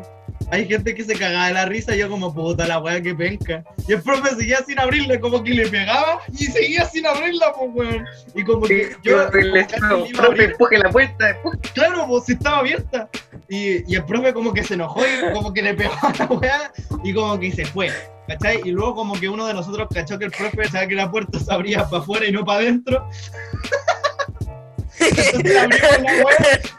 hay 0.51 0.67
gente 0.67 0.93
que 0.93 1.03
se 1.03 1.15
cagaba 1.17 1.47
de 1.47 1.53
la 1.53 1.65
risa 1.65 1.95
y 1.95 1.99
yo 1.99 2.09
como 2.09 2.33
puta 2.33 2.67
la 2.67 2.79
wea 2.79 3.01
que 3.01 3.15
penca. 3.15 3.63
Y 3.87 3.93
el 3.93 4.01
profe 4.01 4.35
seguía 4.35 4.59
sin 4.65 4.79
abrirla, 4.79 5.19
como 5.19 5.43
que 5.43 5.53
le 5.53 5.67
pegaba 5.67 6.19
y 6.31 6.45
seguía 6.45 6.85
sin 6.85 7.05
abrirla, 7.05 7.53
pues 7.53 7.71
weón. 7.73 8.05
Y 8.33 8.43
como 8.43 8.61
que 8.61 8.95
yo, 9.03 9.29
Yo 9.29 9.31
le 9.31 9.65
profe, 10.13 10.43
empuje 10.45 10.77
la 10.77 10.89
puerta. 10.89 11.37
Claro, 11.73 12.07
pues 12.07 12.25
si 12.25 12.33
estaba 12.33 12.59
abierta. 12.59 13.09
Y, 13.49 13.91
y 13.91 13.95
el 13.95 14.05
profe 14.05 14.33
como 14.33 14.53
que 14.53 14.63
se 14.63 14.75
enojó 14.75 15.01
y 15.01 15.33
como 15.33 15.53
que 15.53 15.61
le 15.61 15.73
pegó 15.73 15.93
a 16.01 16.13
la 16.17 16.25
weá 16.25 16.71
y 17.03 17.13
como 17.13 17.39
que 17.39 17.51
se 17.51 17.65
fue. 17.65 17.91
¿Cachai? 18.27 18.61
Y 18.65 18.71
luego 18.71 18.95
como 18.95 19.13
que 19.19 19.29
uno 19.29 19.45
de 19.45 19.53
nosotros 19.53 19.87
cachó 19.93 20.17
que 20.17 20.25
el 20.25 20.31
profe 20.31 20.57
pensaba 20.57 20.87
que 20.87 20.95
la 20.95 21.11
puerta 21.11 21.39
se 21.39 21.53
abría 21.53 21.85
para 21.87 22.01
afuera 22.01 22.25
y 22.25 22.31
no 22.31 22.43
para 22.43 22.59
adentro. 22.59 23.07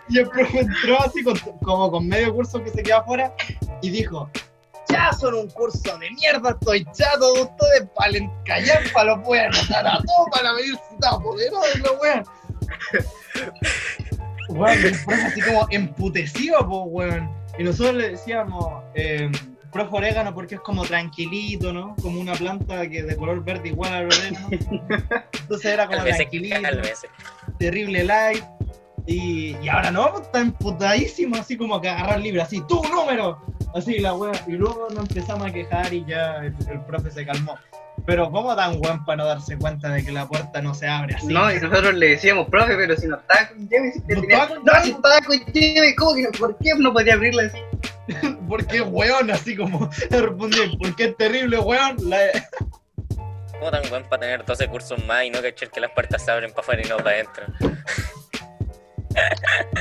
Y 0.09 0.19
el 0.19 0.29
profe 0.29 0.61
entró 0.61 1.01
así 1.01 1.23
con- 1.23 1.39
como 1.63 1.91
con 1.91 2.07
medio 2.09 2.35
curso 2.35 2.63
que 2.63 2.71
se 2.71 2.83
quedó 2.83 2.99
afuera 2.99 3.33
y 3.83 3.91
dijo, 3.91 4.31
ya 4.89 5.13
son 5.13 5.35
un 5.35 5.49
curso 5.51 5.99
de 5.99 6.11
mierda, 6.13 6.51
estoy 6.51 6.85
chato 6.93 7.33
de 7.35 7.43
ustedes 7.43 7.89
para 7.95 8.17
encallar, 8.17 8.83
para 8.93 9.17
lo 9.17 9.23
pueden 9.23 9.47
anotar 9.55 9.87
a 9.87 9.99
todos, 9.99 10.29
para 10.33 10.53
medir 10.55 10.75
si 10.89 10.95
está 10.95 11.19
poderoso, 11.19 11.99
la. 12.03 12.25
Weón, 14.49 14.79
y 14.81 14.87
el 14.87 15.05
profe 15.05 15.23
así 15.23 15.41
como 15.43 15.67
emputecido, 15.71 16.67
po, 16.69 16.83
weón. 16.85 17.31
Y 17.59 17.65
nosotros 17.65 17.95
le 17.97 18.11
decíamos, 18.11 18.85
eh, 18.95 19.31
profe 19.77 19.97
orégano 19.97 20.35
porque 20.35 20.55
es 20.57 20.61
como 20.61 20.85
tranquilito, 20.85 21.73
¿no? 21.73 21.95
Como 22.03 22.21
una 22.21 22.33
planta 22.35 22.89
que 22.89 23.03
de 23.03 23.17
color 23.17 23.43
verde 23.45 23.69
igual 23.69 23.93
al 23.93 24.07
orégano. 24.07 24.49
Entonces 24.51 25.73
era 25.73 25.87
como 25.87 26.03
tranquilito, 26.03 26.57
terrible 27.59 28.05
light. 28.05 28.45
Y, 29.09 29.57
y 29.63 29.69
ahora 29.69 29.93
no, 29.93 30.11
pues, 30.11 30.25
está 30.25 30.41
emputadísimo, 30.41 31.37
así 31.37 31.57
como 31.57 31.81
que 31.81 31.89
agarrar 31.89 32.19
libre, 32.21 32.43
así, 32.43 32.61
tu 32.67 32.83
número. 32.85 33.41
Así 33.75 33.99
la 33.99 34.15
wea. 34.15 34.33
Y 34.49 34.53
luego 34.53 34.89
nos 34.91 35.09
empezamos 35.09 35.47
a 35.47 35.53
quejar 35.53 35.93
y 35.95 36.05
ya 36.07 36.39
el, 36.39 36.55
el 36.69 36.81
profe 36.87 37.11
se 37.13 37.25
calmó. 37.25 37.57
Pero 38.05 38.31
¿cómo 38.31 38.55
tan 38.57 38.81
weón 38.81 39.05
para 39.05 39.17
no 39.17 39.27
darse 39.27 39.57
cuenta 39.57 39.89
de 39.91 40.05
que 40.05 40.13
la 40.13 40.27
puerta 40.27 40.61
no 40.61 40.75
se 40.75 40.87
abre 40.89 41.15
así? 41.15 41.27
No, 41.29 41.51
y 41.53 41.61
nosotros 41.61 41.95
le 41.95 42.11
decíamos, 42.11 42.49
profe, 42.49 42.75
pero 42.77 42.97
si 42.97 43.07
no 43.07 43.17
estaba 43.17 43.49
con 43.49 43.69
llave, 43.69 43.93
si 43.93 44.01
te 44.01 44.15
¿No 44.15 44.21
tenía- 44.23 44.37
estaba 44.43 44.55
con 44.57 44.65
No, 44.65 44.73
llave? 44.73 44.85
si 44.85 44.91
estaba 44.91 45.21
con 45.21 45.37
llave, 45.53 45.95
¿cómo 45.97 46.15
que 46.15 46.23
no? 46.23 46.31
¿Por 46.33 46.59
qué 46.59 46.71
no 46.79 46.93
podía 46.93 47.15
abrirla 47.15 47.43
así? 47.45 47.59
Porque 48.49 48.81
weón, 48.81 49.31
así 49.31 49.57
como 49.57 49.91
respondí, 50.11 50.77
porque 50.81 51.05
es 51.07 51.17
terrible 51.17 51.59
weón. 51.59 51.97
La- 52.09 52.47
¿Cómo 53.59 53.71
tan 53.71 53.89
buen 53.89 54.03
para 54.05 54.21
tener 54.21 54.45
12 54.45 54.69
cursos 54.69 55.05
más 55.07 55.25
y 55.25 55.31
no 55.31 55.41
cachar 55.41 55.71
que 55.71 55.81
las 55.81 55.91
puertas 55.93 56.23
se 56.25 56.31
abren 56.31 56.51
para 56.51 56.61
afuera 56.61 56.83
y 56.85 56.89
no 56.89 56.97
para 56.99 57.11
adentro? 57.11 57.47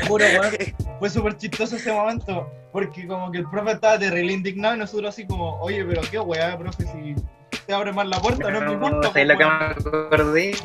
Puro 0.07 0.25
weón. 0.25 0.53
Fue 0.99 1.09
súper 1.09 1.37
chistoso 1.37 1.75
ese 1.75 1.91
momento. 1.91 2.49
Porque 2.71 3.07
como 3.07 3.31
que 3.31 3.37
el 3.39 3.49
profe 3.49 3.71
estaba 3.71 3.97
terrible 3.99 4.33
indignado 4.33 4.75
y 4.75 4.79
nosotros 4.79 5.09
así 5.09 5.25
como, 5.25 5.59
oye, 5.61 5.83
pero 5.85 6.01
qué 6.09 6.19
weá, 6.19 6.57
profe, 6.57 6.83
si 6.85 7.15
te 7.65 7.73
abre 7.73 7.91
más 7.93 8.07
la 8.07 8.19
puerta, 8.19 8.49
no 8.49 8.57
es 8.59 8.65
mi 8.65 8.77
culpa. 8.77 9.07
la 9.07 9.11
pues, 9.11 9.37
cama 9.37 9.75
acordé. 10.07 10.55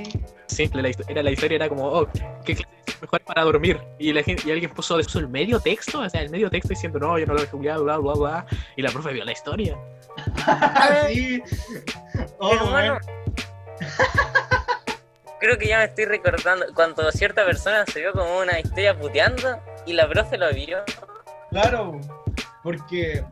Simple, 0.46 0.82
la, 0.82 0.88
histo- 0.88 1.04
era, 1.08 1.22
la 1.22 1.30
historia 1.30 1.56
era 1.56 1.68
como, 1.68 1.86
oh, 1.86 2.08
¿qué 2.44 2.56
clase 2.56 2.68
es 2.86 3.00
mejor 3.00 3.20
para 3.20 3.42
dormir? 3.42 3.80
Y, 3.98 4.12
la 4.12 4.22
gente, 4.22 4.42
y 4.46 4.50
alguien 4.50 4.70
puso, 4.72 4.96
puso 4.96 5.18
el 5.18 5.28
medio 5.28 5.60
texto, 5.60 6.00
o 6.00 6.08
sea, 6.08 6.22
el 6.22 6.30
medio 6.30 6.50
texto 6.50 6.70
diciendo, 6.70 6.98
no, 6.98 7.18
yo 7.18 7.26
no 7.26 7.34
lo 7.34 7.42
he 7.42 7.46
juliado, 7.46 7.84
bla, 7.84 7.98
bla, 7.98 8.14
bla. 8.14 8.46
Y 8.76 8.82
la 8.82 8.90
profe 8.90 9.12
vio 9.12 9.24
la 9.24 9.32
historia. 9.32 9.78
sí. 11.08 11.42
Oh, 12.38 12.50
weón. 12.72 12.98
creo 15.40 15.58
que 15.58 15.66
ya 15.66 15.78
me 15.78 15.84
estoy 15.84 16.04
recordando 16.04 16.66
cuando 16.74 17.10
cierta 17.10 17.44
persona 17.44 17.84
se 17.86 18.00
vio 18.00 18.12
como 18.12 18.38
una 18.38 18.60
historia 18.60 18.96
puteando 18.96 19.58
y 19.86 19.94
la 19.94 20.08
profe 20.08 20.36
lo 20.36 20.52
vio. 20.52 20.78
Claro, 21.50 21.98
porque 22.62 23.24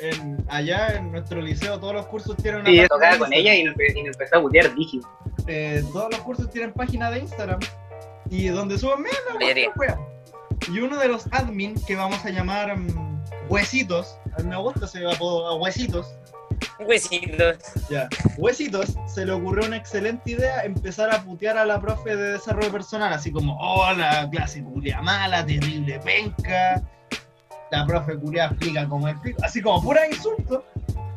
en- 0.00 0.44
allá 0.48 0.96
en 0.96 1.10
nuestro 1.12 1.40
liceo 1.40 1.78
todos 1.80 1.94
los 1.94 2.06
cursos 2.06 2.36
tienen 2.36 2.60
una 2.62 2.70
Sí, 2.70 2.76
yo 2.76 2.88
tocaba 2.88 3.18
con 3.18 3.32
Instagram. 3.32 3.32
ella 3.32 3.54
y 3.54 3.64
nos, 3.64 3.74
empe- 3.76 3.96
y 3.96 4.02
nos 4.02 4.16
empezó 4.16 4.36
a 4.36 4.40
putear, 4.42 4.74
dije. 4.74 5.00
Eh, 5.46 5.84
todos 5.92 6.10
los 6.10 6.20
cursos 6.20 6.50
tienen 6.50 6.72
página 6.72 7.10
de 7.10 7.20
Instagram 7.20 7.60
y 8.30 8.46
donde 8.48 8.78
suben 8.78 9.04
la 9.28 9.36
wea. 9.76 9.98
Y 10.72 10.78
uno 10.80 10.98
de 10.98 11.08
los 11.08 11.26
admin 11.32 11.74
que 11.86 11.94
vamos 11.96 12.24
a 12.24 12.30
llamar 12.30 12.76
mm, 12.78 13.22
Huesitos, 13.48 14.16
a 14.38 14.42
mí 14.42 14.48
me 14.48 14.56
gusta 14.56 14.86
ese 14.86 15.04
apodo 15.06 15.46
a 15.48 15.54
Huesitos, 15.56 16.14
Huesitos. 16.80 17.58
ya, 17.90 18.08
Huesitos, 18.38 18.94
se 19.06 19.24
le 19.26 19.32
ocurrió 19.32 19.66
una 19.66 19.76
excelente 19.76 20.30
idea 20.32 20.62
empezar 20.64 21.10
a 21.14 21.22
putear 21.22 21.56
a 21.58 21.64
la 21.64 21.80
profe 21.80 22.16
de 22.16 22.32
desarrollo 22.32 22.72
personal, 22.72 23.12
así 23.12 23.30
como, 23.30 23.56
hola, 23.58 24.28
clase 24.30 24.62
culia 24.62 25.00
mala, 25.02 25.44
terrible 25.44 26.00
penca, 26.00 26.82
la 27.76 27.86
profe 27.86 28.16
culia 28.16 28.46
explica 28.46 28.88
como 28.88 29.08
el 29.08 29.18
pico, 29.20 29.38
así 29.42 29.60
como 29.60 29.82
pura 29.82 30.06
insulto. 30.06 30.64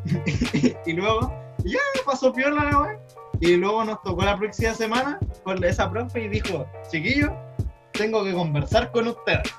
y 0.85 0.93
luego, 0.93 1.33
ya 1.63 1.79
pasó 2.05 2.33
piola 2.33 2.63
la 2.63 2.81
wea. 2.81 2.99
Y 3.39 3.55
luego 3.55 3.83
nos 3.83 4.01
tocó 4.01 4.23
la 4.23 4.35
próxima 4.35 4.73
semana 4.73 5.19
con 5.43 5.63
esa 5.63 5.89
profe 5.91 6.23
y 6.23 6.27
dijo, 6.29 6.65
chiquillo, 6.91 7.35
tengo 7.91 8.23
que 8.23 8.33
conversar 8.33 8.91
con 8.91 9.07
ustedes. 9.07 9.53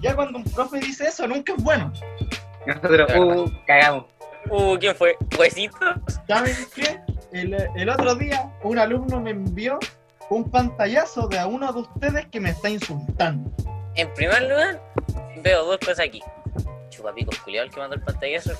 Ya 0.00 0.14
cuando 0.14 0.38
un 0.38 0.44
profe 0.44 0.78
dice 0.80 1.06
eso, 1.06 1.26
nunca 1.26 1.54
es 1.56 1.62
bueno. 1.62 1.90
Nosotros, 2.66 3.10
uh, 3.16 3.50
cagamos. 3.66 4.04
Uh, 4.50 4.76
¿quién 4.78 4.94
fue? 4.94 5.16
¿Huesitos? 5.38 5.96
¿Saben 6.28 6.54
qué? 6.74 7.00
El, 7.32 7.56
el 7.76 7.88
otro 7.88 8.14
día 8.14 8.52
un 8.62 8.78
alumno 8.78 9.20
me 9.20 9.30
envió 9.30 9.78
un 10.28 10.50
pantallazo 10.50 11.28
de 11.28 11.38
a 11.38 11.46
uno 11.46 11.72
de 11.72 11.80
ustedes 11.80 12.26
que 12.26 12.40
me 12.40 12.50
está 12.50 12.68
insultando. 12.68 13.50
En 13.96 14.12
primer 14.14 14.42
lugar, 14.42 14.82
veo 15.42 15.64
dos 15.64 15.78
cosas 15.78 16.00
aquí. 16.00 16.20
Chupapicos 16.90 17.38
culiado 17.40 17.66
el 17.66 17.72
que 17.72 17.80
mandó 17.80 17.96
el 17.96 18.02
pantallazo. 18.02 18.52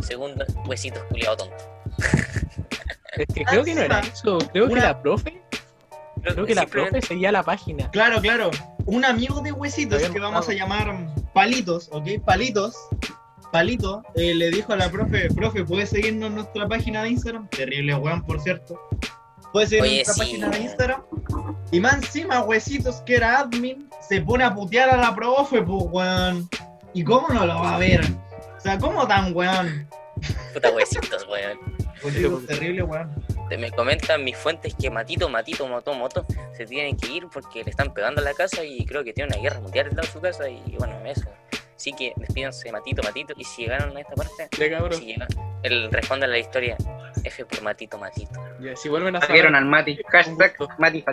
Segundo, 0.00 0.44
huesitos 0.66 1.02
culiado 1.04 1.36
tonto. 1.36 1.56
Es 3.16 3.26
que 3.32 3.44
creo 3.44 3.62
que 3.62 3.76
no 3.76 3.82
era 3.82 4.00
eso, 4.00 4.38
creo 4.52 4.68
que 4.68 4.74
la 4.74 5.00
profe, 5.00 5.40
creo 6.20 6.44
que 6.44 6.54
la 6.56 6.66
profe 6.66 7.00
seguía 7.00 7.30
la 7.30 7.44
página. 7.44 7.88
Claro, 7.92 8.20
claro. 8.20 8.50
Un 8.86 9.04
amigo 9.04 9.40
de 9.40 9.52
Huesitos 9.52 10.02
que 10.02 10.18
vamos 10.18 10.48
a 10.48 10.52
llamar 10.52 11.14
Palitos, 11.32 11.88
¿ok? 11.92 12.08
Palitos. 12.24 12.76
Palito 13.54 14.02
eh, 14.16 14.34
le 14.34 14.50
dijo 14.50 14.72
a 14.72 14.76
la 14.76 14.90
profe, 14.90 15.28
profe, 15.32 15.64
¿puedes 15.64 15.90
seguirnos 15.90 16.28
en 16.30 16.34
nuestra 16.34 16.66
página 16.66 17.04
de 17.04 17.10
Instagram? 17.10 17.48
Terrible 17.50 17.94
weón, 17.94 18.26
por 18.26 18.40
cierto. 18.40 18.80
¿Puedes 19.54 19.68
seguirnos 19.68 19.88
en 19.88 19.94
Oye, 19.94 20.04
nuestra 20.04 20.14
sí. 20.14 20.20
página 20.20 20.48
de 20.48 20.58
Instagram? 20.58 21.02
Y 21.70 21.78
más 21.78 21.94
encima, 21.94 22.42
Huesitos, 22.42 22.96
que 23.02 23.14
era 23.14 23.38
admin, 23.38 23.88
se 24.00 24.20
pone 24.20 24.42
a 24.42 24.52
putear 24.52 24.90
a 24.90 24.96
la 24.96 25.14
profe, 25.14 25.62
pues 25.62 25.84
weón. 25.92 26.48
¿Y 26.92 27.04
cómo 27.04 27.28
no 27.28 27.46
lo 27.46 27.60
va 27.60 27.76
a 27.76 27.78
ver? 27.78 28.00
O 28.58 28.60
sea, 28.60 28.76
¿cómo 28.78 29.06
tan 29.06 29.32
weón? 29.32 29.88
Puta 30.52 30.70
huesitos, 30.70 31.24
weón. 31.30 31.56
Huesitos, 32.02 32.46
terrible 32.46 32.82
weón. 32.82 33.14
Me 33.56 33.70
comentan 33.70 34.24
mis 34.24 34.36
fuentes 34.36 34.74
que 34.74 34.90
Matito, 34.90 35.28
Matito, 35.28 35.68
Moto, 35.68 35.94
Moto 35.94 36.26
se 36.56 36.66
tienen 36.66 36.96
que 36.96 37.12
ir 37.12 37.28
porque 37.32 37.62
le 37.62 37.70
están 37.70 37.94
pegando 37.94 38.22
a 38.22 38.24
la 38.24 38.34
casa 38.34 38.64
y 38.64 38.84
creo 38.84 39.04
que 39.04 39.12
tiene 39.12 39.32
una 39.32 39.40
guerra 39.40 39.60
mundial 39.60 39.94
de 39.94 40.02
su 40.04 40.20
casa 40.20 40.48
y 40.48 40.74
bueno, 40.78 40.94
eso. 41.06 41.28
Así 41.84 41.92
que 41.92 42.14
despídanse 42.16 42.72
Matito, 42.72 43.02
Matito 43.02 43.34
y 43.36 43.44
si 43.44 43.64
llegaron 43.64 43.94
a 43.94 44.00
esta 44.00 44.14
parte, 44.14 44.48
Ya 44.58 44.90
si 44.90 45.04
llegan, 45.04 45.28
él 45.62 45.90
responde 45.92 46.24
a 46.24 46.28
la 46.28 46.38
historia 46.38 46.78
F 47.22 47.44
por 47.44 47.60
Matito, 47.60 47.98
Matito. 47.98 48.40
Ya, 48.58 48.74
si 48.74 48.88
vuelven 48.88 49.16
a 49.16 49.20
Faquearon 49.20 49.52
saber, 49.52 49.56
al 49.56 49.66
Mati. 49.66 49.98
Hashtag. 50.08 50.54
Mati 50.78 51.04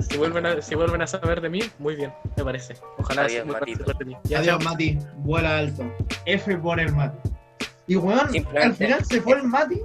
si 0.00 0.16
vuelven 0.16 0.46
a, 0.46 0.62
si 0.62 0.74
vuelven 0.76 1.02
a 1.02 1.06
saber 1.06 1.42
de 1.42 1.50
mí, 1.50 1.60
muy 1.78 1.94
bien, 1.96 2.10
me 2.38 2.42
parece. 2.42 2.74
Ojalá 2.96 3.24
Adiós, 3.24 3.44
Matito. 3.44 3.80
saber 3.80 3.96
de 3.98 4.04
mí. 4.06 4.16
Ya, 4.24 4.38
Adiós. 4.38 4.64
Mati. 4.64 4.98
Vuela 5.16 5.58
alto. 5.58 5.84
F 6.24 6.56
por 6.56 6.80
el 6.80 6.90
Mati. 6.94 7.18
Y 7.86 7.96
weón, 7.96 8.30
al 8.62 8.74
final 8.74 9.04
se 9.04 9.20
fue 9.20 9.36
el 9.36 9.42
Mati. 9.42 9.82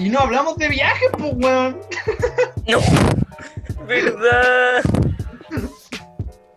Y 0.00 0.10
no 0.10 0.18
hablamos 0.18 0.58
de 0.58 0.68
viajes, 0.68 1.08
pues 1.12 1.32
weón. 1.34 1.80
¡No! 2.68 2.78
¿Verdad? 3.86 4.82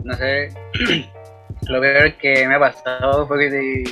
No 0.04 0.14
sé. 0.18 0.54
Lo 1.70 1.82
peor 1.82 2.14
que 2.18 2.48
me 2.48 2.56
ha 2.56 2.60
pasado 2.60 3.28
fue 3.28 3.50
que 3.50 3.84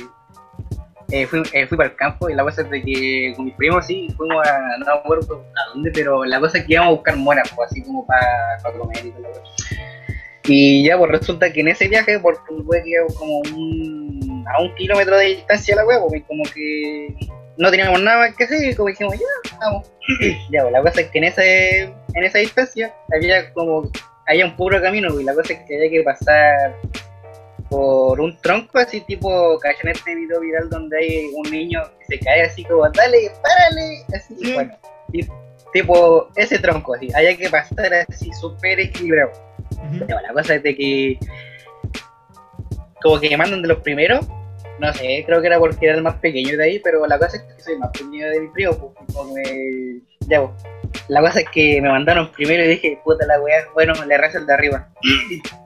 eh, 1.12 1.26
fui, 1.26 1.42
eh, 1.52 1.66
fui 1.66 1.76
para 1.76 1.90
el 1.90 1.96
campo 1.96 2.28
y 2.28 2.34
la 2.34 2.42
cosa 2.42 2.62
es 2.62 2.70
de 2.70 2.82
que 2.82 3.32
con 3.36 3.44
mis 3.44 3.54
primos 3.54 3.86
sí 3.86 4.08
fuimos 4.16 4.46
a 4.46 4.78
no 4.78 4.92
acuerdo 4.92 5.44
a 5.56 5.70
dónde, 5.72 5.90
pero 5.92 6.24
la 6.24 6.40
cosa 6.40 6.58
es 6.58 6.64
que 6.64 6.72
íbamos 6.72 6.90
a 6.90 6.94
buscar 6.94 7.16
moras, 7.16 7.52
pues, 7.54 7.70
así 7.70 7.82
como 7.82 8.06
para 8.06 8.78
comer 8.78 9.06
y. 9.06 9.12
Y 10.48 10.84
ya 10.84 10.96
pues 10.96 11.10
resulta 11.10 11.52
que 11.52 11.60
en 11.60 11.68
ese 11.68 11.88
viaje, 11.88 12.20
por 12.20 12.36
fue 12.46 12.82
que 12.84 12.92
como 13.18 13.42
a 14.48 14.62
un 14.62 14.74
kilómetro 14.76 15.16
de 15.18 15.26
distancia 15.26 15.74
la 15.74 15.84
huevo, 15.84 16.08
y 16.14 16.22
como 16.22 16.44
que 16.54 17.14
no 17.56 17.70
teníamos 17.70 18.00
nada 18.00 18.30
que 18.32 18.44
hacer 18.44 18.70
y 18.70 18.74
como 18.74 18.88
dijimos, 18.88 19.14
ya, 19.14 19.56
vamos. 19.58 19.90
ya, 20.50 20.62
pues 20.62 20.72
la 20.72 20.82
cosa 20.82 21.00
es 21.00 21.06
que 21.08 21.18
en 21.18 21.24
ese, 21.24 21.82
en 21.82 22.24
esa 22.24 22.38
distancia 22.38 22.94
había 23.12 23.52
como 23.52 23.90
había 24.28 24.44
un 24.44 24.56
puro 24.56 24.80
camino 24.80 25.20
y 25.20 25.24
la 25.24 25.34
cosa 25.34 25.52
es 25.52 25.60
que 25.60 25.76
había 25.76 25.90
que 25.90 26.02
pasar 26.02 26.74
por 27.68 28.20
un 28.20 28.36
tronco 28.40 28.78
así 28.78 29.00
tipo 29.02 29.58
¿cachan 29.58 29.88
este 29.90 30.14
video 30.14 30.40
viral 30.40 30.68
donde 30.70 30.98
hay 30.98 31.30
un 31.34 31.50
niño 31.50 31.80
que 31.98 32.16
se 32.16 32.24
cae 32.24 32.42
así 32.42 32.64
como 32.64 32.88
dale, 32.90 33.30
párale, 33.42 34.04
así 34.14 34.34
Sí. 34.40 34.54
bueno, 34.54 34.76
ti- 35.12 35.28
tipo 35.72 36.28
ese 36.36 36.58
tronco 36.58 36.94
así, 36.94 37.08
había 37.14 37.36
que 37.36 37.50
pasar 37.50 37.92
así 38.08 38.30
súper 38.32 38.80
equilibrado. 38.80 39.32
Ya, 40.08 40.20
la 40.22 40.32
cosa 40.32 40.54
es 40.54 40.62
de 40.62 40.74
que 40.76 41.18
como 43.02 43.20
que 43.20 43.36
mandan 43.36 43.62
de 43.62 43.68
los 43.68 43.78
primeros, 43.80 44.26
no 44.78 44.92
sé, 44.94 45.22
creo 45.26 45.40
que 45.40 45.46
era 45.48 45.58
porque 45.58 45.86
era 45.86 45.96
el 45.96 46.02
más 46.02 46.14
pequeño 46.16 46.56
de 46.56 46.64
ahí, 46.64 46.78
pero 46.78 47.06
la 47.06 47.18
cosa 47.18 47.36
es 47.36 47.42
que 47.42 47.62
soy 47.62 47.72
el 47.74 47.78
más 47.80 47.90
pequeño 47.90 48.28
de 48.30 48.40
mi 48.40 48.48
primo, 48.48 48.72
pues, 48.94 49.12
como 49.14 49.34
me- 49.34 50.00
ya, 50.28 50.40
pues. 50.46 50.52
La 51.08 51.20
cosa 51.20 51.40
es 51.40 51.48
que 51.50 51.80
me 51.80 51.88
mandaron 51.88 52.30
primero 52.32 52.64
y 52.64 52.68
dije, 52.68 52.98
puta 53.04 53.26
la 53.26 53.40
weá, 53.40 53.64
bueno, 53.74 53.92
le 54.06 54.16
rezo 54.18 54.38
el 54.38 54.46
de 54.46 54.54
arriba. 54.54 54.88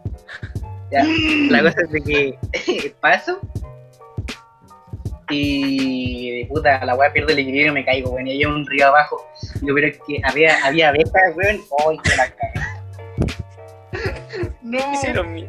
Ya, 0.90 1.04
la 1.50 1.62
cosa 1.62 1.82
es 1.82 1.90
de 1.90 2.00
que 2.02 2.94
paso 3.00 3.40
y 5.32 6.44
puta, 6.46 6.84
la 6.84 6.94
weá 6.96 7.12
pierde 7.12 7.32
el 7.34 7.38
equilibrio 7.38 7.70
y 7.70 7.74
me 7.74 7.84
caigo, 7.84 8.10
weón. 8.10 8.26
Y 8.26 8.32
hay 8.32 8.44
un 8.44 8.66
río 8.66 8.88
abajo. 8.88 9.24
Y 9.62 9.68
yo, 9.68 9.74
pero 9.74 9.86
es 9.86 9.98
que 10.06 10.20
había, 10.24 10.56
había 10.66 10.88
abejas, 10.88 11.12
weón. 11.36 11.60
¡Ay, 11.88 11.98
que 12.02 12.16
la! 12.16 12.34
No, 14.62 14.78
Te 14.78 14.92
hicieron, 14.92 15.32
mi- 15.32 15.48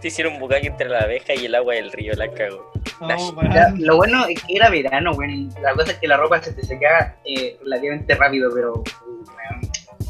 te 0.00 0.08
hicieron 0.08 0.34
un 0.34 0.40
bucaque 0.40 0.66
entre 0.68 0.88
la 0.88 1.00
abeja 1.00 1.34
y 1.34 1.46
el 1.46 1.54
agua 1.54 1.74
del 1.74 1.92
río, 1.92 2.12
la 2.14 2.30
cago. 2.32 2.70
no, 3.00 3.76
lo 3.76 3.96
bueno 3.96 4.26
es 4.26 4.42
que 4.42 4.56
era 4.56 4.70
verano, 4.70 5.12
weón. 5.12 5.50
La 5.62 5.74
cosa 5.74 5.92
es 5.92 5.98
que 5.98 6.08
la 6.08 6.16
ropa 6.16 6.42
se 6.42 6.52
te 6.52 6.62
secaba 6.64 7.14
eh, 7.24 7.56
relativamente 7.62 8.14
rápido, 8.14 8.50
pero, 8.54 8.74
uh, 8.74 8.82
weón, 8.82 9.60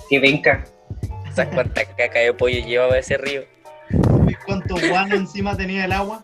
que 0.08 0.18
venga. 0.20 0.64
¿Sabes 1.34 1.54
cuánta 1.54 1.84
caca 1.84 2.18
de 2.18 2.32
pollo 2.32 2.64
llevaba 2.64 2.98
ese 2.98 3.16
río? 3.16 3.42
¿Cuánto 4.68 4.88
guano 4.88 5.14
encima 5.14 5.56
tenía 5.56 5.84
el 5.84 5.92
agua? 5.92 6.22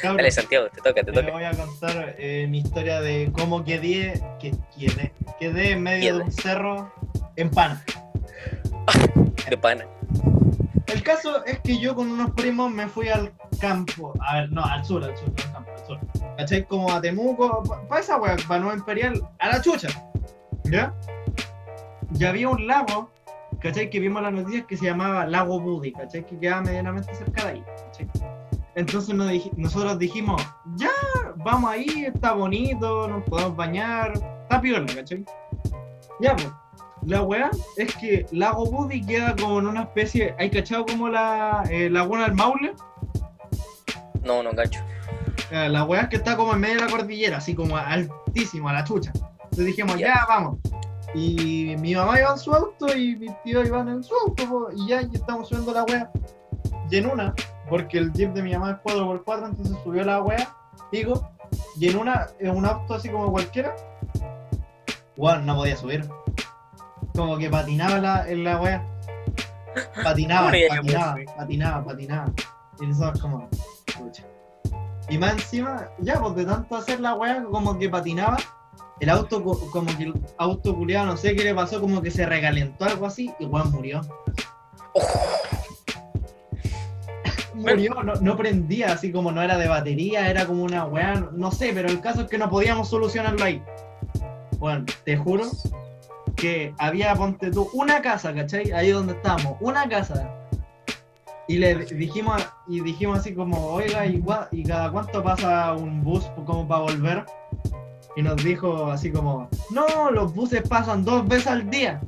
Cabrón, 0.00 0.16
Dale, 0.16 0.30
Santiago, 0.30 0.68
te 0.70 0.76
toca, 0.76 1.02
te 1.02 1.04
te 1.04 1.12
toca. 1.12 1.32
voy 1.32 1.44
a 1.44 1.50
contar 1.50 2.14
eh, 2.18 2.46
mi 2.48 2.58
historia 2.58 3.00
de 3.02 3.30
cómo 3.32 3.64
quedé, 3.64 4.22
que, 4.38 4.54
quedé, 4.78 5.12
quedé 5.38 5.72
en 5.72 5.82
medio 5.82 6.16
de 6.16 6.24
un 6.24 6.32
cerro 6.32 6.90
en 7.36 7.50
pana. 7.50 7.84
De 9.48 9.58
pana. 9.58 9.84
El 10.86 11.02
caso 11.02 11.44
es 11.44 11.60
que 11.60 11.78
yo 11.78 11.94
con 11.94 12.10
unos 12.10 12.30
primos 12.30 12.70
me 12.70 12.86
fui 12.88 13.08
al 13.08 13.32
campo, 13.60 14.14
a 14.26 14.36
ver, 14.40 14.52
no, 14.52 14.64
al 14.64 14.84
sur, 14.84 15.04
al 15.04 15.16
sur, 15.16 15.28
no 15.28 15.34
al 15.44 15.52
campo, 15.52 15.70
al 15.70 15.86
sur. 15.86 15.98
¿Cachai? 16.38 16.64
Como 16.64 16.90
a 16.90 17.00
Temuco, 17.00 17.62
para 17.88 18.00
esa 18.00 18.16
wea, 18.16 18.36
para 18.48 18.60
Nueva 18.60 18.78
Imperial, 18.78 19.20
a 19.38 19.48
la 19.48 19.60
chucha. 19.60 19.88
¿Ya? 20.64 20.94
Y 22.18 22.24
había 22.24 22.48
un 22.48 22.66
lago, 22.66 23.10
¿cachai? 23.60 23.90
Que 23.90 24.00
vimos 24.00 24.22
las 24.22 24.32
noticias 24.32 24.66
que 24.66 24.76
se 24.76 24.86
llamaba 24.86 25.26
Lago 25.26 25.60
Budi, 25.60 25.92
¿cachai? 25.92 26.24
Que 26.26 26.38
quedaba 26.38 26.62
medianamente 26.62 27.14
cerca 27.14 27.44
de 27.44 27.50
ahí, 27.52 27.64
¿cachai? 27.86 28.08
Entonces 28.74 29.14
nos 29.14 29.30
dij- 29.30 29.52
nosotros 29.56 29.98
dijimos, 29.98 30.40
ya, 30.76 30.90
vamos 31.36 31.70
ahí, 31.70 32.06
está 32.06 32.32
bonito, 32.32 33.08
nos 33.08 33.24
podemos 33.24 33.56
bañar, 33.56 34.12
está 34.42 34.60
piola, 34.60 34.86
¿cachai? 34.94 35.24
Ya, 36.20 36.34
pues. 36.36 36.50
La 37.06 37.22
weá 37.22 37.50
es 37.78 37.96
que 37.96 38.26
Lago 38.30 38.66
Budi 38.66 39.02
queda 39.02 39.34
como 39.34 39.58
en 39.58 39.68
una 39.68 39.82
especie. 39.84 40.34
¿Hay 40.38 40.50
cachado 40.50 40.84
como 40.84 41.08
la 41.08 41.62
eh, 41.70 41.88
Laguna 41.88 42.24
del 42.24 42.34
Maule? 42.34 42.74
No, 44.22 44.42
no 44.42 44.50
cacho. 44.50 44.80
La 45.50 45.84
weá 45.84 46.02
es 46.02 46.08
que 46.08 46.16
está 46.16 46.36
como 46.36 46.52
en 46.52 46.60
medio 46.60 46.74
de 46.76 46.82
la 46.82 46.90
cordillera, 46.90 47.38
así 47.38 47.54
como 47.54 47.76
altísimo, 47.76 48.68
a 48.68 48.74
la 48.74 48.84
chucha. 48.84 49.12
Entonces 49.44 49.64
dijimos, 49.66 49.98
ya, 49.98 50.26
vamos. 50.28 50.58
Y 51.14 51.76
mi 51.78 51.94
mamá 51.94 52.18
iba 52.20 52.30
en 52.30 52.38
su 52.38 52.52
auto 52.52 52.96
y 52.96 53.16
mi 53.16 53.28
tío 53.42 53.64
iban 53.64 53.88
en 53.88 54.02
su 54.02 54.14
auto, 54.14 54.48
po, 54.48 54.68
y 54.74 54.88
ya, 54.88 55.02
y 55.02 55.10
estamos 55.12 55.48
subiendo 55.48 55.72
la 55.72 55.84
weá. 55.84 56.10
Y 56.90 56.96
en 56.96 57.06
una, 57.06 57.34
porque 57.68 57.98
el 57.98 58.12
jeep 58.12 58.32
de 58.32 58.42
mi 58.42 58.52
mamá 58.52 58.72
es 58.72 58.94
4x4, 58.94 59.48
entonces 59.48 59.76
subió 59.82 60.04
la 60.04 60.22
weá, 60.22 60.54
digo, 60.92 61.28
y 61.76 61.88
en 61.88 61.96
una, 61.98 62.28
en 62.38 62.56
un 62.56 62.64
auto 62.66 62.94
así 62.94 63.08
como 63.08 63.30
cualquiera, 63.30 63.74
weón, 65.16 65.46
no 65.46 65.56
podía 65.56 65.76
subir. 65.76 66.08
Como 67.14 67.38
que 67.38 67.50
patinaba 67.50 67.98
la, 67.98 68.28
en 68.28 68.44
la 68.44 68.60
weá. 68.60 68.86
Patinaba, 70.02 70.46
¿Cómo 70.46 70.52
le 70.52 70.68
llamas, 70.68 70.84
patinaba, 70.84 71.36
patinaba, 71.36 71.84
patinaba. 71.84 72.32
Y 72.80 72.86
nosotros 72.86 73.20
como, 73.20 73.48
pucha. 73.98 74.24
Y 75.08 75.18
más 75.18 75.32
encima, 75.32 75.88
ya, 75.98 76.20
pues 76.20 76.34
de 76.36 76.44
tanto 76.44 76.76
hacer 76.76 77.00
la 77.00 77.14
weá, 77.14 77.44
como 77.44 77.78
que 77.78 77.88
patinaba, 77.88 78.36
el 79.00 79.08
auto, 79.10 79.42
co- 79.42 79.70
como 79.70 79.96
que 79.96 80.04
el 80.04 80.14
auto 80.38 80.76
culiado, 80.76 81.06
no 81.06 81.16
sé 81.16 81.34
qué 81.34 81.44
le 81.44 81.54
pasó, 81.54 81.80
como 81.80 82.00
que 82.02 82.10
se 82.10 82.26
recalentó 82.26 82.84
algo 82.84 83.06
así, 83.06 83.32
y 83.38 83.46
weón 83.46 83.70
murió. 83.72 84.00
Murió, 87.54 88.02
no, 88.02 88.14
no 88.14 88.36
prendía, 88.36 88.92
así 88.92 89.12
como 89.12 89.32
no 89.32 89.42
era 89.42 89.58
de 89.58 89.68
batería, 89.68 90.30
era 90.30 90.46
como 90.46 90.62
una 90.62 90.84
weá, 90.84 91.14
no, 91.32 91.50
sé, 91.52 91.72
pero 91.74 91.88
el 91.88 92.00
caso 92.00 92.22
es 92.22 92.28
que 92.28 92.38
no 92.38 92.48
podíamos 92.48 92.88
solucionarlo 92.88 93.44
ahí. 93.44 93.62
Bueno, 94.58 94.84
te 95.04 95.16
juro 95.16 95.44
que 96.36 96.72
había, 96.78 97.14
ponte 97.14 97.50
tú, 97.50 97.68
una 97.74 98.00
casa, 98.00 98.32
¿cachai? 98.34 98.70
Ahí 98.72 98.90
donde 98.90 99.12
estábamos, 99.14 99.56
una 99.60 99.88
casa. 99.88 100.34
Y 101.48 101.58
le 101.58 101.74
dijimos, 101.86 102.40
y 102.68 102.80
dijimos 102.80 103.18
así 103.18 103.34
como, 103.34 103.66
oiga, 103.66 104.06
¿y, 104.06 104.22
y 104.52 104.62
cada 104.62 104.90
cuánto 104.90 105.22
pasa 105.22 105.72
un 105.74 106.02
bus 106.02 106.24
como 106.46 106.66
para 106.66 106.82
volver? 106.82 107.24
Y 108.16 108.22
nos 108.22 108.42
dijo 108.42 108.90
así 108.90 109.10
como, 109.10 109.48
no, 109.70 110.10
los 110.10 110.34
buses 110.34 110.62
pasan 110.68 111.04
dos 111.04 111.26
veces 111.28 111.46
al 111.46 111.70
día. 111.70 112.00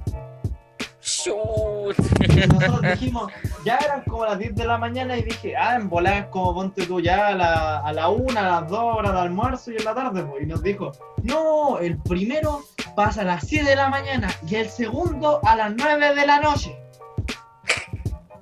Shoot. 1.03 1.96
Y 2.20 2.46
nosotros 2.46 2.82
dijimos, 2.82 3.32
ya 3.64 3.76
eran 3.78 4.03
como 4.03 4.24
las 4.24 4.38
10 4.38 4.55
de 4.55 4.64
la 4.64 4.78
mañana 4.78 5.16
y 5.16 5.22
dije, 5.22 5.57
ah, 5.57 5.76
en 5.76 5.88
volar 5.88 6.14
es 6.14 6.26
como 6.26 6.55
ponte 6.55 6.86
tú 6.86 7.00
ya 7.00 7.28
a 7.28 7.34
la, 7.34 7.78
a 7.78 7.92
la 7.92 8.09
una, 8.09 8.40
a 8.40 8.61
las 8.61 8.70
2 8.70 8.78
horas 8.78 9.12
de 9.12 9.18
almuerzo 9.18 9.72
y 9.72 9.76
en 9.76 9.84
la 9.84 9.94
tarde, 9.94 10.22
pues. 10.22 10.44
Y 10.44 10.46
nos 10.46 10.62
dijo, 10.62 10.92
no, 11.22 11.78
el 11.78 11.98
primero 11.98 12.62
pasa 12.94 13.22
a 13.22 13.24
las 13.24 13.46
7 13.46 13.68
de 13.68 13.76
la 13.76 13.88
mañana 13.88 14.28
y 14.46 14.55
el 14.55 14.68
segundo 14.68 15.40
a 15.44 15.57
las 15.57 15.74
9 15.74 16.14
de 16.14 16.26
la 16.26 16.40
noche. 16.40 16.78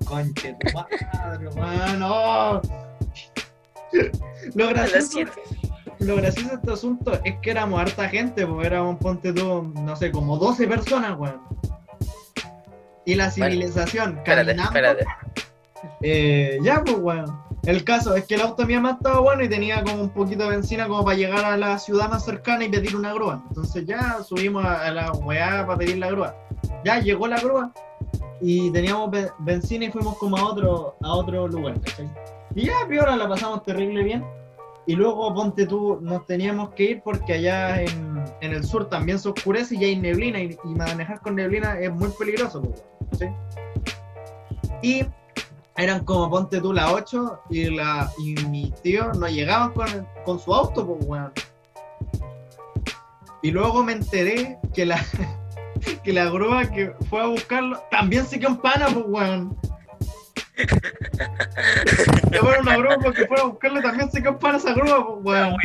Conche 0.04 0.54
tu 0.60 0.72
madre, 0.74 1.46
hermano. 1.46 2.60
Lo 4.54 4.68
gracioso, 4.68 5.08
7. 5.12 5.59
Lo 6.00 6.16
gracioso 6.16 6.48
de 6.50 6.54
este 6.56 6.72
asunto 6.72 7.12
es 7.24 7.36
que 7.40 7.50
éramos 7.50 7.80
harta 7.80 8.08
gente, 8.08 8.46
pues 8.46 8.66
éramos, 8.66 8.96
ponte 8.96 9.32
tú, 9.32 9.72
no 9.82 9.96
sé, 9.96 10.10
como 10.10 10.36
12 10.38 10.66
personas, 10.66 11.18
weón. 11.18 11.40
Y 13.04 13.14
la 13.14 13.30
civilización 13.30 14.18
Espérate, 14.18 14.54
caminando. 14.56 14.62
espérate. 14.78 15.04
Eh, 16.02 16.58
ya, 16.62 16.82
pues, 16.84 16.96
weón. 16.98 17.40
El 17.64 17.84
caso 17.84 18.14
es 18.14 18.24
que 18.24 18.36
el 18.36 18.40
auto 18.40 18.62
de 18.62 18.68
mi 18.68 18.74
mamá 18.76 18.92
estaba 18.92 19.20
bueno 19.20 19.42
y 19.44 19.48
tenía 19.48 19.82
como 19.84 20.02
un 20.02 20.08
poquito 20.10 20.44
de 20.44 20.50
benzina 20.50 20.88
como 20.88 21.04
para 21.04 21.16
llegar 21.16 21.44
a 21.44 21.56
la 21.58 21.78
ciudad 21.78 22.08
más 22.08 22.24
cercana 22.24 22.64
y 22.64 22.70
pedir 22.70 22.96
una 22.96 23.12
grúa. 23.12 23.42
Entonces 23.48 23.84
ya 23.84 24.22
subimos 24.22 24.64
a, 24.64 24.90
la 24.90 25.12
weá 25.12 25.66
para 25.66 25.78
pedir 25.78 25.98
la 25.98 26.10
grúa. 26.10 26.34
Ya 26.84 27.00
llegó 27.00 27.26
la 27.28 27.38
grúa 27.38 27.70
y 28.40 28.70
teníamos 28.70 29.10
be- 29.10 29.30
benzina 29.40 29.84
y 29.84 29.90
fuimos 29.90 30.16
como 30.16 30.38
a 30.38 30.44
otro, 30.46 30.96
a 31.02 31.12
otro 31.12 31.48
lugar, 31.48 31.78
¿cachai? 31.82 32.08
Y 32.54 32.64
ya, 32.66 32.72
piola, 32.88 33.14
la 33.16 33.28
pasamos 33.28 33.62
terrible 33.62 34.02
bien. 34.04 34.24
Y 34.90 34.96
luego, 34.96 35.32
ponte 35.32 35.66
tú, 35.66 36.00
nos 36.02 36.26
teníamos 36.26 36.70
que 36.70 36.82
ir 36.82 37.02
porque 37.04 37.34
allá 37.34 37.80
en, 37.80 38.24
en 38.40 38.52
el 38.52 38.64
sur 38.64 38.88
también 38.88 39.20
se 39.20 39.28
oscurece 39.28 39.76
y 39.76 39.84
hay 39.84 39.94
neblina 39.94 40.40
y, 40.40 40.58
manejar 40.64 41.20
con 41.20 41.36
neblina 41.36 41.78
es 41.78 41.92
muy 41.92 42.08
peligroso, 42.18 42.60
¿cachai? 43.08 43.32
Y 44.82 45.06
eran 45.76 46.04
como 46.04 46.28
ponte 46.28 46.60
tú 46.60 46.72
las 46.72 46.92
8 46.92 47.40
y, 47.50 47.70
la, 47.70 48.10
y 48.18 48.34
mis 48.46 48.74
tíos 48.82 49.16
no 49.16 49.28
llegaban 49.28 49.70
con, 49.74 49.86
con 50.24 50.40
su 50.40 50.52
auto, 50.52 50.84
pues 50.84 51.06
weón. 51.06 51.32
Y 53.42 53.52
luego 53.52 53.84
me 53.84 53.92
enteré 53.92 54.58
que 54.74 54.86
la, 54.86 55.00
que 56.02 56.12
la 56.12 56.30
grúa 56.30 56.68
que 56.68 56.94
fue 57.08 57.22
a 57.22 57.26
buscarlo 57.26 57.80
también 57.92 58.26
se 58.26 58.40
quedó 58.40 58.48
en 58.48 58.56
pana, 58.56 58.88
pues 58.92 59.04
weón. 59.06 59.56
Llevaron 62.30 62.62
una 62.62 62.76
grúa 62.76 62.98
porque 63.02 63.26
fuera 63.26 63.42
a 63.42 63.46
buscarlo 63.46 63.80
también 63.82 64.10
se 64.10 64.20
quedó 64.20 64.32
en 64.32 64.38
pana 64.38 64.58
esa 64.58 64.74
grúa, 64.74 65.06
pues 65.06 65.22
weón. 65.22 65.56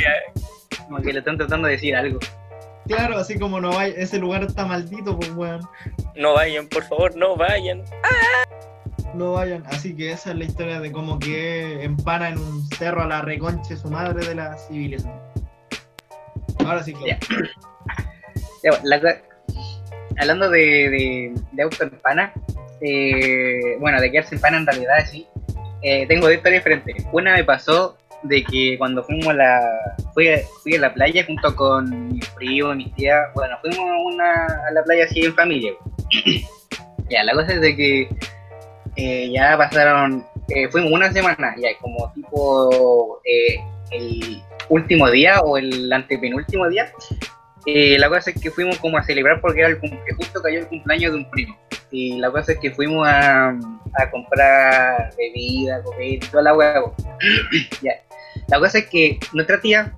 Como 0.85 0.97
que 0.99 1.13
le 1.13 1.19
están 1.19 1.37
tratando 1.37 1.67
de 1.67 1.73
decir 1.73 1.95
algo. 1.95 2.19
Claro, 2.87 3.17
así 3.17 3.39
como 3.39 3.59
no 3.59 3.69
vaya, 3.69 3.95
ese 3.97 4.19
lugar 4.19 4.43
está 4.43 4.65
maldito, 4.65 5.17
pues 5.17 5.31
weón. 5.31 5.61
No 6.15 6.33
vayan, 6.33 6.67
por 6.67 6.83
favor, 6.83 7.15
no 7.15 7.35
vayan. 7.35 7.83
No 9.15 9.33
vayan. 9.33 9.63
Así 9.67 9.95
que 9.95 10.11
esa 10.11 10.31
es 10.31 10.37
la 10.37 10.43
historia 10.43 10.79
de 10.79 10.91
cómo 10.91 11.17
que 11.19 11.83
empana 11.83 12.29
en 12.29 12.37
un 12.37 12.67
cerro 12.69 13.01
a 13.01 13.07
la 13.07 13.21
reconche 13.21 13.75
su 13.77 13.89
madre 13.89 14.25
de 14.25 14.35
la 14.35 14.57
civilización. 14.57 15.19
Ahora 16.65 16.83
sí, 16.83 16.93
claro. 16.93 17.19
Ya, 18.63 18.71
bueno, 18.71 18.83
la 18.83 19.21
hablando 20.17 20.49
de, 20.49 20.59
de, 20.59 21.33
de 21.51 21.63
auto 21.63 21.83
en 21.83 21.89
pana, 22.01 22.33
eh, 22.85 23.77
bueno, 23.79 23.99
de 23.99 24.11
quedarse 24.11 24.35
en 24.35 24.41
pana 24.41 24.57
en 24.57 24.65
realidad, 24.65 25.05
sí. 25.09 25.27
eh, 25.81 26.05
tengo 26.07 26.27
dos 26.27 26.35
historias 26.35 26.63
diferentes. 26.63 27.05
Una 27.11 27.33
me 27.33 27.43
pasó 27.43 27.97
de 28.23 28.43
que 28.43 28.77
cuando 28.77 29.03
fuimos 29.03 29.27
a 29.27 29.33
la. 29.33 29.61
Fui, 30.13 30.27
fui 30.63 30.75
a 30.75 30.79
la 30.79 30.93
playa 30.93 31.25
junto 31.25 31.55
con 31.55 32.13
mis 32.13 32.27
primos, 32.29 32.75
mis 32.75 32.93
tías. 32.95 33.27
Bueno, 33.33 33.57
fuimos 33.61 33.85
una, 34.05 34.45
a 34.45 34.71
la 34.71 34.83
playa 34.83 35.05
así 35.05 35.25
en 35.25 35.33
familia. 35.35 35.73
ya, 37.09 37.23
la 37.23 37.33
cosa 37.33 37.53
es 37.53 37.61
de 37.61 37.75
que 37.75 38.09
eh, 38.95 39.31
ya 39.31 39.57
pasaron. 39.57 40.25
fuimos 40.71 40.91
una 40.91 41.11
semana, 41.11 41.55
ya 41.57 41.69
como 41.81 42.11
tipo 42.13 43.21
el 43.91 44.41
último 44.69 45.09
día 45.09 45.39
o 45.41 45.57
el 45.57 45.91
antepenúltimo 45.91 46.69
día. 46.69 46.91
Eh, 47.65 47.97
la 47.97 48.09
cosa 48.09 48.29
es 48.29 48.39
que 48.39 48.51
fuimos 48.51 48.77
como 48.77 48.97
a 48.97 49.03
celebrar 49.03 49.41
porque 49.41 49.61
era 49.61 49.69
el 49.69 49.79
justo 49.79 50.41
cayó 50.41 50.59
el 50.59 50.67
cumpleaños 50.67 51.13
de 51.13 51.17
un 51.19 51.29
primo. 51.31 51.57
Y 51.91 52.17
la 52.19 52.29
cosa 52.29 52.51
es 52.53 52.59
que 52.59 52.71
fuimos 52.71 53.07
a, 53.07 53.49
a 53.49 54.11
comprar 54.11 55.11
bebida, 55.17 55.81
comer, 55.83 56.19
toda 56.29 56.43
la 56.43 56.55
hueá. 56.55 56.81
po. 56.81 56.95
Ya. 57.81 57.93
La 58.47 58.59
cosa 58.59 58.79
es 58.79 58.87
que 58.87 59.17
nuestra 59.33 59.59
tía 59.61 59.93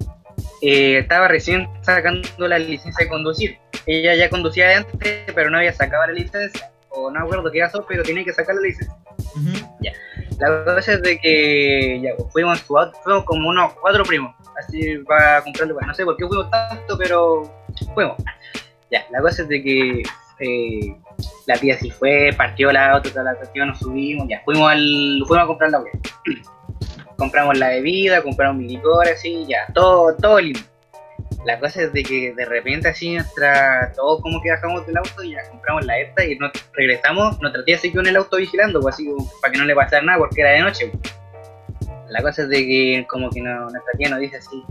eh, 0.61 0.99
estaba 0.99 1.28
recién 1.28 1.68
sacando 1.82 2.47
la 2.47 2.59
licencia 2.59 3.05
de 3.05 3.09
conducir. 3.09 3.57
Ella 3.86 4.15
ya 4.15 4.30
conducía 4.30 4.68
de 4.68 4.74
antes, 4.76 5.24
pero 5.34 5.49
no 5.49 5.57
había 5.57 5.74
sacado 5.74 6.05
la 6.07 6.13
licencia. 6.13 6.70
O 6.89 7.11
no 7.11 7.20
acuerdo 7.20 7.51
qué 7.51 7.61
pasó, 7.61 7.86
pero 7.88 8.03
tenía 8.03 8.24
que 8.24 8.34
sacar 8.34 8.55
la 8.55 8.61
licencia. 8.61 8.95
Ujú. 9.36 9.78
La 10.39 10.63
cosa 10.63 10.93
es 10.93 11.01
de 11.01 11.19
que 11.19 11.99
ya, 12.01 12.11
pues, 12.15 12.31
fuimos, 12.31 12.61
fuimos 12.61 13.23
como 13.25 13.49
unos 13.49 13.73
cuatro 13.81 14.03
primos, 14.03 14.35
así 14.59 14.97
para 14.99 15.43
comprarle, 15.43 15.73
no 15.85 15.93
sé 15.93 16.05
por 16.05 16.15
qué 16.15 16.27
fuimos 16.27 16.49
tanto, 16.51 16.97
pero 16.97 17.51
fuimos. 17.95 18.17
Ya, 18.91 19.05
la 19.11 19.21
cosa 19.21 19.41
es 19.41 19.49
de 19.49 19.63
que 19.63 20.03
eh, 20.39 20.95
la 21.47 21.55
tía 21.55 21.77
sí 21.77 21.89
fue, 21.89 22.29
partió 22.38 22.71
la 22.71 23.01
toda 23.01 23.23
la 23.23 23.35
cuestión, 23.35 23.69
nos 23.69 23.79
subimos, 23.79 24.27
ya, 24.29 24.41
fuimos 24.45 24.71
al, 24.71 25.23
fuimos 25.27 25.43
a 25.43 25.47
comprar 25.47 25.71
la 25.71 25.79
wea. 25.79 25.93
compramos 27.17 27.57
la 27.57 27.69
bebida, 27.69 28.21
compramos 28.21 28.57
mi 28.61 28.67
licor, 28.67 29.07
así, 29.07 29.45
ya, 29.47 29.65
todo, 29.73 30.15
todo 30.17 30.39
lindo. 30.39 30.59
La 31.47 31.57
cosa 31.59 31.83
es 31.83 31.93
de 31.93 32.03
que 32.03 32.33
de 32.33 32.43
repente 32.45 32.89
así 32.89 33.13
nuestra, 33.15 33.93
todos 33.95 34.21
como 34.21 34.41
que 34.41 34.51
bajamos 34.51 34.85
del 34.85 34.97
auto 34.97 35.23
y 35.23 35.31
ya 35.31 35.49
compramos 35.49 35.85
la 35.85 35.97
esta 35.97 36.25
y 36.25 36.37
nos 36.37 36.51
regresamos, 36.73 37.39
nuestra 37.39 37.63
tía 37.63 37.77
se 37.77 37.89
quedó 37.89 38.01
en 38.01 38.07
el 38.07 38.17
auto 38.17 38.35
vigilando, 38.35 38.81
pues 38.81 38.95
así 38.95 39.07
para 39.41 39.53
que 39.53 39.57
no 39.59 39.63
le 39.63 39.73
pasara 39.73 40.03
nada 40.03 40.17
porque 40.17 40.41
era 40.41 40.51
de 40.51 40.59
noche. 40.59 40.91
pues. 40.91 41.13
La 42.09 42.21
cosa 42.21 42.41
es 42.43 42.49
de 42.49 42.57
que 42.67 43.05
como 43.09 43.29
que 43.29 43.39
no- 43.41 43.61
nuestra 43.69 43.93
tía 43.97 44.09
nos 44.09 44.19
dice 44.19 44.37
así, 44.37 44.61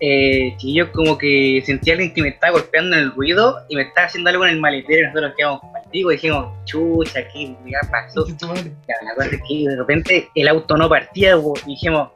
eh, 0.00 0.54
yo 0.62 0.90
como 0.92 1.16
que 1.18 1.62
sentí 1.64 1.90
a 1.90 1.94
alguien 1.94 2.12
que 2.14 2.22
me 2.22 2.28
estaba 2.28 2.52
golpeando 2.52 2.96
en 2.96 3.02
el 3.04 3.12
ruido 3.12 3.58
y 3.68 3.76
me 3.76 3.82
estaba 3.82 4.06
haciendo 4.06 4.28
algo 4.30 4.44
en 4.44 4.50
el 4.52 4.60
maletero 4.60 5.00
y 5.00 5.06
nosotros 5.08 5.32
quedamos 5.36 5.60
partidos 5.72 6.12
y 6.12 6.16
dijimos, 6.16 6.64
chucha, 6.66 7.26
¿qué 7.28 7.56
ya 7.66 7.80
pasó? 7.90 8.26
Ya, 8.86 8.94
la 9.02 9.14
cosa 9.14 9.28
es 9.30 9.40
que 9.48 9.64
de 9.68 9.76
repente 9.76 10.28
el 10.34 10.48
auto 10.48 10.76
no 10.76 10.88
partía 10.88 11.36
po, 11.36 11.54
y 11.66 11.70
dijimos, 11.70 12.10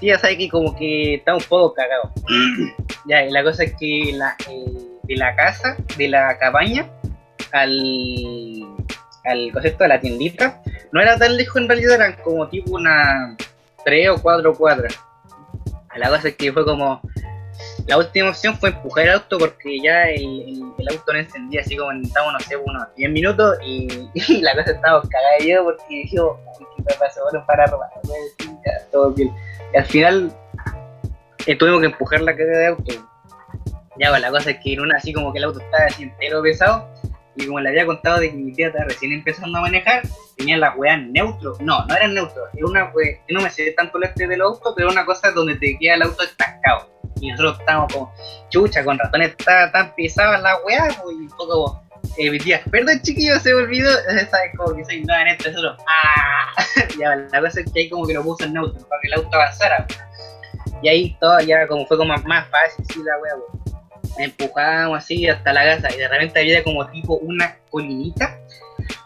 tía, 0.00 0.18
¿sabes 0.18 0.36
que 0.38 0.48
Como 0.48 0.74
que 0.76 1.14
está 1.14 1.34
un 1.34 1.42
poco 1.42 1.74
cagado. 1.74 2.10
ya, 3.06 3.24
y 3.24 3.30
la 3.30 3.42
cosa 3.42 3.64
es 3.64 3.74
que 3.78 4.12
la, 4.14 4.36
eh, 4.48 4.64
de 5.04 5.16
la 5.16 5.34
casa, 5.36 5.76
de 5.96 6.08
la 6.08 6.36
cabaña, 6.38 6.88
al, 7.52 8.64
al 9.24 9.52
concepto 9.52 9.84
de 9.84 9.88
la 9.88 10.00
tiendita, 10.00 10.62
no 10.92 11.00
era 11.00 11.16
tan 11.18 11.36
lejos 11.36 11.56
en 11.60 11.68
realidad, 11.68 11.94
eran 11.94 12.16
como 12.24 12.48
tipo 12.48 12.72
una 12.74 13.36
tres 13.84 14.08
o 14.10 14.20
cuatro 14.20 14.54
cuadras. 14.54 14.98
La 15.96 16.08
cosa 16.08 16.28
es 16.28 16.36
que 16.36 16.52
fue 16.52 16.64
como, 16.64 17.00
la 17.86 17.98
última 17.98 18.30
opción 18.30 18.56
fue 18.56 18.70
empujar 18.70 19.04
el 19.04 19.12
auto 19.12 19.38
porque 19.38 19.78
ya 19.82 20.04
el, 20.04 20.22
el- 20.22 20.62
el 20.78 20.88
auto 20.90 21.12
no 21.12 21.18
encendía, 21.18 21.60
así 21.60 21.76
como 21.76 21.92
estábamos, 21.92 22.32
no 22.34 22.40
sé, 22.40 22.56
unos 22.56 22.82
10 22.96 23.10
minutos 23.10 23.58
y, 23.64 23.88
y 24.14 24.40
la 24.40 24.54
cosa 24.54 24.70
estábamos 24.72 25.08
cagada 25.08 25.62
porque 25.64 25.84
dijimos, 25.94 26.36
"Uy, 26.58 26.66
¿qué 26.76 26.82
me 26.88 26.94
pasó? 26.98 27.20
Bueno, 27.30 27.44
para 27.46 27.66
robar, 27.66 27.90
ya, 28.64 28.86
todo 28.90 29.10
bien. 29.10 29.30
Al 29.74 29.84
final 29.86 30.32
eh, 31.46 31.56
tuvimos 31.56 31.80
que 31.80 31.86
empujar 31.86 32.20
la 32.20 32.36
caga 32.36 32.58
de 32.58 32.66
auto. 32.66 32.92
Ya, 33.98 34.08
pues, 34.10 34.20
la 34.22 34.30
cosa 34.30 34.50
es 34.50 34.58
que 34.62 34.72
en 34.74 34.80
una 34.80 34.96
así 34.96 35.12
como 35.12 35.32
que 35.32 35.38
el 35.38 35.44
auto 35.44 35.60
estaba 35.60 35.84
así 35.84 36.04
entero 36.04 36.42
pesado 36.42 36.88
y 37.36 37.46
como 37.46 37.60
le 37.60 37.70
había 37.70 37.86
contado 37.86 38.20
de 38.20 38.30
que 38.30 38.36
mi 38.36 38.52
tía 38.52 38.66
estaba 38.68 38.84
recién 38.84 39.12
empezando 39.12 39.56
a 39.58 39.62
manejar, 39.62 40.02
tenía 40.36 40.58
la 40.58 40.74
weá 40.74 40.94
en 40.94 41.12
neutro. 41.12 41.54
No, 41.60 41.84
no 41.86 41.94
era 41.94 42.04
en 42.04 42.14
neutro, 42.14 42.42
era 42.54 42.66
una 42.66 42.90
we- 42.94 43.20
yo 43.28 43.38
no 43.38 43.42
me 43.42 43.50
sé 43.50 43.72
tanto 43.72 43.98
el 43.98 44.04
este 44.04 44.26
del 44.26 44.42
auto, 44.42 44.74
pero 44.76 44.90
una 44.90 45.04
cosa 45.06 45.30
donde 45.30 45.56
te 45.56 45.78
queda 45.78 45.94
el 45.94 46.02
auto 46.02 46.22
estancado. 46.22 46.90
Y 47.20 47.30
nosotros 47.30 47.60
estábamos 47.60 47.92
como, 47.92 48.12
chucha, 48.50 48.84
con 48.84 48.98
razón 48.98 49.22
está 49.22 49.70
tan 49.72 49.94
pesada 49.94 50.38
la 50.38 50.56
weá, 50.64 50.88
pues, 51.02 51.16
y 51.22 51.28
fue 51.28 51.46
como, 51.48 51.81
eh, 52.18 52.30
mi 52.30 52.38
tía, 52.38 52.62
perdón 52.70 53.00
chiquillo, 53.02 53.38
se 53.40 53.54
me 53.54 53.62
olvidó, 53.62 53.90
sabes 54.30 54.52
como 54.56 54.76
que 54.76 54.84
soy 54.84 55.02
nueva 55.02 55.22
en 55.22 55.28
esto, 55.28 55.50
nosotros, 55.50 55.78
¡ah! 55.86 56.64
ya, 56.98 57.16
la 57.16 57.40
cosa 57.40 57.60
es 57.60 57.72
que 57.72 57.80
ahí 57.80 57.88
como 57.88 58.06
que 58.06 58.14
lo 58.14 58.22
puso 58.22 58.44
en 58.44 58.54
neutro, 58.54 58.86
para 58.88 59.00
que 59.00 59.08
el 59.08 59.14
auto 59.14 59.36
avanzara. 59.36 59.86
Y 60.82 60.88
ahí 60.88 61.16
todo 61.20 61.38
ya 61.40 61.66
como 61.66 61.86
fue 61.86 61.96
como 61.96 62.14
más 62.16 62.48
fácil, 62.48 62.84
sí, 62.92 63.00
la 63.04 63.18
weá, 63.18 63.32
pues. 63.36 63.62
Empujamos 64.18 64.98
así 64.98 65.26
hasta 65.26 65.54
la 65.54 65.64
casa 65.64 65.88
y 65.94 65.98
de 65.98 66.06
repente 66.06 66.38
había 66.38 66.62
como 66.62 66.86
tipo 66.88 67.14
una 67.14 67.56
colinita 67.70 68.38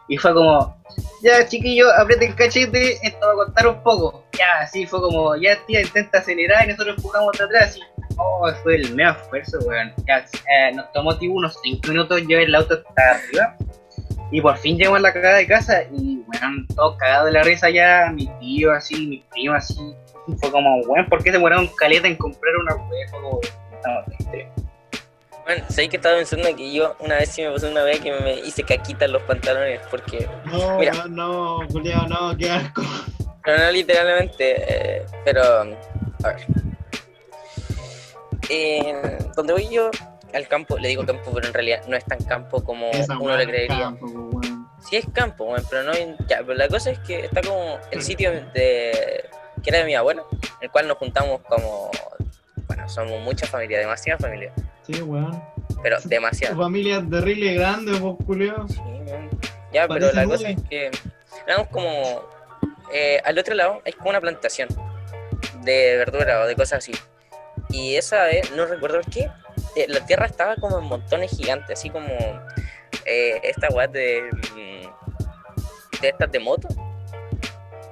y 0.09 0.17
fue 0.17 0.33
como, 0.35 0.77
ya 1.23 1.47
chiquillo, 1.47 1.87
apriete 1.99 2.27
el 2.27 2.35
cachete, 2.35 2.99
esto 3.03 3.27
va 3.27 3.33
a 3.33 3.47
contar 3.47 3.67
un 3.67 3.83
poco. 3.83 4.25
Ya, 4.39 4.61
así 4.63 4.87
fue 4.87 5.01
como, 5.01 5.35
ya 5.37 5.59
tía, 5.67 5.81
intenta 5.81 6.19
acelerar 6.19 6.65
y 6.65 6.73
nosotros 6.73 6.97
empujamos 6.97 7.37
de 7.39 7.45
atrás 7.45 7.77
y, 7.77 7.81
oh, 8.17 8.49
fue 8.63 8.77
el 8.77 8.95
medio 8.95 9.11
esfuerzo, 9.11 9.59
weón. 9.67 9.93
Ya, 10.07 10.19
eh, 10.19 10.73
nos 10.75 10.93
tomó 10.93 11.17
tipo 11.19 11.35
unos 11.35 11.59
5 11.63 11.89
minutos 11.89 12.23
llevar 12.23 12.45
el 12.45 12.55
auto 12.55 12.75
hasta 12.75 13.11
arriba. 13.11 13.57
Y 14.33 14.41
por 14.41 14.57
fin 14.57 14.77
llegamos 14.77 14.99
a 14.99 15.03
la 15.03 15.13
cagada 15.13 15.37
de 15.37 15.47
casa 15.47 15.83
y, 15.93 16.23
weón, 16.27 16.67
todos 16.75 16.97
cagados 16.99 17.27
de 17.27 17.33
la 17.33 17.43
risa 17.43 17.71
ya, 17.71 18.11
mi 18.13 18.29
tío 18.41 18.73
así, 18.73 19.07
mi 19.07 19.25
primo 19.33 19.55
así. 19.55 19.95
Y 20.29 20.35
fue 20.37 20.51
como, 20.51 20.81
weón, 20.83 21.07
¿por 21.09 21.23
qué 21.23 21.33
se 21.33 21.39
murieron 21.39 21.69
caleta 21.77 22.07
en 22.07 22.17
comprar 22.17 22.57
una 22.57 22.75
weón? 22.75 23.41
Estamos. 23.73 24.66
Bueno, 25.47 25.65
sabéis 25.69 25.91
que 25.91 25.97
estaba 25.97 26.17
pensando 26.17 26.55
que 26.57 26.73
yo 26.73 26.97
una 26.99 27.15
vez 27.17 27.31
sí 27.31 27.43
me 27.43 27.51
pasó 27.53 27.69
una 27.71 27.83
vez 27.85 28.01
que 28.01 28.13
me 28.13 28.35
hice 28.41 28.65
caquita 28.65 29.05
en 29.05 29.13
los 29.13 29.23
pantalones 29.23 29.81
porque. 29.91 30.29
No, 30.45 30.77
Mira. 30.79 30.93
weón, 30.93 31.15
no, 31.15 31.59
culiao, 31.71 32.07
no, 32.09 32.37
qué 32.37 32.51
asco. 32.51 32.83
Pero 33.45 33.59
no 33.59 33.71
literalmente, 33.71 34.97
eh, 34.99 35.07
pero. 35.25 35.43
A 36.25 36.29
ver. 36.29 36.47
Eh, 38.49 39.19
donde 39.37 39.53
voy 39.53 39.69
yo, 39.69 39.91
al 40.35 40.49
campo, 40.49 40.79
le 40.79 40.89
digo 40.89 41.05
campo, 41.07 41.31
pero 41.33 41.47
en 41.47 41.55
realidad 41.55 41.83
no 41.87 41.97
es 41.97 42.05
tan 42.05 42.19
campo 42.25 42.63
como 42.63 42.91
Esa 42.91 43.17
uno 43.19 43.37
le 43.37 43.45
no 43.47 43.51
creería. 43.51 43.79
campo, 43.79 44.07
po, 44.07 44.21
weón. 44.39 44.69
Sí 44.89 44.97
es 44.97 45.07
campo, 45.13 45.45
weón, 45.45 45.65
pero 45.71 45.83
no 45.85 45.93
ya, 46.27 46.39
pero 46.39 46.55
la 46.55 46.69
cosa 46.69 46.91
es 46.91 46.99
que 47.01 47.21
está 47.27 47.41
como 47.41 47.79
el 47.91 48.03
sitio 48.03 48.31
de 48.53 49.25
que 49.63 49.71
era 49.71 49.79
de 49.81 49.85
mi 49.85 49.95
abuelo, 49.95 50.29
el 50.61 50.71
cual 50.71 50.87
nos 50.87 50.99
juntamos 50.99 51.41
como 51.49 51.91
somos 52.87 53.20
mucha 53.22 53.47
familia, 53.47 53.78
demasiada 53.78 54.18
familia, 54.18 54.53
Sí, 54.82 55.01
weón. 55.03 55.43
pero 55.82 55.99
demasiada. 56.05 56.57
familia 56.57 57.05
terrible 57.09 57.55
grande, 57.55 57.99
vos, 57.99 58.16
culiao. 58.26 58.66
Sí, 58.68 58.80
weón. 58.80 59.30
Ya, 59.72 59.87
pero 59.89 60.12
la 60.12 60.24
cosa 60.24 60.49
es 60.51 60.57
que 60.70 60.91
éramos 61.47 61.68
como 61.68 62.22
eh, 62.93 63.20
al 63.24 63.37
otro 63.39 63.55
lado 63.55 63.82
hay 63.84 63.93
como 63.93 64.11
una 64.11 64.20
plantación 64.20 64.68
de 65.62 65.97
verdura 65.97 66.41
o 66.43 66.47
de 66.47 66.55
cosas 66.55 66.78
así. 66.78 66.93
Y 67.70 67.97
esa 67.97 68.24
vez, 68.24 68.51
no 68.53 68.64
recuerdo 68.66 69.01
por 69.01 69.11
qué, 69.11 69.28
eh, 69.74 69.87
la 69.89 70.01
tierra 70.07 70.26
estaba 70.26 70.55
como 70.57 70.78
en 70.78 70.84
montones 70.84 71.30
gigantes, 71.32 71.78
así 71.78 71.91
como 71.91 72.07
eh, 73.05 73.41
esta 73.43 73.68
weá 73.68 73.89
de, 73.89 74.22
mm, 74.55 76.01
de 76.01 76.09
estas 76.09 76.30
de 76.30 76.39
moto. 76.39 76.68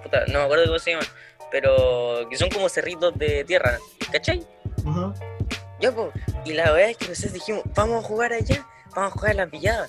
Puta, 0.03 0.25
no 0.29 0.39
me 0.39 0.45
acuerdo 0.45 0.67
cómo 0.67 0.79
se 0.79 0.93
llaman, 0.93 1.07
pero 1.51 2.27
que 2.31 2.37
son 2.37 2.49
como 2.51 2.69
cerritos 2.69 3.13
de 3.19 3.45
tierra, 3.45 3.79
¿cachai? 4.13 4.47
Ajá. 4.87 5.13
Ya, 5.81 5.93
po. 5.93 6.11
Y 6.45 6.53
la 6.53 6.71
verdad 6.73 6.91
es 6.91 6.97
que 6.97 7.09
nosotros 7.09 7.33
dijimos, 7.35 7.63
vamos 7.75 8.05
a 8.05 8.07
jugar 8.07 8.33
allá, 8.33 8.67
vamos 8.95 9.13
a 9.13 9.15
jugar 9.15 9.31
a 9.33 9.35
la 9.35 9.47
pillada. 9.47 9.89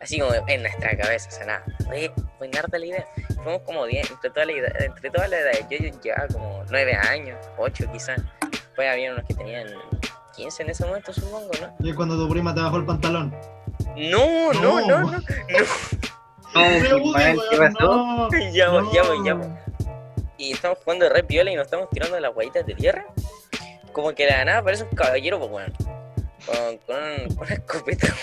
Así 0.00 0.18
como 0.20 0.32
en 0.46 0.62
nuestra 0.62 0.96
cabeza, 0.96 1.28
o 1.28 1.32
sea, 1.32 1.46
nada, 1.46 1.64
re, 1.88 2.12
buenarda 2.38 2.78
la 2.78 2.86
idea. 2.86 3.06
Fuimos 3.42 3.62
como 3.62 3.86
10, 3.86 4.10
entre 4.10 4.30
todas 4.30 4.46
las 4.46 4.56
edades, 4.56 4.84
entre 4.84 5.10
todas 5.10 5.30
las 5.30 5.40
edades, 5.40 5.66
yo, 5.70 5.78
yo 5.78 6.00
llevaba 6.02 6.26
como 6.28 6.64
9 6.70 6.94
años, 6.94 7.38
8 7.56 7.84
quizás. 7.92 8.20
Después 8.50 8.90
había 8.90 9.12
unos 9.12 9.24
que 9.26 9.34
tenían 9.34 9.66
15 10.36 10.62
en 10.62 10.70
ese 10.70 10.84
momento, 10.84 11.12
supongo, 11.14 11.50
¿no? 11.60 11.74
Y 11.80 11.90
es 11.90 11.96
cuando 11.96 12.16
tu 12.16 12.28
prima 12.28 12.54
te 12.54 12.60
bajó 12.60 12.76
el 12.76 12.84
pantalón. 12.84 13.34
No, 13.96 14.52
no, 14.52 14.80
no, 14.86 15.00
no. 15.00 15.10
No, 15.10 15.22
Pero, 16.54 16.88
qué 16.88 16.94
Woody, 16.94 17.12
mal, 17.12 17.40
¿qué 17.50 17.58
weón, 17.58 17.72
pasó? 17.74 17.86
no. 17.86 18.28
No. 18.28 18.92
llamo, 18.92 19.22
llamo. 19.24 19.58
Y 20.38 20.52
estamos 20.52 20.78
jugando 20.84 21.06
de 21.06 21.10
red 21.10 21.26
viola 21.26 21.50
y 21.50 21.54
nos 21.54 21.64
estamos 21.64 21.88
tirando 21.90 22.14
de 22.14 22.20
las 22.20 22.32
guayitas 22.34 22.66
de 22.66 22.74
tierra. 22.74 23.04
Como 23.96 24.14
que 24.14 24.26
de 24.26 24.30
la 24.30 24.44
nada 24.44 24.62
parece 24.62 24.84
un 24.84 24.90
caballero, 24.90 25.38
pues 25.38 25.50
bueno. 25.50 25.72
Con, 26.44 26.76
con, 26.86 27.34
con 27.34 27.46
una 27.46 27.54
escopeta. 27.54 28.08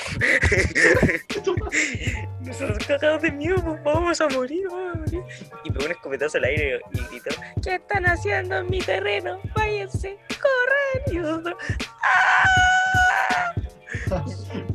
Nosotros 2.41 2.77
cagados 2.85 3.23
de 3.23 3.31
miedo, 3.31 3.55
pues 3.55 3.83
vamos 3.83 4.21
a 4.21 4.29
morir, 4.29 4.67
vamos 4.69 4.93
a 4.93 4.97
morir. 4.99 5.23
Y 5.63 5.71
pegó 5.71 5.85
un 5.85 5.91
escopetazo 5.93 6.37
al 6.37 6.43
aire 6.43 6.79
y 6.91 6.99
gritó: 7.05 7.31
¿Qué 7.63 7.73
están 7.73 8.05
haciendo 8.05 8.57
en 8.57 8.69
mi 8.69 8.81
terreno? 8.81 9.39
Váyanse, 9.55 10.19
corran. 10.39 11.01
Y 11.11 11.17
nosotros, 11.17 11.55
¡ah! 12.03 13.55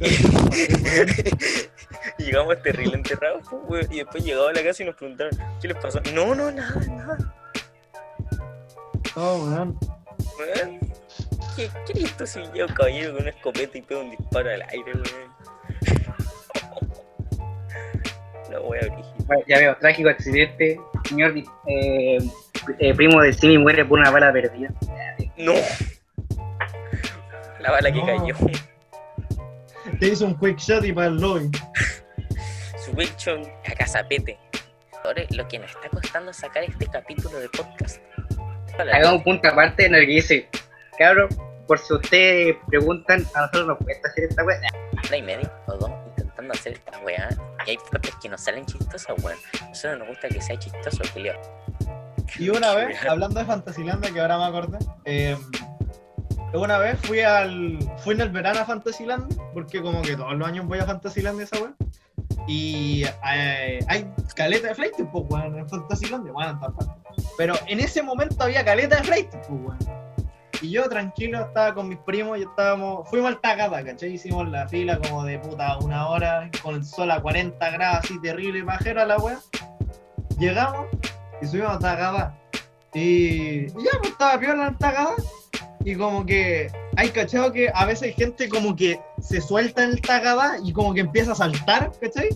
Y 2.18 2.24
llegamos 2.24 2.60
terrible 2.60 2.96
enterrados, 2.96 3.46
pues, 3.48 3.62
weón. 3.68 3.86
Y 3.92 3.98
después 3.98 4.24
llegamos 4.24 4.50
a 4.50 4.52
la 4.52 4.64
casa 4.64 4.82
y 4.82 4.86
nos 4.86 4.96
preguntaron: 4.96 5.38
¿Qué 5.62 5.68
les 5.68 5.76
pasó? 5.76 6.00
No, 6.12 6.34
no, 6.34 6.50
nada, 6.50 6.80
nada. 6.88 7.16
Oh, 9.14 9.44
weón. 9.44 9.78
Weón, 10.38 10.78
¿Qué, 11.56 11.68
qué 11.86 11.92
eres 12.00 12.16
tú 12.16 12.26
si 12.26 12.40
yo, 12.54 12.66
caballero, 12.68 13.12
con 13.12 13.22
una 13.22 13.30
escopeta 13.30 13.78
y 13.78 13.82
pego 13.82 14.00
un 14.02 14.10
disparo 14.10 14.50
al 14.50 14.62
aire, 14.62 14.92
weón? 14.92 15.28
No 18.50 18.62
voy 18.62 18.78
a 18.78 18.80
abrir. 18.86 19.04
Bueno, 19.26 19.42
Ya 19.46 19.58
veo, 19.58 19.76
trágico 19.76 20.08
accidente. 20.08 20.80
Señor 21.08 21.34
eh, 21.66 22.18
eh, 22.78 22.94
primo 22.94 23.20
de 23.20 23.32
Simi 23.32 23.58
muere 23.58 23.84
por 23.84 23.98
una 23.98 24.10
bala 24.10 24.32
perdida. 24.32 24.70
¡No! 25.36 25.54
La 27.60 27.70
bala 27.72 27.92
que 27.92 27.98
No. 27.98 28.06
cayó. 28.06 28.34
Te 30.00 30.08
hizo 30.08 30.26
un 30.26 30.38
quick 30.38 30.58
shot 30.58 30.84
y 30.84 30.92
para 30.92 31.08
el 31.08 31.16
lobby. 31.16 31.50
Su 32.84 32.92
bicho 32.92 33.36
a 33.66 33.74
casapete. 33.74 34.38
Ahora, 35.04 35.22
lo 35.30 35.46
que 35.48 35.58
nos 35.58 35.70
está 35.70 35.88
costando 35.90 36.32
sacar 36.32 36.64
este 36.64 36.86
capítulo 36.86 37.38
de 37.38 37.48
podcast. 37.50 38.00
Hagamos 38.78 39.18
un 39.18 39.24
punto 39.24 39.48
aparte 39.48 39.86
en 39.86 39.94
el 39.94 40.06
que 40.06 40.12
dice, 40.12 40.48
cabrón, 40.98 41.28
por 41.66 41.78
si 41.78 41.94
ustedes 41.94 42.56
preguntan, 42.68 43.26
a 43.34 43.40
nosotros 43.40 43.66
nos 43.66 43.78
cuesta 43.78 44.08
hacer 44.08 44.24
esta 44.24 44.44
weá. 44.44 44.60
Hora 45.06 45.16
y 45.16 45.22
media 45.22 45.52
o 45.66 45.76
dos 45.76 45.90
intentando 46.08 46.54
hacer 46.54 46.72
esta 46.72 46.98
weá 47.00 47.28
y 47.66 47.70
hay 47.70 47.78
partes 47.90 48.14
que 48.22 48.28
no 48.28 48.38
salen 48.38 48.64
chistosas, 48.66 49.16
weón. 49.22 49.38
A 49.60 49.68
nosotros 49.68 49.98
nos 49.98 50.08
gusta 50.08 50.28
que 50.28 50.40
sea 50.40 50.58
chistoso, 50.58 51.02
Julio. 51.12 51.34
Y 52.38 52.48
una 52.50 52.74
vez, 52.76 53.04
hablando 53.04 53.40
de 53.40 53.46
Fantasylandia, 53.46 54.12
que 54.12 54.20
ahora 54.20 54.38
me 54.38 54.44
acordé, 54.44 54.78
eh, 55.04 55.36
una 56.54 56.78
vez 56.78 56.98
fui 57.02 57.20
al 57.20 57.78
fui 57.98 58.14
en 58.14 58.22
el 58.22 58.30
verano 58.30 58.60
a 58.60 58.64
Fantasylandia, 58.64 59.36
porque 59.52 59.82
como 59.82 60.02
que 60.02 60.16
todos 60.16 60.34
los 60.34 60.48
años 60.48 60.66
voy 60.66 60.78
a 60.78 60.86
Fantasylandia 60.86 61.44
esa 61.44 61.60
weá. 61.60 61.74
Y 62.48 63.04
eh, 63.30 63.78
hay 63.86 64.10
caleta 64.34 64.68
de 64.68 64.74
flight, 64.74 64.94
pues, 64.96 65.24
weón, 65.28 65.58
en 65.58 65.68
Fantasylandia, 65.68 66.32
bueno, 66.32 66.52
en 66.52 66.58
todas. 66.60 66.88
Pero 67.36 67.54
en 67.66 67.78
ese 67.78 68.02
momento 68.02 68.42
había 68.42 68.64
caleta 68.64 68.96
de 68.96 69.04
flight, 69.04 69.30
pues, 69.30 69.50
weón. 69.50 69.78
Y 70.62 70.70
yo 70.70 70.88
tranquilo 70.88 71.42
estaba 71.42 71.74
con 71.74 71.88
mis 71.88 71.98
primos 71.98 72.38
y 72.38 72.42
estábamos, 72.42 73.08
fuimos 73.10 73.30
al 73.30 73.40
Takata, 73.40 73.84
¿cachai? 73.84 74.14
Hicimos 74.14 74.48
la 74.48 74.66
fila 74.66 74.98
como 74.98 75.24
de 75.24 75.38
puta 75.38 75.78
una 75.78 76.08
hora, 76.08 76.50
con 76.62 76.74
el 76.74 76.84
sol 76.84 77.10
a 77.10 77.20
40 77.20 77.70
grados, 77.70 78.04
así 78.04 78.20
terrible, 78.20 78.62
bajera 78.62 79.04
la 79.04 79.18
weá. 79.18 79.38
Llegamos 80.38 80.86
y 81.42 81.46
subimos 81.46 81.76
a 81.76 81.78
Takata. 81.78 82.38
Y, 82.94 83.66
ya, 83.68 83.90
pues 83.98 84.12
estaba 84.12 84.40
piola 84.40 84.68
en 84.68 84.78
Takata. 84.78 85.14
Y 85.88 85.96
como 85.96 86.26
que 86.26 86.70
hay 86.98 87.08
cachado 87.08 87.50
que 87.50 87.70
a 87.72 87.86
veces 87.86 88.02
hay 88.02 88.12
gente 88.12 88.46
como 88.50 88.76
que 88.76 89.00
se 89.22 89.40
suelta 89.40 89.82
en 89.82 89.92
el 89.92 90.02
Takata 90.02 90.58
y 90.62 90.70
como 90.70 90.92
que 90.92 91.00
empieza 91.00 91.32
a 91.32 91.34
saltar, 91.34 91.90
¿cachai? 91.98 92.28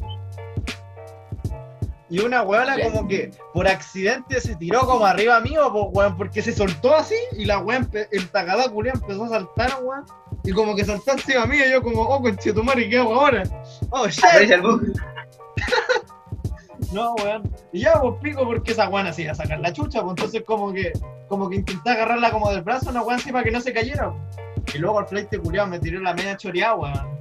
Y 2.09 2.20
una 2.20 2.44
weona 2.44 2.82
como 2.82 3.07
que 3.07 3.30
por 3.53 3.68
accidente 3.68 4.40
se 4.40 4.57
tiró 4.57 4.86
como 4.86 5.05
arriba 5.05 5.38
mío, 5.40 5.70
weón, 5.70 6.16
porque 6.16 6.40
se 6.40 6.55
soltó 6.55 6.96
así 6.96 7.14
y 7.32 7.44
la 7.44 7.59
weón, 7.59 7.90
el 8.11 8.26
tagada 8.30 8.70
culia 8.70 8.92
empezó 8.94 9.24
a 9.24 9.28
saltar, 9.28 9.80
weón. 9.82 10.07
Y 10.44 10.53
como 10.53 10.74
que 10.74 10.86
saltó 10.86 11.12
encima 11.12 11.44
mío, 11.44 11.66
y 11.66 11.72
yo 11.72 11.82
como, 11.82 12.00
oh, 12.00 12.22
conchetumare, 12.22 12.88
¿qué 12.88 12.96
hago 12.96 13.20
ahora? 13.20 13.42
Oh, 13.90 14.09
shit. 14.09 14.24
No, 16.93 17.14
weón. 17.14 17.51
Y 17.72 17.80
ya, 17.80 18.01
pues 18.01 18.14
pico, 18.22 18.45
porque 18.45 18.72
esa 18.72 18.88
weona 18.88 19.12
se 19.12 19.22
iba 19.22 19.32
a 19.32 19.34
sacar 19.34 19.61
la 19.61 19.72
chucha, 19.72 20.01
pues 20.03 20.11
entonces 20.12 20.43
como 20.45 20.72
que, 20.72 20.93
como 21.28 21.49
que 21.49 21.57
intenté 21.57 21.90
agarrarla 21.90 22.30
como 22.30 22.51
del 22.51 22.62
brazo, 22.62 22.90
una 22.90 23.03
weón 23.03 23.18
así 23.20 23.32
para 23.32 23.45
que 23.45 23.51
no 23.51 23.61
se 23.61 23.72
cayera. 23.72 24.12
pues. 24.12 24.74
Y 24.74 24.78
luego 24.78 24.99
al 24.99 25.07
flight 25.07 25.34
culiao 25.43 25.66
me 25.66 25.78
tiró 25.78 26.01
la 26.01 26.14
media 26.14 26.36
choreada, 26.36 26.74
weón. 26.74 27.18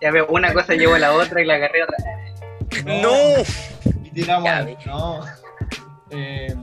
Ya 0.00 0.10
veo, 0.10 0.26
una 0.28 0.52
cosa 0.52 0.74
llevó 0.74 0.94
a 0.94 0.98
la 0.98 1.12
otra 1.12 1.40
y 1.40 1.44
la 1.46 1.54
agarré 1.54 1.82
otra. 1.82 1.96
¡No! 2.84 3.12
Y 4.04 4.10
tiramos, 4.10 4.44
Ya, 4.44 4.66
no. 4.86 5.20
Eh, 6.10 6.54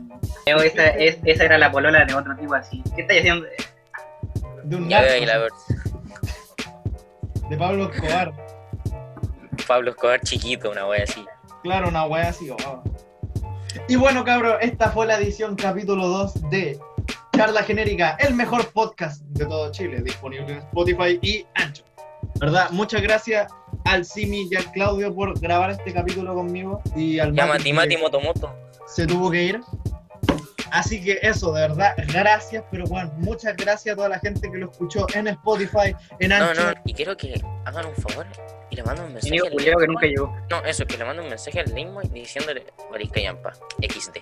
Yo, 0.47 0.57
esa, 0.57 0.87
es- 0.89 1.17
esa 1.25 1.43
era 1.45 1.57
la 1.57 1.71
polola 1.71 2.05
de 2.05 2.13
otro 2.13 2.35
tipo 2.35 2.53
así. 2.53 2.81
¿Qué 2.95 3.01
estáis 3.01 3.21
haciendo? 3.21 3.47
de 4.63 4.75
un 4.77 4.87
de 7.49 7.57
Pablo 7.57 7.91
Escobar. 7.91 8.33
Pablo 9.67 9.91
Escobar 9.91 10.21
chiquito, 10.21 10.71
una 10.71 10.87
wea 10.87 11.03
así. 11.03 11.25
Claro, 11.63 11.87
una 11.89 12.05
wea 12.05 12.29
así. 12.29 12.49
oh. 12.49 12.83
Y 13.87 13.95
bueno, 13.95 14.23
cabros, 14.23 14.57
esta 14.61 14.91
fue 14.91 15.05
la 15.07 15.17
edición 15.17 15.55
capítulo 15.55 16.07
2 16.07 16.49
de 16.49 16.79
Charla 17.35 17.63
Genérica, 17.63 18.17
el 18.19 18.35
mejor 18.35 18.67
podcast 18.67 19.21
de 19.29 19.45
todo 19.45 19.71
Chile, 19.71 20.01
disponible 20.03 20.53
en 20.53 20.57
Spotify 20.59 21.19
y 21.21 21.45
Ancho. 21.55 21.83
¿Verdad? 22.39 22.69
Muchas 22.71 23.01
gracias 23.01 23.51
al 23.85 24.05
Simi 24.05 24.47
y 24.49 24.55
al 24.55 24.71
Claudio 24.71 25.13
por 25.13 25.39
grabar 25.39 25.71
este 25.71 25.93
capítulo 25.93 26.33
conmigo 26.33 26.81
y 26.95 27.19
al 27.19 27.33
Ya 27.33 27.45
Mati, 27.45 27.73
Mati 27.73 27.97
Motomoto. 27.97 28.53
se 28.87 29.07
tuvo 29.07 29.31
que 29.31 29.43
ir. 29.43 29.61
Así 30.73 31.03
que 31.03 31.19
eso, 31.21 31.53
de 31.53 31.61
verdad, 31.61 31.93
gracias, 32.11 32.63
pero 32.71 32.85
bueno, 32.87 33.11
muchas 33.17 33.55
gracias 33.55 33.93
a 33.93 33.95
toda 33.95 34.09
la 34.09 34.17
gente 34.19 34.49
que 34.51 34.57
lo 34.57 34.71
escuchó 34.71 35.05
en 35.13 35.27
Spotify, 35.27 35.95
en 36.19 36.29
No, 36.29 36.35
Ancho. 36.35 36.63
no, 36.63 36.73
y 36.83 36.93
quiero 36.95 37.15
que 37.15 37.39
hagan 37.65 37.85
un 37.85 37.95
favor 37.95 38.25
y 38.71 38.75
le 38.77 38.83
manden 38.83 39.05
un 39.05 39.13
mensaje 39.13 39.29
Amigo 39.33 39.45
al 39.45 39.51
culiao 39.53 39.79
que 39.79 39.87
nunca 39.87 40.07
llegó. 40.07 40.35
No, 40.49 40.65
eso, 40.65 40.83
que 40.87 40.97
le 40.97 41.05
manden 41.05 41.25
un 41.25 41.29
mensaje 41.29 41.59
al 41.59 41.71
Lingmoy 41.75 42.07
diciéndole 42.07 42.65
Marisca 42.89 43.21
Yampa, 43.21 43.53
XD. 43.87 44.17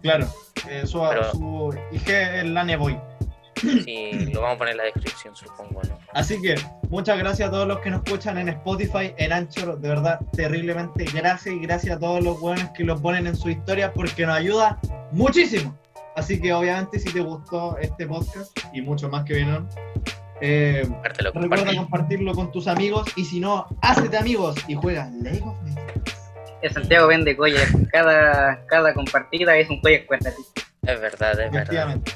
Claro, 0.00 0.28
eh, 0.68 0.86
su, 0.86 1.00
Pero- 1.10 1.32
su 1.32 1.76
IG 1.90 2.08
es 2.10 2.44
la 2.46 2.62
Neboy. 2.62 2.96
Sí, 3.60 4.12
lo 4.32 4.40
vamos 4.42 4.54
a 4.54 4.58
poner 4.58 4.72
en 4.72 4.78
la 4.78 4.84
descripción, 4.84 5.36
supongo, 5.36 5.82
¿no? 5.82 5.98
Así 6.14 6.40
que 6.40 6.54
muchas 6.88 7.18
gracias 7.18 7.48
a 7.48 7.50
todos 7.50 7.66
los 7.68 7.80
que 7.80 7.90
nos 7.90 8.02
escuchan 8.04 8.38
en 8.38 8.48
Spotify, 8.48 9.12
en 9.18 9.32
Anchor, 9.34 9.78
de 9.78 9.88
verdad, 9.88 10.20
terriblemente 10.32 11.04
gracias 11.12 11.54
y 11.54 11.58
gracias 11.58 11.96
a 11.96 11.98
todos 11.98 12.22
los 12.24 12.40
buenos 12.40 12.70
que 12.70 12.84
lo 12.84 12.98
ponen 12.98 13.26
en 13.26 13.36
su 13.36 13.50
historia 13.50 13.92
porque 13.92 14.24
nos 14.24 14.36
ayuda 14.36 14.78
muchísimo. 15.12 15.76
Así 16.20 16.38
que 16.38 16.52
obviamente 16.52 16.98
si 16.98 17.10
te 17.10 17.20
gustó 17.20 17.78
este 17.78 18.06
podcast 18.06 18.56
y 18.74 18.82
mucho 18.82 19.08
más 19.08 19.24
que 19.24 19.34
vienen, 19.36 19.66
eh, 20.42 20.82
Compártelo, 20.86 21.30
recuerda 21.32 21.48
compártelo. 21.56 21.82
compartirlo 21.82 22.34
con 22.34 22.52
tus 22.52 22.66
amigos 22.68 23.08
y 23.16 23.24
si 23.24 23.40
no, 23.40 23.66
hácete 23.80 24.18
amigos 24.18 24.54
y 24.68 24.74
juega 24.74 25.10
League 25.22 25.42
of 25.42 25.56
Legends. 25.64 26.20
El 26.60 26.72
Santiago 26.74 27.06
vende 27.06 27.34
collas. 27.38 27.70
Cada, 27.90 28.66
cada 28.66 28.92
compartida 28.92 29.56
es 29.56 29.70
un 29.70 29.80
collar 29.80 30.04
cuenta. 30.04 30.28
Es 30.28 31.00
verdad, 31.00 31.30
es 31.32 31.38
verdad. 31.38 31.54
Efectivamente. 31.54 32.12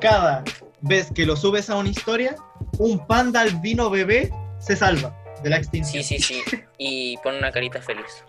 Cada 0.00 0.44
vez 0.82 1.10
que 1.12 1.26
lo 1.26 1.34
subes 1.36 1.68
a 1.68 1.76
una 1.76 1.88
historia, 1.88 2.36
un 2.78 3.04
panda 3.08 3.40
albino 3.40 3.90
bebé 3.90 4.30
se 4.60 4.76
salva 4.76 5.12
de 5.42 5.50
la 5.50 5.56
extinción. 5.56 6.04
Sí, 6.04 6.20
sí, 6.20 6.40
sí. 6.46 6.60
Y 6.78 7.16
pon 7.24 7.34
una 7.34 7.50
carita 7.50 7.82
feliz. 7.82 8.24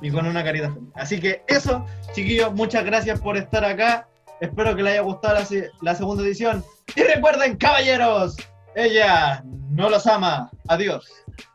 y 0.00 0.10
con 0.12 0.26
una 0.26 0.44
carita 0.44 0.72
feliz. 0.72 0.88
Así 0.94 1.18
que 1.18 1.42
eso, 1.48 1.84
chiquillos, 2.12 2.52
muchas 2.54 2.84
gracias 2.84 3.20
por 3.20 3.36
estar 3.36 3.64
acá. 3.64 4.08
Espero 4.42 4.74
que 4.74 4.82
les 4.82 4.92
haya 4.94 5.02
gustado 5.02 5.34
la, 5.34 5.44
se- 5.44 5.70
la 5.80 5.94
segunda 5.94 6.22
edición. 6.24 6.64
Y 6.96 7.02
recuerden, 7.02 7.56
caballeros, 7.56 8.36
ella 8.74 9.42
no 9.70 9.88
los 9.88 10.06
ama. 10.06 10.50
Adiós. 10.68 11.10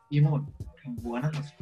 Y 0.09 0.21
muy 0.21 0.41
buenas 1.01 1.33
noches. 1.33 1.53